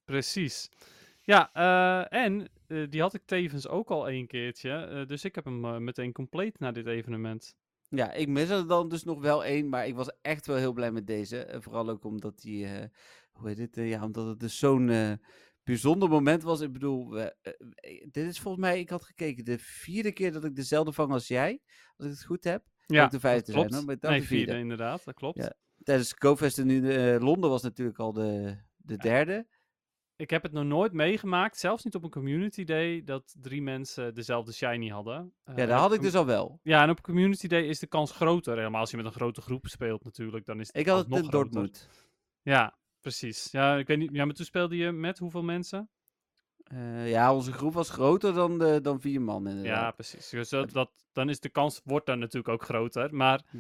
Precies. 0.08 0.70
Ja, 1.22 1.54
eh, 1.54 2.22
en 2.24 2.50
eh, 2.68 2.90
die 2.90 3.02
had 3.02 3.14
ik 3.14 3.22
tevens 3.26 3.68
ook 3.68 3.90
al 3.90 4.10
één 4.10 4.28
keertje. 4.28 4.72
eh, 4.72 5.06
dus 5.06 5.24
ik 5.24 5.36
heb 5.36 5.46
hem 5.46 5.84
meteen 5.84 6.12
compleet 6.12 6.60
na 6.60 6.72
dit 6.72 6.86
evenement. 6.86 7.56
Ja, 7.90 8.12
ik 8.12 8.28
mis 8.28 8.50
er 8.50 8.68
dan 8.68 8.90
dus 8.90 9.04
nog 9.04 9.22
wel 9.22 9.46
één, 9.46 9.70
maar 9.70 9.88
ik 9.88 9.96
was 9.96 10.12
echt 10.22 10.46
wel 10.46 10.56
heel 10.56 10.74
blij 10.74 10.92
met 10.92 11.08
deze. 11.08 11.56
Vooral 11.60 11.90
ook 11.90 12.04
omdat 12.04 12.40
die, 12.42 12.68
hoe 13.32 13.48
heet 13.48 13.58
het, 13.58 13.76
ja, 13.76 14.04
omdat 14.04 14.28
het 14.28 14.40
dus 14.40 14.58
zo'n 14.58 15.20
bijzonder 15.64 16.10
moment 16.10 16.44
was. 16.44 16.62
Ik 16.62 16.72
bedoel, 16.72 17.10
dit 18.12 18.28
is 18.28 18.40
volgens 18.40 18.64
mij, 18.64 18.80
ik 18.80 18.90
had 18.90 19.04
gekeken, 19.04 19.46
de 19.46 19.60
vierde 19.60 20.12
keer 20.12 20.32
dat 20.32 20.44
ik 20.44 20.56
dezelfde 20.56 20.92
vang 20.92 21.12
als 21.12 21.28
jij, 21.28 21.62
als 21.98 22.08
ik 22.08 22.14
het 22.14 22.26
goed 22.26 22.44
heb. 22.44 22.64
Ja, 22.86 23.04
ook 23.04 23.12
de 23.12 23.20
vijfde 23.20 23.52
zijn, 23.52 23.58
klopt. 23.68 23.76
hoor, 23.76 23.86
maar 23.86 24.12
nee, 24.12 24.20
de 24.20 24.26
vierde. 24.26 24.58
inderdaad, 24.58 25.06
dat 25.06 25.14
klopt. 25.14 25.38
Ja. 25.38 25.54
Tijdens 25.84 26.14
GoFest 26.18 26.58
in 26.58 27.18
Londen 27.20 27.50
was 27.50 27.62
natuurlijk 27.62 28.00
al 28.00 28.14
de, 28.14 28.58
de 28.76 28.98
derde. 28.98 29.48
Ik 30.18 30.30
heb 30.30 30.44
het 30.44 30.52
nog 30.52 30.64
nooit 30.64 30.94
meegemaakt, 30.94 31.58
zelfs 31.58 31.84
niet 31.84 31.96
op 31.96 32.04
een 32.04 32.10
community 32.10 32.64
day, 32.64 33.04
dat 33.04 33.36
drie 33.42 33.62
mensen 33.62 34.14
dezelfde 34.16 34.52
shiny 34.52 34.88
hadden. 34.88 35.14
Ja, 35.46 35.52
Eh, 35.52 35.56
daar 35.58 35.70
en 35.70 35.76
had 35.76 35.94
ik 35.94 36.02
dus 36.02 36.16
al 36.16 36.26
wel. 36.26 36.60
Ja, 36.64 36.84
en 36.84 36.90
op 36.90 37.02
community 37.02 37.48
day 37.48 37.64
is 37.64 37.80
de 37.80 37.88
kans 37.88 38.12
groter. 38.12 38.58
Helemaal 38.58 38.80
als 38.82 38.92
je 38.92 38.98
met 38.98 39.06
een 39.06 39.12
grote 39.12 39.42
groep 39.42 39.68
speelt 39.68 40.04
natuurlijk, 40.04 40.46
dan 40.46 40.60
is 40.60 40.72
de 40.72 40.80
Ik 40.80 40.88
had 40.88 40.98
het 40.98 41.08
nog 41.08 41.20
in. 41.20 41.30
Dortmund. 41.30 41.90
Ja, 42.42 42.78
precies. 43.02 43.52
Ja, 43.52 43.78
ik 43.78 43.88
weet 43.88 43.98
niet. 43.98 44.10
Ja, 44.14 44.26
maar 44.26 44.34
toen 44.34 44.46
speelde 44.46 44.76
je 44.78 44.92
met 44.92 45.18
hoeveel 45.20 45.44
mensen? 45.44 45.90
Eh, 46.64 47.10
ja, 47.10 47.34
onze 47.34 47.52
groep 47.54 47.74
was 47.74 47.90
groter 47.90 48.34
dan, 48.34 48.58
de, 48.58 48.80
dan 48.82 49.02
vier 49.02 49.22
man 49.22 49.64
Ja, 49.64 49.92
precies. 49.92 50.30
Dus 50.30 50.50
dat, 50.50 50.72
dat, 50.72 50.92
dan 51.12 51.30
is 51.30 51.40
de 51.40 51.50
kans 51.50 51.82
wordt 51.84 52.06
dan 52.06 52.20
natuurlijk 52.20 52.54
ook 52.54 52.64
groter. 52.64 53.16
Maar, 53.16 53.42
Hm. 53.50 53.58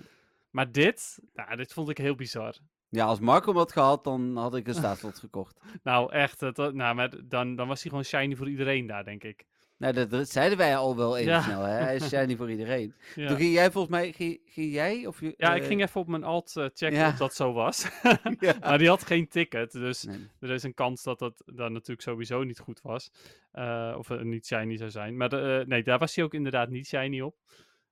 maar 0.49 0.71
dit, 0.71 1.19
nou, 1.33 1.55
dit 1.55 1.73
vond 1.73 1.89
ik 1.89 1.97
heel 1.97 2.15
bizar. 2.15 2.55
Ja, 2.89 3.06
als 3.06 3.19
Marco 3.19 3.47
hem 3.47 3.58
had 3.58 3.71
gehad, 3.71 4.04
dan 4.04 4.36
had 4.38 4.56
ik 4.56 4.67
een 4.67 4.73
staatslot 4.73 5.19
gekocht. 5.26 5.60
Nou, 5.84 6.12
echt. 6.12 6.39
Het, 6.39 6.58
wa- 6.58 6.69
nou, 6.69 6.95
maar 6.95 7.12
dan, 7.26 7.56
dan 7.56 7.67
was 7.67 7.82
hij 7.82 7.89
gewoon 7.89 8.06
shiny 8.06 8.36
voor 8.36 8.50
iedereen 8.50 8.88
daar, 8.88 9.04
denk 9.04 9.23
ik. 9.23 9.45
Nou, 9.78 9.93
dat, 9.93 10.10
dat 10.10 10.30
zeiden 10.30 10.58
wij 10.58 10.78
al 10.78 10.95
wel 10.95 11.17
even 11.17 11.32
Ja. 11.32 11.41
snel, 11.41 11.62
hè? 11.62 11.71
Hij 11.73 11.95
is 11.95 12.08
shiny 12.13 12.36
voor 12.36 12.52
iedereen. 12.52 12.93
Ja, 13.15 13.28
Toen 13.28 13.38
ging 13.38 13.54
jij 13.54 13.71
volgens 13.71 13.93
mij, 13.93 14.12
ging, 14.12 14.39
ging 14.45 14.73
jij 14.73 15.06
of 15.06 15.19
je... 15.19 15.34
ja 15.38 15.56
ik 15.56 15.62
eh, 15.62 15.67
ging 15.67 15.82
even 15.82 16.02
op 16.02 16.08
mijn 16.08 16.23
alt 16.23 16.56
eh, 16.56 16.63
checken 16.73 17.00
ja. 17.00 17.08
of 17.08 17.15
dat 17.17 17.36
zo 17.36 17.54
was. 17.54 17.88
maar 18.60 18.78
die 18.78 18.88
had 18.88 19.06
geen 19.06 19.28
ticket, 19.28 19.71
dus 19.71 20.04
Nee. 20.04 20.28
er 20.39 20.50
is 20.50 20.63
een 20.63 20.73
kans 20.73 21.04
dat 21.04 21.19
dat 21.19 21.43
dan 21.45 21.71
natuurlijk 21.71 22.02
sowieso 22.02 22.43
niet 22.43 22.60
goed 22.60 22.82
was. 22.82 23.12
Eh, 23.52 23.95
of 23.97 24.10
niet 24.10 24.45
shiny 24.45 24.78
zou 24.78 24.89
zijn. 24.89 25.17
Maar 25.17 25.30
de, 25.30 25.60
eh, 25.62 25.67
nee, 25.67 25.84
daar 25.84 26.00
was 26.00 26.15
hij 26.15 26.23
ook 26.26 26.34
inderdaad 26.34 26.69
niet 26.69 26.88
shiny 26.88 27.21
op. 27.21 27.36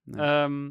Nee. 0.04 0.22
Ehm, 0.26 0.70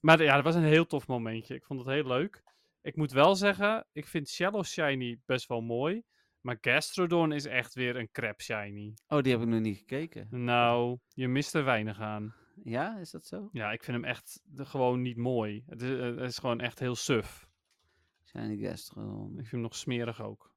maar 0.00 0.16
de- 0.16 0.24
ja, 0.24 0.34
dat 0.34 0.44
was 0.44 0.54
een 0.54 0.62
heel 0.64 0.86
tof 0.86 1.06
momentje. 1.06 1.54
Ik 1.54 1.64
vond 1.64 1.80
het 1.80 1.88
heel 1.88 2.06
leuk. 2.06 2.42
Ik 2.86 2.96
moet 2.96 3.12
wel 3.12 3.34
zeggen, 3.34 3.86
ik 3.92 4.06
vind 4.06 4.28
Shallow 4.28 4.64
Shiny 4.64 5.18
best 5.24 5.46
wel 5.48 5.60
mooi. 5.60 6.02
Maar 6.40 6.58
Gastrodon 6.60 7.32
is 7.32 7.44
echt 7.44 7.74
weer 7.74 7.96
een 7.96 8.10
crap 8.10 8.40
shiny. 8.40 8.94
Oh, 9.08 9.22
die 9.22 9.32
heb 9.32 9.40
ik 9.42 9.48
nog 9.48 9.60
niet 9.60 9.76
gekeken. 9.78 10.26
Nou, 10.30 10.98
je 11.08 11.28
mist 11.28 11.54
er 11.54 11.64
weinig 11.64 12.00
aan. 12.00 12.34
Ja, 12.64 12.98
is 12.98 13.10
dat 13.10 13.26
zo? 13.26 13.48
Ja, 13.52 13.72
ik 13.72 13.84
vind 13.84 13.96
hem 13.96 14.06
echt 14.06 14.40
de- 14.44 14.64
gewoon 14.66 15.02
niet 15.02 15.16
mooi. 15.16 15.64
Het 15.66 15.82
is, 15.82 15.90
eh, 15.98 16.04
het 16.04 16.30
is 16.30 16.38
gewoon 16.38 16.60
echt 16.60 16.78
heel 16.78 16.94
suf. 16.94 17.46
Shiny 18.24 18.56
Gastrodon. 18.56 19.28
Ik 19.30 19.36
vind 19.38 19.50
hem 19.50 19.60
nog 19.60 19.76
smerig 19.76 20.22
ook. 20.22 20.54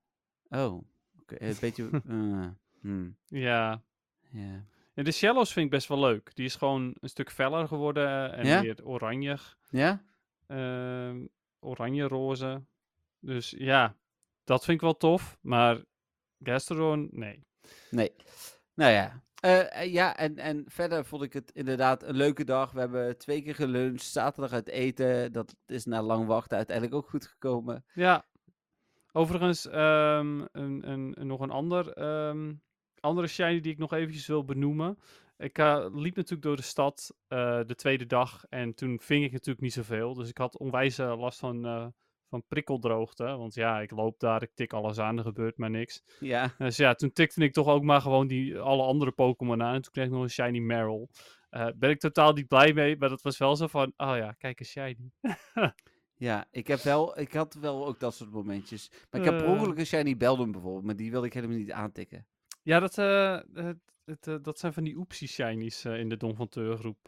Oh, 0.49 0.81
oké. 1.19 1.35
Een 1.43 1.55
beetje... 1.61 1.89
eh, 2.07 2.47
hmm, 2.81 3.17
Ja. 3.25 3.83
ja. 4.31 4.65
En 4.93 5.03
de 5.03 5.11
Shallows 5.11 5.53
vind 5.53 5.65
ik 5.65 5.71
best 5.71 5.87
wel 5.87 5.99
leuk. 5.99 6.35
Die 6.35 6.45
is 6.45 6.55
gewoon 6.55 6.95
een 6.99 7.09
stuk 7.09 7.31
feller 7.31 7.67
geworden 7.67 8.33
en 8.33 8.45
Ja? 8.45 8.61
weer 8.61 8.85
oranje. 8.85 9.37
Ja? 9.69 10.03
Ehm 10.47 11.25
oranje-roze. 11.59 12.63
Dus 13.19 13.53
ja, 13.57 13.95
dat 14.43 14.63
vind 14.63 14.77
ik 14.77 14.83
wel 14.83 14.97
tof. 14.97 15.37
Maar 15.41 15.83
Gastron, 16.43 17.07
nee. 17.11 17.43
Nee. 17.89 18.15
Nou 18.73 18.91
ja. 18.91 19.23
Eh, 19.39 19.81
eh, 19.81 19.93
ja, 19.93 20.17
en, 20.17 20.37
en 20.37 20.63
verder 20.67 21.05
vond 21.05 21.23
ik 21.23 21.33
het 21.33 21.51
inderdaad 21.51 22.03
een 22.03 22.15
leuke 22.15 22.43
dag. 22.43 22.71
We 22.71 22.79
hebben 22.79 23.17
twee 23.17 23.41
keer 23.41 23.55
geluncht, 23.55 24.03
zaterdag 24.03 24.51
uit 24.51 24.67
eten. 24.69 25.31
Dat 25.31 25.55
is 25.65 25.85
na 25.85 26.01
lang 26.01 26.25
wachten 26.27 26.57
uiteindelijk 26.57 26.95
ook 26.95 27.09
goed 27.09 27.25
gekomen. 27.27 27.85
Ja. 27.93 28.25
Overigens, 29.11 29.65
een, 29.65 30.47
een, 30.51 30.89
een- 30.89 31.27
nog 31.27 31.39
een 31.39 31.49
ander, 31.49 31.93
ehm, 31.93 32.53
andere 32.99 33.27
shiny 33.27 33.59
die 33.59 33.71
ik 33.71 33.77
nog 33.77 33.93
eventjes 33.93 34.27
wil 34.27 34.45
benoemen. 34.45 34.97
Ik 35.39 35.57
eh, 35.57 35.85
liep 35.91 36.15
natuurlijk 36.15 36.41
door 36.41 36.55
de 36.55 36.61
stad 36.61 37.15
eh, 37.27 37.59
de 37.65 37.75
tweede 37.75 38.05
dag 38.05 38.45
en 38.49 38.73
toen 38.73 38.99
ving 39.01 39.23
ik 39.23 39.31
natuurlijk 39.31 39.61
niet 39.61 39.73
zoveel. 39.73 40.13
Dus 40.13 40.29
ik 40.29 40.37
had 40.37 40.57
onwijs 40.57 40.97
eh, 40.97 41.19
last 41.19 41.39
van, 41.39 41.93
van 42.29 42.43
prikkeldroogte. 42.47 43.23
Want 43.23 43.53
ja, 43.53 43.79
ik 43.79 43.91
loop 43.91 44.19
daar, 44.19 44.43
ik 44.43 44.51
tik 44.53 44.73
alles 44.73 44.99
aan, 44.99 45.17
er 45.17 45.23
gebeurt 45.23 45.57
maar 45.57 45.69
niks. 45.69 46.03
Ja, 46.19 46.55
Dus 46.57 46.77
ja, 46.77 46.93
toen 46.93 47.11
tikte 47.11 47.43
ik 47.43 47.53
toch 47.53 47.67
ook 47.67 47.83
maar 47.83 48.01
gewoon 48.01 48.27
die, 48.27 48.59
alle 48.59 48.83
andere 48.83 49.11
Pokémon 49.11 49.63
aan. 49.63 49.73
En 49.75 49.81
toen 49.81 49.91
kreeg 49.91 50.05
ik 50.05 50.11
nog 50.11 50.21
een 50.21 50.29
shiny 50.29 50.59
Meryl. 50.59 51.09
Ben 51.75 51.89
ik 51.89 51.99
totaal 51.99 52.33
niet 52.33 52.47
blij 52.47 52.73
mee, 52.73 52.97
maar 52.97 53.09
dat 53.09 53.21
was 53.21 53.37
wel 53.37 53.55
zo 53.55 53.67
van, 53.67 53.93
oh 53.97 54.15
ja, 54.15 54.31
kijk 54.31 54.59
een 54.59 54.65
shiny. 54.65 55.11
ja 56.29 56.47
ik, 56.51 56.67
heb 56.67 56.79
wel, 56.79 57.19
ik 57.19 57.33
had 57.33 57.53
wel 57.53 57.87
ook 57.87 57.99
dat 57.99 58.15
soort 58.15 58.31
momentjes. 58.31 58.91
Maar 59.11 59.21
ik 59.21 59.27
heb 59.27 59.37
per 59.37 59.47
ongeluk 59.47 59.77
een 59.77 59.85
shiny 59.85 60.17
Beldum 60.17 60.51
bijvoorbeeld, 60.51 60.85
maar 60.85 60.95
die 60.95 61.11
wilde 61.11 61.27
ik 61.27 61.33
helemaal 61.33 61.57
niet 61.57 61.71
aantikken. 61.71 62.27
Ja, 62.61 62.79
dat, 62.79 62.97
eh, 62.97 63.39
het, 63.53 63.77
het, 64.05 64.27
eh, 64.27 64.35
dat 64.41 64.59
zijn 64.59 64.73
van 64.73 64.83
die 64.83 64.95
oepsie 64.97 65.27
shinies 65.27 65.85
eh, 65.85 65.99
in 65.99 66.09
de 66.09 66.17
Don 66.17 66.35
van 66.35 66.49
Teur 66.49 66.77
groep, 66.77 67.05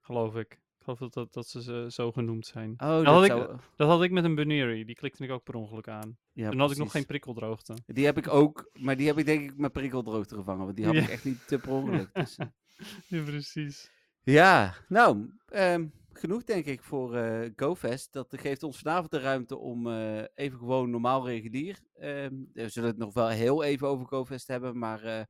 geloof 0.00 0.36
ik. 0.36 0.52
Ik 0.52 0.86
geloof 0.86 0.98
dat, 0.98 1.12
dat, 1.14 1.32
dat 1.32 1.48
ze 1.48 1.62
ze 1.62 1.86
zo 1.90 2.12
genoemd 2.12 2.46
zijn. 2.46 2.70
Oh, 2.78 2.88
had 2.88 3.04
dat 3.04 3.24
ik- 3.24 3.30
zou... 3.30 3.56
Dat 3.76 3.88
had 3.88 4.02
ik 4.02 4.10
met 4.10 4.24
een 4.24 4.34
Buneri, 4.34 4.84
die 4.84 4.94
klikte 4.94 5.24
ik 5.24 5.30
ook 5.30 5.42
per 5.44 5.54
ongeluk 5.54 5.88
aan. 5.88 6.18
Ja, 6.32 6.50
Toen 6.50 6.60
had 6.60 6.70
ik 6.70 6.76
nog 6.76 6.90
geen 6.90 7.06
prikkeldroogte. 7.06 7.74
Die 7.86 8.04
heb 8.04 8.16
ik 8.18 8.28
ook, 8.28 8.70
maar 8.78 8.96
die 8.96 9.06
heb 9.06 9.18
ik 9.18 9.24
denk 9.24 9.50
ik 9.50 9.56
met 9.56 9.72
prikkeldroogte 9.72 10.34
gevangen. 10.34 10.64
Want 10.64 10.76
die 10.76 10.86
had 10.86 10.94
Ja. 10.94 11.00
ik 11.02 11.08
echt 11.08 11.24
niet 11.24 11.46
te 11.46 11.58
per 11.58 11.70
ongeluk. 11.70 12.14
Dus. 12.14 12.36
Ja, 13.08 13.22
precies. 13.22 13.90
Ja, 14.22 14.74
nou, 14.88 15.30
ehm, 15.48 15.86
genoeg 16.12 16.44
denk 16.44 16.64
ik 16.64 16.82
voor 16.82 17.16
eh 17.16 17.50
GoFest. 17.56 18.12
Dat 18.12 18.34
geeft 18.38 18.62
ons 18.62 18.78
vanavond 18.78 19.10
de 19.10 19.20
ruimte 19.20 19.58
om 19.58 19.86
eh, 19.86 20.22
even 20.34 20.58
gewoon 20.58 20.90
normaal 20.90 21.26
regulier. 21.26 21.78
ehm, 21.94 22.34
we 22.52 22.68
zullen 22.68 22.88
het 22.88 22.98
nog 22.98 23.14
wel 23.14 23.28
heel 23.28 23.62
even 23.62 23.88
over 23.88 24.06
GoFest 24.06 24.48
hebben, 24.48 24.78
maar 24.78 25.02
eh, 25.02 25.24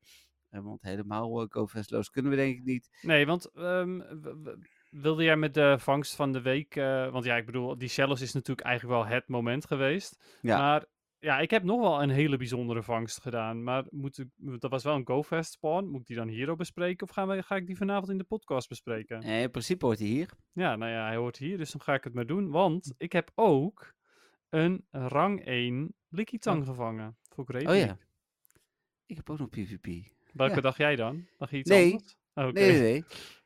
want 0.48 0.82
helemaal 0.82 1.42
uh, 1.42 1.46
GoFestloos 1.48 2.10
kunnen 2.10 2.30
we 2.30 2.36
denk 2.36 2.56
ik 2.58 2.64
niet. 2.64 2.98
Nee, 3.02 3.26
want 3.26 3.50
ehm, 3.54 4.00
wilde 4.90 5.24
jij 5.24 5.36
met 5.36 5.54
de 5.54 5.76
vangst 5.78 6.14
van 6.14 6.32
de 6.32 6.40
week... 6.40 6.74
want 7.10 7.24
ja, 7.24 7.36
ik 7.36 7.46
bedoel, 7.46 7.78
die 7.78 7.88
Shellos 7.88 8.20
is 8.20 8.32
natuurlijk 8.32 8.66
eigenlijk 8.66 8.96
wel 8.98 9.14
het 9.14 9.28
moment 9.28 9.66
geweest. 9.66 10.38
Ja. 10.40 10.58
Maar 10.58 10.86
ja, 11.20 11.38
ik 11.38 11.50
heb 11.50 11.62
nog 11.62 11.80
wel 11.80 12.02
een 12.02 12.10
hele 12.10 12.36
bijzondere 12.36 12.82
vangst 12.82 13.20
gedaan. 13.20 13.62
Maar 13.62 13.84
moet 13.90 14.18
ik, 14.18 14.28
dat 14.36 14.70
was 14.70 14.84
wel 14.84 14.94
een 14.94 15.06
GoFest 15.06 15.52
spawn. 15.52 15.84
Moet 15.86 16.00
ik 16.00 16.06
die 16.06 16.16
dan 16.16 16.28
hier 16.28 16.50
ook 16.50 16.58
bespreken? 16.58 17.06
Of 17.06 17.12
gaan 17.12 17.28
we, 17.28 17.42
ga 17.42 17.56
ik 17.56 17.66
die 17.66 17.76
vanavond 17.76 18.10
in 18.10 18.18
de 18.18 18.24
podcast 18.24 18.68
bespreken? 18.68 19.22
Eh, 19.22 19.42
in 19.42 19.50
principe 19.50 19.84
hoort 19.86 19.98
hij 19.98 20.08
hier. 20.08 20.30
Ja, 20.52 20.76
nou 20.76 20.92
ja, 20.92 21.06
hij 21.06 21.16
hoort 21.16 21.36
hier, 21.36 21.58
dus 21.58 21.70
dan 21.70 21.80
ga 21.80 21.94
ik 21.94 22.04
het 22.04 22.14
maar 22.14 22.26
doen. 22.26 22.50
Want 22.50 22.94
ik 22.98 23.12
heb 23.12 23.30
ook 23.34 23.94
een 24.48 24.84
rang 24.90 25.44
1 25.44 25.94
Likitang 26.08 26.64
gevangen. 26.66 27.16
Voor 27.28 27.44
Great 27.44 27.66
Oh 27.68 27.76
ja. 27.76 27.96
Ik 29.06 29.16
heb 29.16 29.30
ook 29.30 29.38
nog 29.38 29.48
PvP. 29.48 29.86
Welke 30.32 30.54
Ja. 30.54 30.60
dacht 30.60 30.76
jij 30.76 30.96
dan? 30.96 31.26
Dacht 31.38 31.50
je 31.50 31.58
iets 31.58 31.70
Nee. 31.70 31.92
anders? 31.92 32.16
Oh, 32.34 32.46
Oké, 32.46 32.60
Nee, 32.60 32.70
nee, 32.70 32.80
nee. 32.80 33.04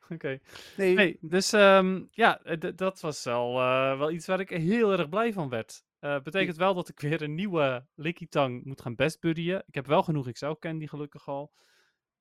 oké. 0.13 0.39
nee. 0.77 0.95
Nee, 0.95 1.17
dus 1.21 1.53
ehm, 1.53 2.03
ja, 2.11 2.41
dat 2.75 2.99
was 3.01 3.23
wel, 3.23 3.59
eh, 3.59 3.97
wel 3.97 4.11
iets 4.11 4.27
waar 4.27 4.39
ik 4.39 4.49
heel 4.49 4.91
erg 4.91 5.09
blij 5.09 5.33
van 5.33 5.49
werd. 5.49 5.84
Eh 6.05 6.19
betekent 6.21 6.57
wel 6.57 6.73
dat 6.73 6.89
ik 6.89 6.99
weer 6.99 7.21
een 7.21 7.35
nieuwe 7.35 7.85
Likitang 7.95 8.65
moet 8.65 8.81
gaan 8.81 8.95
bestbuddyen. 8.95 9.63
Ik 9.67 9.75
heb 9.75 9.85
wel 9.85 10.03
genoeg 10.03 10.31
XL-candy 10.31 10.87
gelukkig 10.87 11.27
al. 11.27 11.51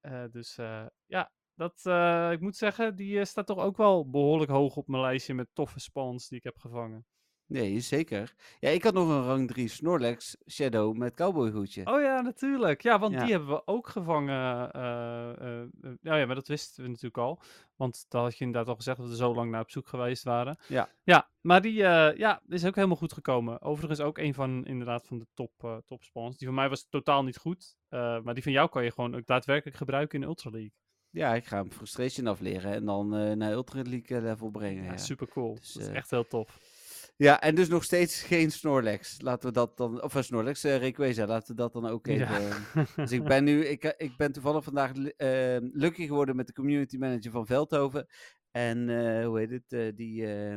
Eh, 0.01 0.25
dus 0.31 0.59
eh, 0.59 0.87
ja, 1.07 1.33
dat, 1.55 1.87
ik 2.33 2.41
moet 2.41 2.57
zeggen, 2.57 2.97
die 2.97 3.25
staat 3.25 3.47
toch 3.47 3.59
ook 3.59 3.77
wel 3.77 4.11
behoorlijk 4.11 4.51
hoog 4.51 4.77
op 4.77 4.89
mijn 4.89 5.03
lijstje 5.03 5.35
met 5.35 5.49
toffe 5.53 5.81
spawns 5.81 6.29
die 6.29 6.39
ik 6.39 6.45
heb 6.45 6.59
gevangen. 6.59 7.07
Nee, 7.47 7.81
zeker. 7.81 8.35
Ja, 8.61 8.69
ik 8.69 8.83
had 8.85 8.95
nog 8.95 9.09
een 9.09 9.25
rang 9.25 9.49
3 9.49 9.69
Snorlax 9.69 10.37
Shadow 10.51 10.97
met 10.97 11.15
cowboyhoedje. 11.15 11.87
Oh 11.87 12.01
ja, 12.01 12.21
natuurlijk. 12.21 12.83
Ja, 12.83 12.99
want 12.99 13.13
Ja. 13.15 13.21
die 13.23 13.31
hebben 13.31 13.49
we 13.49 13.63
ook 13.67 13.89
gevangen. 13.89 14.71
eh, 14.73 15.31
eh, 15.31 15.63
eh, 15.63 15.69
nou 16.01 16.19
ja, 16.19 16.27
maar 16.27 16.35
dat 16.35 16.49
wisten 16.49 16.83
we 16.83 16.89
natuurlijk 16.89 17.19
al. 17.19 17.41
Want 17.77 18.07
daar 18.09 18.23
had 18.23 18.39
je 18.39 18.45
inderdaad 18.45 18.69
al 18.69 18.75
gezegd 18.77 18.97
dat 18.99 19.09
we 19.09 19.17
zo 19.17 19.35
lang 19.35 19.51
naar 19.51 19.61
op 19.61 19.71
zoek 19.71 19.89
geweest 19.89 20.25
waren. 20.25 20.59
Ja. 20.69 20.89
Ja, 21.03 21.29
maar 21.41 21.61
die 21.63 21.73
ja, 21.73 22.41
is 22.49 22.65
ook 22.67 22.75
helemaal 22.75 22.97
goed 22.97 23.13
gekomen. 23.13 23.63
Overigens 23.63 24.01
ook 24.01 24.19
een 24.19 24.35
van, 24.35 24.65
inderdaad, 24.67 25.07
van 25.07 25.19
de 25.19 25.27
top, 25.35 25.83
top 25.87 26.03
spawns. 26.03 26.37
Die 26.37 26.47
van 26.47 26.57
mij 26.57 26.69
was 26.69 26.87
totaal 26.89 27.25
niet 27.25 27.37
goed. 27.37 27.77
maar 27.89 28.35
die 28.35 28.43
van 28.43 28.53
jou 28.53 28.69
kan 28.69 28.85
je 28.85 28.91
gewoon 28.93 29.15
ook 29.17 29.27
daadwerkelijk 29.27 29.77
gebruiken 29.77 30.23
in 30.23 30.29
Ultra 30.29 30.51
League. 30.51 30.73
Ja, 31.11 31.35
ik 31.35 31.45
ga 31.47 31.57
hem 31.57 31.71
Frustration 31.73 32.27
afleren 32.27 32.73
en 32.73 32.85
dan 32.85 33.09
naar 33.39 33.53
Ultra 33.53 33.83
League 33.83 34.21
level 34.21 34.51
brengen. 34.51 34.85
Ja, 34.85 34.91
Ja, 34.91 34.97
super 34.97 35.29
cool. 35.29 35.55
Dus, 35.55 35.73
dat 35.73 35.83
is 35.83 35.89
echt 35.89 36.11
heel 36.11 36.27
tof. 36.27 36.59
Ja, 37.17 37.41
en 37.41 37.55
dus 37.55 37.69
nog 37.69 37.85
steeds 37.85 38.23
geen 38.23 38.51
Snorlax. 38.51 39.21
Laten 39.21 39.49
we 39.49 39.55
dat 39.55 39.77
dan, 39.77 40.03
of 40.03 40.15
uh, 40.15 40.23
Snorlax, 40.23 40.65
uh, 40.65 40.77
Rayquaza, 40.77 41.27
laten 41.27 41.49
we 41.49 41.63
dat 41.63 41.73
dan 41.73 41.87
ook 41.87 42.07
even. 42.07 42.41
Ja. 42.41 42.65
Dus 42.97 43.13
ik 43.13 43.25
ben 43.25 43.45
nu, 43.45 43.65
ik, 43.65 43.85
eh, 43.85 44.07
ik 44.07 44.17
ben 44.17 44.33
toevallig 44.33 44.65
vandaag 44.65 44.93
uh, 44.97 45.07
lucky 45.73 46.07
geworden 46.07 46.37
met 46.37 46.47
de 46.47 46.53
community 46.53 46.97
manager 46.97 47.31
van 47.31 47.47
Veldhoven. 47.47 48.07
En 48.55 48.89
uh, 48.89 49.27
hoe 49.27 49.39
heet 49.39 49.51
het, 49.51 49.73
uh, 49.73 49.93
die 49.95 50.23
uh, 50.23 50.55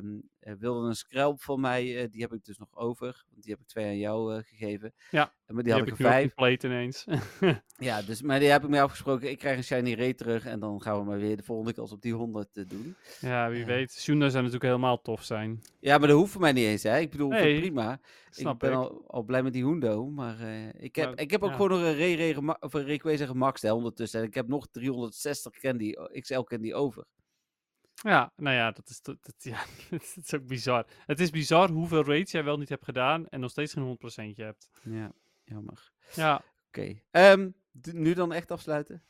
wilde 0.59 0.87
een 0.87 0.95
scrap 0.95 1.41
van 1.41 1.59
mij, 1.59 2.07
die 2.11 2.21
heb 2.21 2.33
ik 2.33 2.45
dus 2.45 2.57
nog 2.57 2.77
over. 2.77 3.25
Want 3.29 3.43
die 3.43 3.51
heb 3.51 3.61
ik 3.61 3.67
twee 3.67 3.85
aan 3.85 3.97
jou 3.97 4.43
gegeven. 4.43 4.93
Ja, 5.11 5.33
maar 5.45 5.55
die, 5.55 5.63
die 5.63 5.71
had 5.71 5.81
heb 5.81 5.93
ik 5.93 5.99
er 5.99 6.11
vijf. 6.11 6.33
compleet 6.33 6.63
ineens. 6.63 7.05
ja, 7.77 8.01
dus, 8.01 8.21
maar 8.21 8.39
die 8.39 8.49
heb 8.49 8.63
ik 8.63 8.69
mee 8.69 8.81
afgesproken. 8.81 9.29
Ik 9.29 9.37
krijg 9.37 9.57
een 9.57 9.63
Shiny 9.63 9.93
Ray 9.93 10.13
terug 10.13 10.45
en 10.45 10.59
dan 10.59 10.81
gaan 10.81 10.99
we 10.99 11.05
maar 11.05 11.19
weer 11.19 11.37
de 11.37 11.43
volgende 11.43 11.73
kans 11.73 11.91
op 11.91 12.01
die 12.01 12.13
100 12.13 12.57
uh, 12.57 12.65
doen. 12.67 12.95
ja, 13.19 13.49
wie 13.49 13.65
weet. 13.65 13.91
Shunda 13.91 14.25
zou 14.29 14.43
natuurlijk 14.43 14.71
helemaal 14.71 15.01
tof 15.01 15.23
zijn. 15.23 15.61
Ja, 15.79 15.97
maar 15.97 16.07
dat 16.07 16.17
hoeft 16.17 16.31
voor 16.31 16.41
mij 16.41 16.51
niet 16.51 16.65
eens, 16.65 16.83
hè. 16.83 16.99
Ik 16.99 17.11
bedoel, 17.11 17.29
Nee, 17.29 17.59
prima. 17.59 17.99
Snap 18.29 18.53
ik 18.53 18.59
ben 18.59 18.71
ik. 18.71 18.75
Al, 18.75 19.03
al 19.07 19.23
blij 19.23 19.43
met 19.43 19.53
die 19.53 19.65
Hundo, 19.65 20.09
maar 20.09 20.39
ik, 20.77 20.95
heb, 20.95 21.05
Maar, 21.05 21.19
ik 21.19 21.31
heb 21.31 21.43
ook 21.43 21.49
ja. 21.49 21.55
gewoon 21.55 21.71
nog 21.71 21.81
een 21.81 21.97
Ray 21.97 22.15
Ray 22.15 22.55
of 22.59 22.73
een 22.73 22.85
Rayquaza 22.85 23.25
gemaxt 23.25 23.63
hè, 23.63 23.73
ondertussen. 23.73 24.19
En 24.19 24.25
ik 24.25 24.33
heb 24.33 24.47
nog 24.47 24.67
360 24.71 25.59
candy, 25.59 25.93
XL 26.19 26.41
candy 26.41 26.73
over. 26.73 27.05
Ja, 28.01 28.31
nou 28.35 28.55
ja, 28.55 28.71
dat 28.71 28.89
is, 28.89 29.01
dat, 29.01 29.17
ja, 29.37 29.63
dat 29.89 30.15
is 30.23 30.33
ook 30.33 30.47
bizar. 30.47 30.85
Het 31.05 31.19
is 31.19 31.29
bizar 31.29 31.69
hoeveel 31.69 32.03
raids 32.03 32.31
jij 32.31 32.43
wel 32.43 32.57
niet 32.57 32.69
hebt 32.69 32.85
gedaan 32.85 33.27
en 33.27 33.39
nog 33.39 33.51
steeds 33.51 33.73
geen 33.73 33.97
100% 34.33 34.35
hebt. 34.35 34.69
Ja, 34.83 35.11
jammer. 35.43 35.91
Ja. 36.13 36.43
Oké. 36.67 36.97
Okay. 37.11 37.53
nu 37.91 38.13
dan 38.13 38.33
echt 38.33 38.51
afsluiten? 38.51 39.03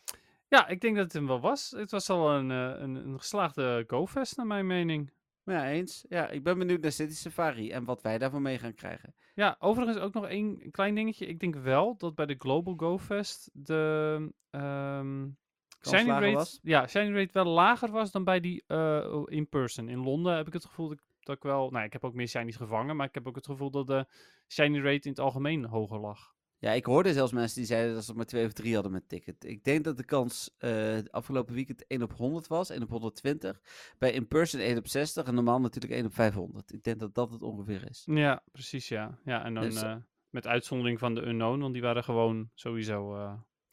ja, 0.47 0.67
ik 0.67 0.82
denk 0.82 0.95
dat 0.95 1.04
het 1.04 1.13
hem 1.13 1.28
wel 1.28 1.39
was. 1.39 1.71
Het 1.71 1.91
was 1.91 2.10
al 2.10 2.32
een, 2.32 2.50
uh, 2.50 2.80
een, 2.80 2.95
een 2.95 3.17
geslaagde 3.19 3.84
go-fest, 3.88 4.38
naar 4.38 4.47
mijn 4.47 4.67
mening. 4.67 5.12
Ja, 5.43 5.69
eens. 5.69 6.06
Ja, 6.10 6.30
ik 6.30 6.43
ben 6.43 6.58
benieuwd 6.58 6.82
naar 6.82 6.91
City 6.91 7.13
Safari 7.13 7.71
en 7.71 7.84
wat 7.84 8.02
wij 8.02 8.17
daarvan 8.17 8.41
mee 8.41 8.60
gaan 8.60 8.73
krijgen. 8.76 9.15
Ja, 9.34 9.56
overigens 9.60 9.97
ook 9.97 10.13
nog 10.13 10.28
één 10.28 10.71
klein 10.71 10.95
dingetje. 10.95 11.26
Ik 11.26 11.39
denk 11.39 11.56
wel 11.56 11.97
dat 11.97 12.15
bij 12.15 12.26
de 12.26 12.36
Global 12.38 12.73
Go 12.78 12.97
Fest 12.97 13.50
de 13.54 14.32
um, 14.52 15.38
shiny 15.81 16.09
rate, 16.09 16.31
was? 16.31 16.59
ja, 16.61 16.87
shiny 16.87 17.13
rate 17.13 17.33
wel 17.33 17.45
lager 17.45 17.91
was 17.91 18.11
dan 18.11 18.23
bij 18.23 18.39
die 18.39 18.63
uh, 18.67 19.23
in-person. 19.25 19.89
In 19.89 20.03
Londen 20.03 20.35
heb 20.35 20.47
ik 20.47 20.53
het 20.53 20.65
gevoel 20.65 20.87
dat 20.87 20.97
ik, 20.97 21.03
dat 21.19 21.35
ik 21.35 21.43
wel... 21.43 21.69
Nou, 21.69 21.85
ik 21.85 21.93
heb 21.93 22.03
ook 22.03 22.13
meer 22.13 22.27
shinies 22.27 22.55
gevangen, 22.55 22.95
maar 22.95 23.07
ik 23.07 23.13
heb 23.13 23.27
ook 23.27 23.35
het 23.35 23.45
gevoel 23.45 23.71
dat 23.71 23.87
de 23.87 24.05
shiny 24.47 24.77
rate 24.77 25.03
in 25.03 25.09
het 25.09 25.19
algemeen 25.19 25.65
hoger 25.65 25.99
lag. 25.99 26.35
Ja, 26.59 26.71
ik 26.71 26.85
hoorde 26.85 27.13
zelfs 27.13 27.31
mensen 27.31 27.57
die 27.57 27.65
zeiden 27.65 27.93
dat 27.93 28.05
ze 28.05 28.13
maar 28.13 28.25
twee 28.25 28.45
of 28.45 28.53
drie 28.53 28.73
hadden 28.73 28.91
met 28.91 29.09
ticket. 29.09 29.45
Ik 29.45 29.63
denk 29.63 29.83
dat 29.83 29.97
de 29.97 30.05
kans 30.05 30.55
uh, 30.59 30.97
afgelopen 31.09 31.53
weekend 31.53 31.87
1 31.87 32.01
op 32.01 32.13
100 32.13 32.47
was, 32.47 32.69
1 32.69 32.81
op 32.81 32.89
120. 32.89 33.61
Bij 33.97 34.11
in-person 34.11 34.61
1 34.61 34.77
op 34.77 34.87
60 34.87 35.25
en 35.25 35.33
normaal 35.33 35.59
natuurlijk 35.59 35.93
1 35.93 36.05
op 36.05 36.13
500. 36.13 36.73
Ik 36.73 36.83
denk 36.83 36.99
dat 36.99 37.15
dat 37.15 37.31
het 37.31 37.41
ongeveer 37.41 37.89
is. 37.89 38.03
Ja, 38.05 38.43
precies, 38.51 38.87
ja. 38.87 39.19
Ja, 39.25 39.43
en 39.43 39.53
dan 39.53 39.63
Dus, 39.63 39.83
uh, 39.83 39.95
met 40.29 40.47
uitzondering 40.47 40.99
van 40.99 41.15
de 41.15 41.21
unknown, 41.21 41.59
want 41.59 41.73
die 41.73 41.81
waren 41.81 42.03
gewoon 42.03 42.49
sowieso... 42.53 43.15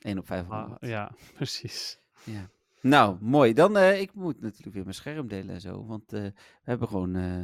Uh, 0.04 0.10
1 0.10 0.18
op 0.18 0.26
500. 0.26 0.82
Ah, 0.82 0.88
ja, 0.88 1.10
precies. 1.36 1.98
Ja. 2.24 2.50
Nou, 2.80 3.16
mooi. 3.20 3.52
Dan, 3.52 3.76
uh, 3.76 4.00
ik 4.00 4.14
moet 4.14 4.40
natuurlijk 4.40 4.74
weer 4.74 4.82
mijn 4.82 4.94
scherm 4.94 5.28
delen 5.28 5.54
en 5.54 5.60
zo, 5.60 5.86
want 5.86 6.12
uh, 6.12 6.20
we 6.20 6.32
hebben 6.62 6.88
gewoon 6.88 7.16
uh, 7.16 7.40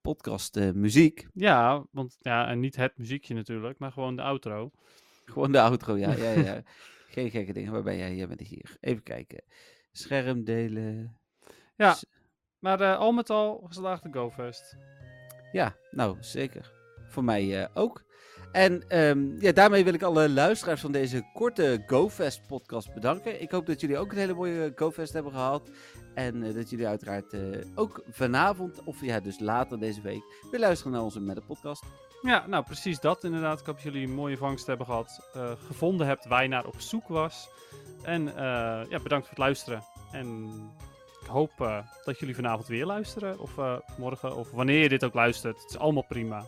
podcast 0.00 0.60
muziek. 0.74 1.26
Ja, 1.32 1.84
want 1.90 2.16
ja, 2.20 2.48
en 2.48 2.60
niet 2.60 2.76
het 2.76 2.98
muziekje 2.98 3.34
natuurlijk, 3.34 3.78
maar 3.78 3.92
gewoon 3.92 4.16
de 4.16 4.22
outro. 4.22 4.70
Gewoon 5.24 5.52
de 5.52 5.60
outro, 5.60 5.96
ja, 5.96 6.12
ja, 6.12 6.30
ja. 6.30 6.62
Geen 7.14 7.30
gekke 7.30 7.52
dingen. 7.52 7.72
Waar 7.72 7.82
ben 7.82 7.96
jij? 7.96 8.16
Jij 8.16 8.28
bent 8.28 8.40
hier. 8.40 8.76
Even 8.80 9.02
kijken. 9.02 9.42
Scherm 9.92 10.44
delen. 10.44 11.18
Ja, 11.76 11.94
S 11.94 12.04
maar 12.58 12.96
al 12.96 13.12
met 13.12 13.30
al 13.30 13.62
geslaagde 13.66 14.08
GoFest. 14.12 14.76
Ja, 15.52 15.76
nou, 15.90 16.16
zeker. 16.20 16.72
Voor 17.08 17.24
mij 17.24 17.74
ook. 17.74 18.05
En 18.52 18.88
ehm, 18.88 19.40
ja, 19.40 19.52
daarmee 19.52 19.84
wil 19.84 19.94
ik 19.94 20.02
alle 20.02 20.30
luisteraars 20.30 20.80
van 20.80 20.92
deze 20.92 21.22
korte 21.34 21.82
GoFest 21.86 22.46
podcast 22.46 22.94
bedanken. 22.94 23.42
Ik 23.42 23.50
hoop 23.50 23.66
dat 23.66 23.80
jullie 23.80 23.98
ook 23.98 24.12
een 24.12 24.18
hele 24.18 24.34
mooie 24.34 24.72
GoFest 24.76 25.12
hebben 25.12 25.32
gehad. 25.32 25.70
En 26.14 26.42
eh, 26.42 26.54
dat 26.54 26.70
jullie 26.70 26.86
uiteraard 26.86 27.32
eh, 27.32 27.40
ook 27.74 28.02
vanavond, 28.10 28.82
of 28.84 29.00
ja, 29.00 29.20
dus 29.20 29.40
later 29.40 29.78
deze 29.78 30.00
week, 30.00 30.22
weer 30.50 30.60
luisteren 30.60 30.92
naar 30.92 31.02
onze 31.02 31.20
Meta 31.20 31.40
podcast. 31.46 31.84
Ja, 32.22 32.46
nou 32.46 32.64
precies 32.64 33.00
dat 33.00 33.24
inderdaad. 33.24 33.60
Ik 33.60 33.66
hoop 33.66 33.74
dat 33.74 33.84
jullie 33.84 34.06
een 34.06 34.14
mooie 34.14 34.36
vangst 34.36 34.66
hebben 34.66 34.86
gehad. 34.86 35.28
eh, 35.32 35.52
gevonden 35.66 36.06
hebt 36.06 36.26
waar 36.26 36.42
je 36.42 36.48
naar 36.48 36.66
op 36.66 36.80
zoek 36.80 37.08
was. 37.08 37.48
En 38.02 38.24
ja, 38.88 39.00
bedankt 39.02 39.26
voor 39.26 39.36
het 39.36 39.38
luisteren. 39.38 39.82
En 40.12 40.50
ik 41.20 41.26
hoop 41.26 41.84
dat 42.04 42.18
jullie 42.18 42.34
vanavond 42.34 42.66
weer 42.66 42.86
luisteren. 42.86 43.38
Of 43.38 43.56
morgen, 43.98 44.36
of 44.36 44.50
wanneer 44.50 44.82
je 44.82 44.88
dit 44.88 45.04
ook 45.04 45.14
luistert. 45.14 45.62
Het 45.62 45.70
is 45.70 45.78
allemaal 45.78 46.04
prima. 46.08 46.44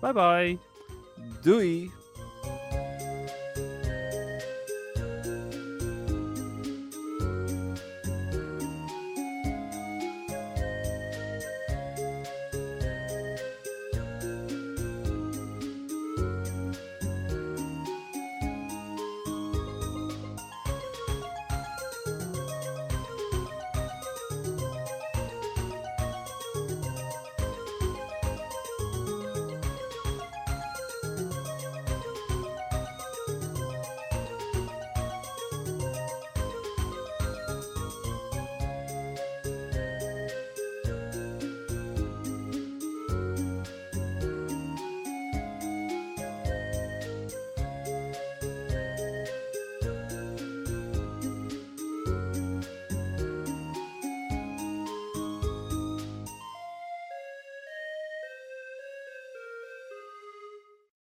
Bye 0.00 0.12
bye. 0.12 0.58
Dewey 1.42 1.90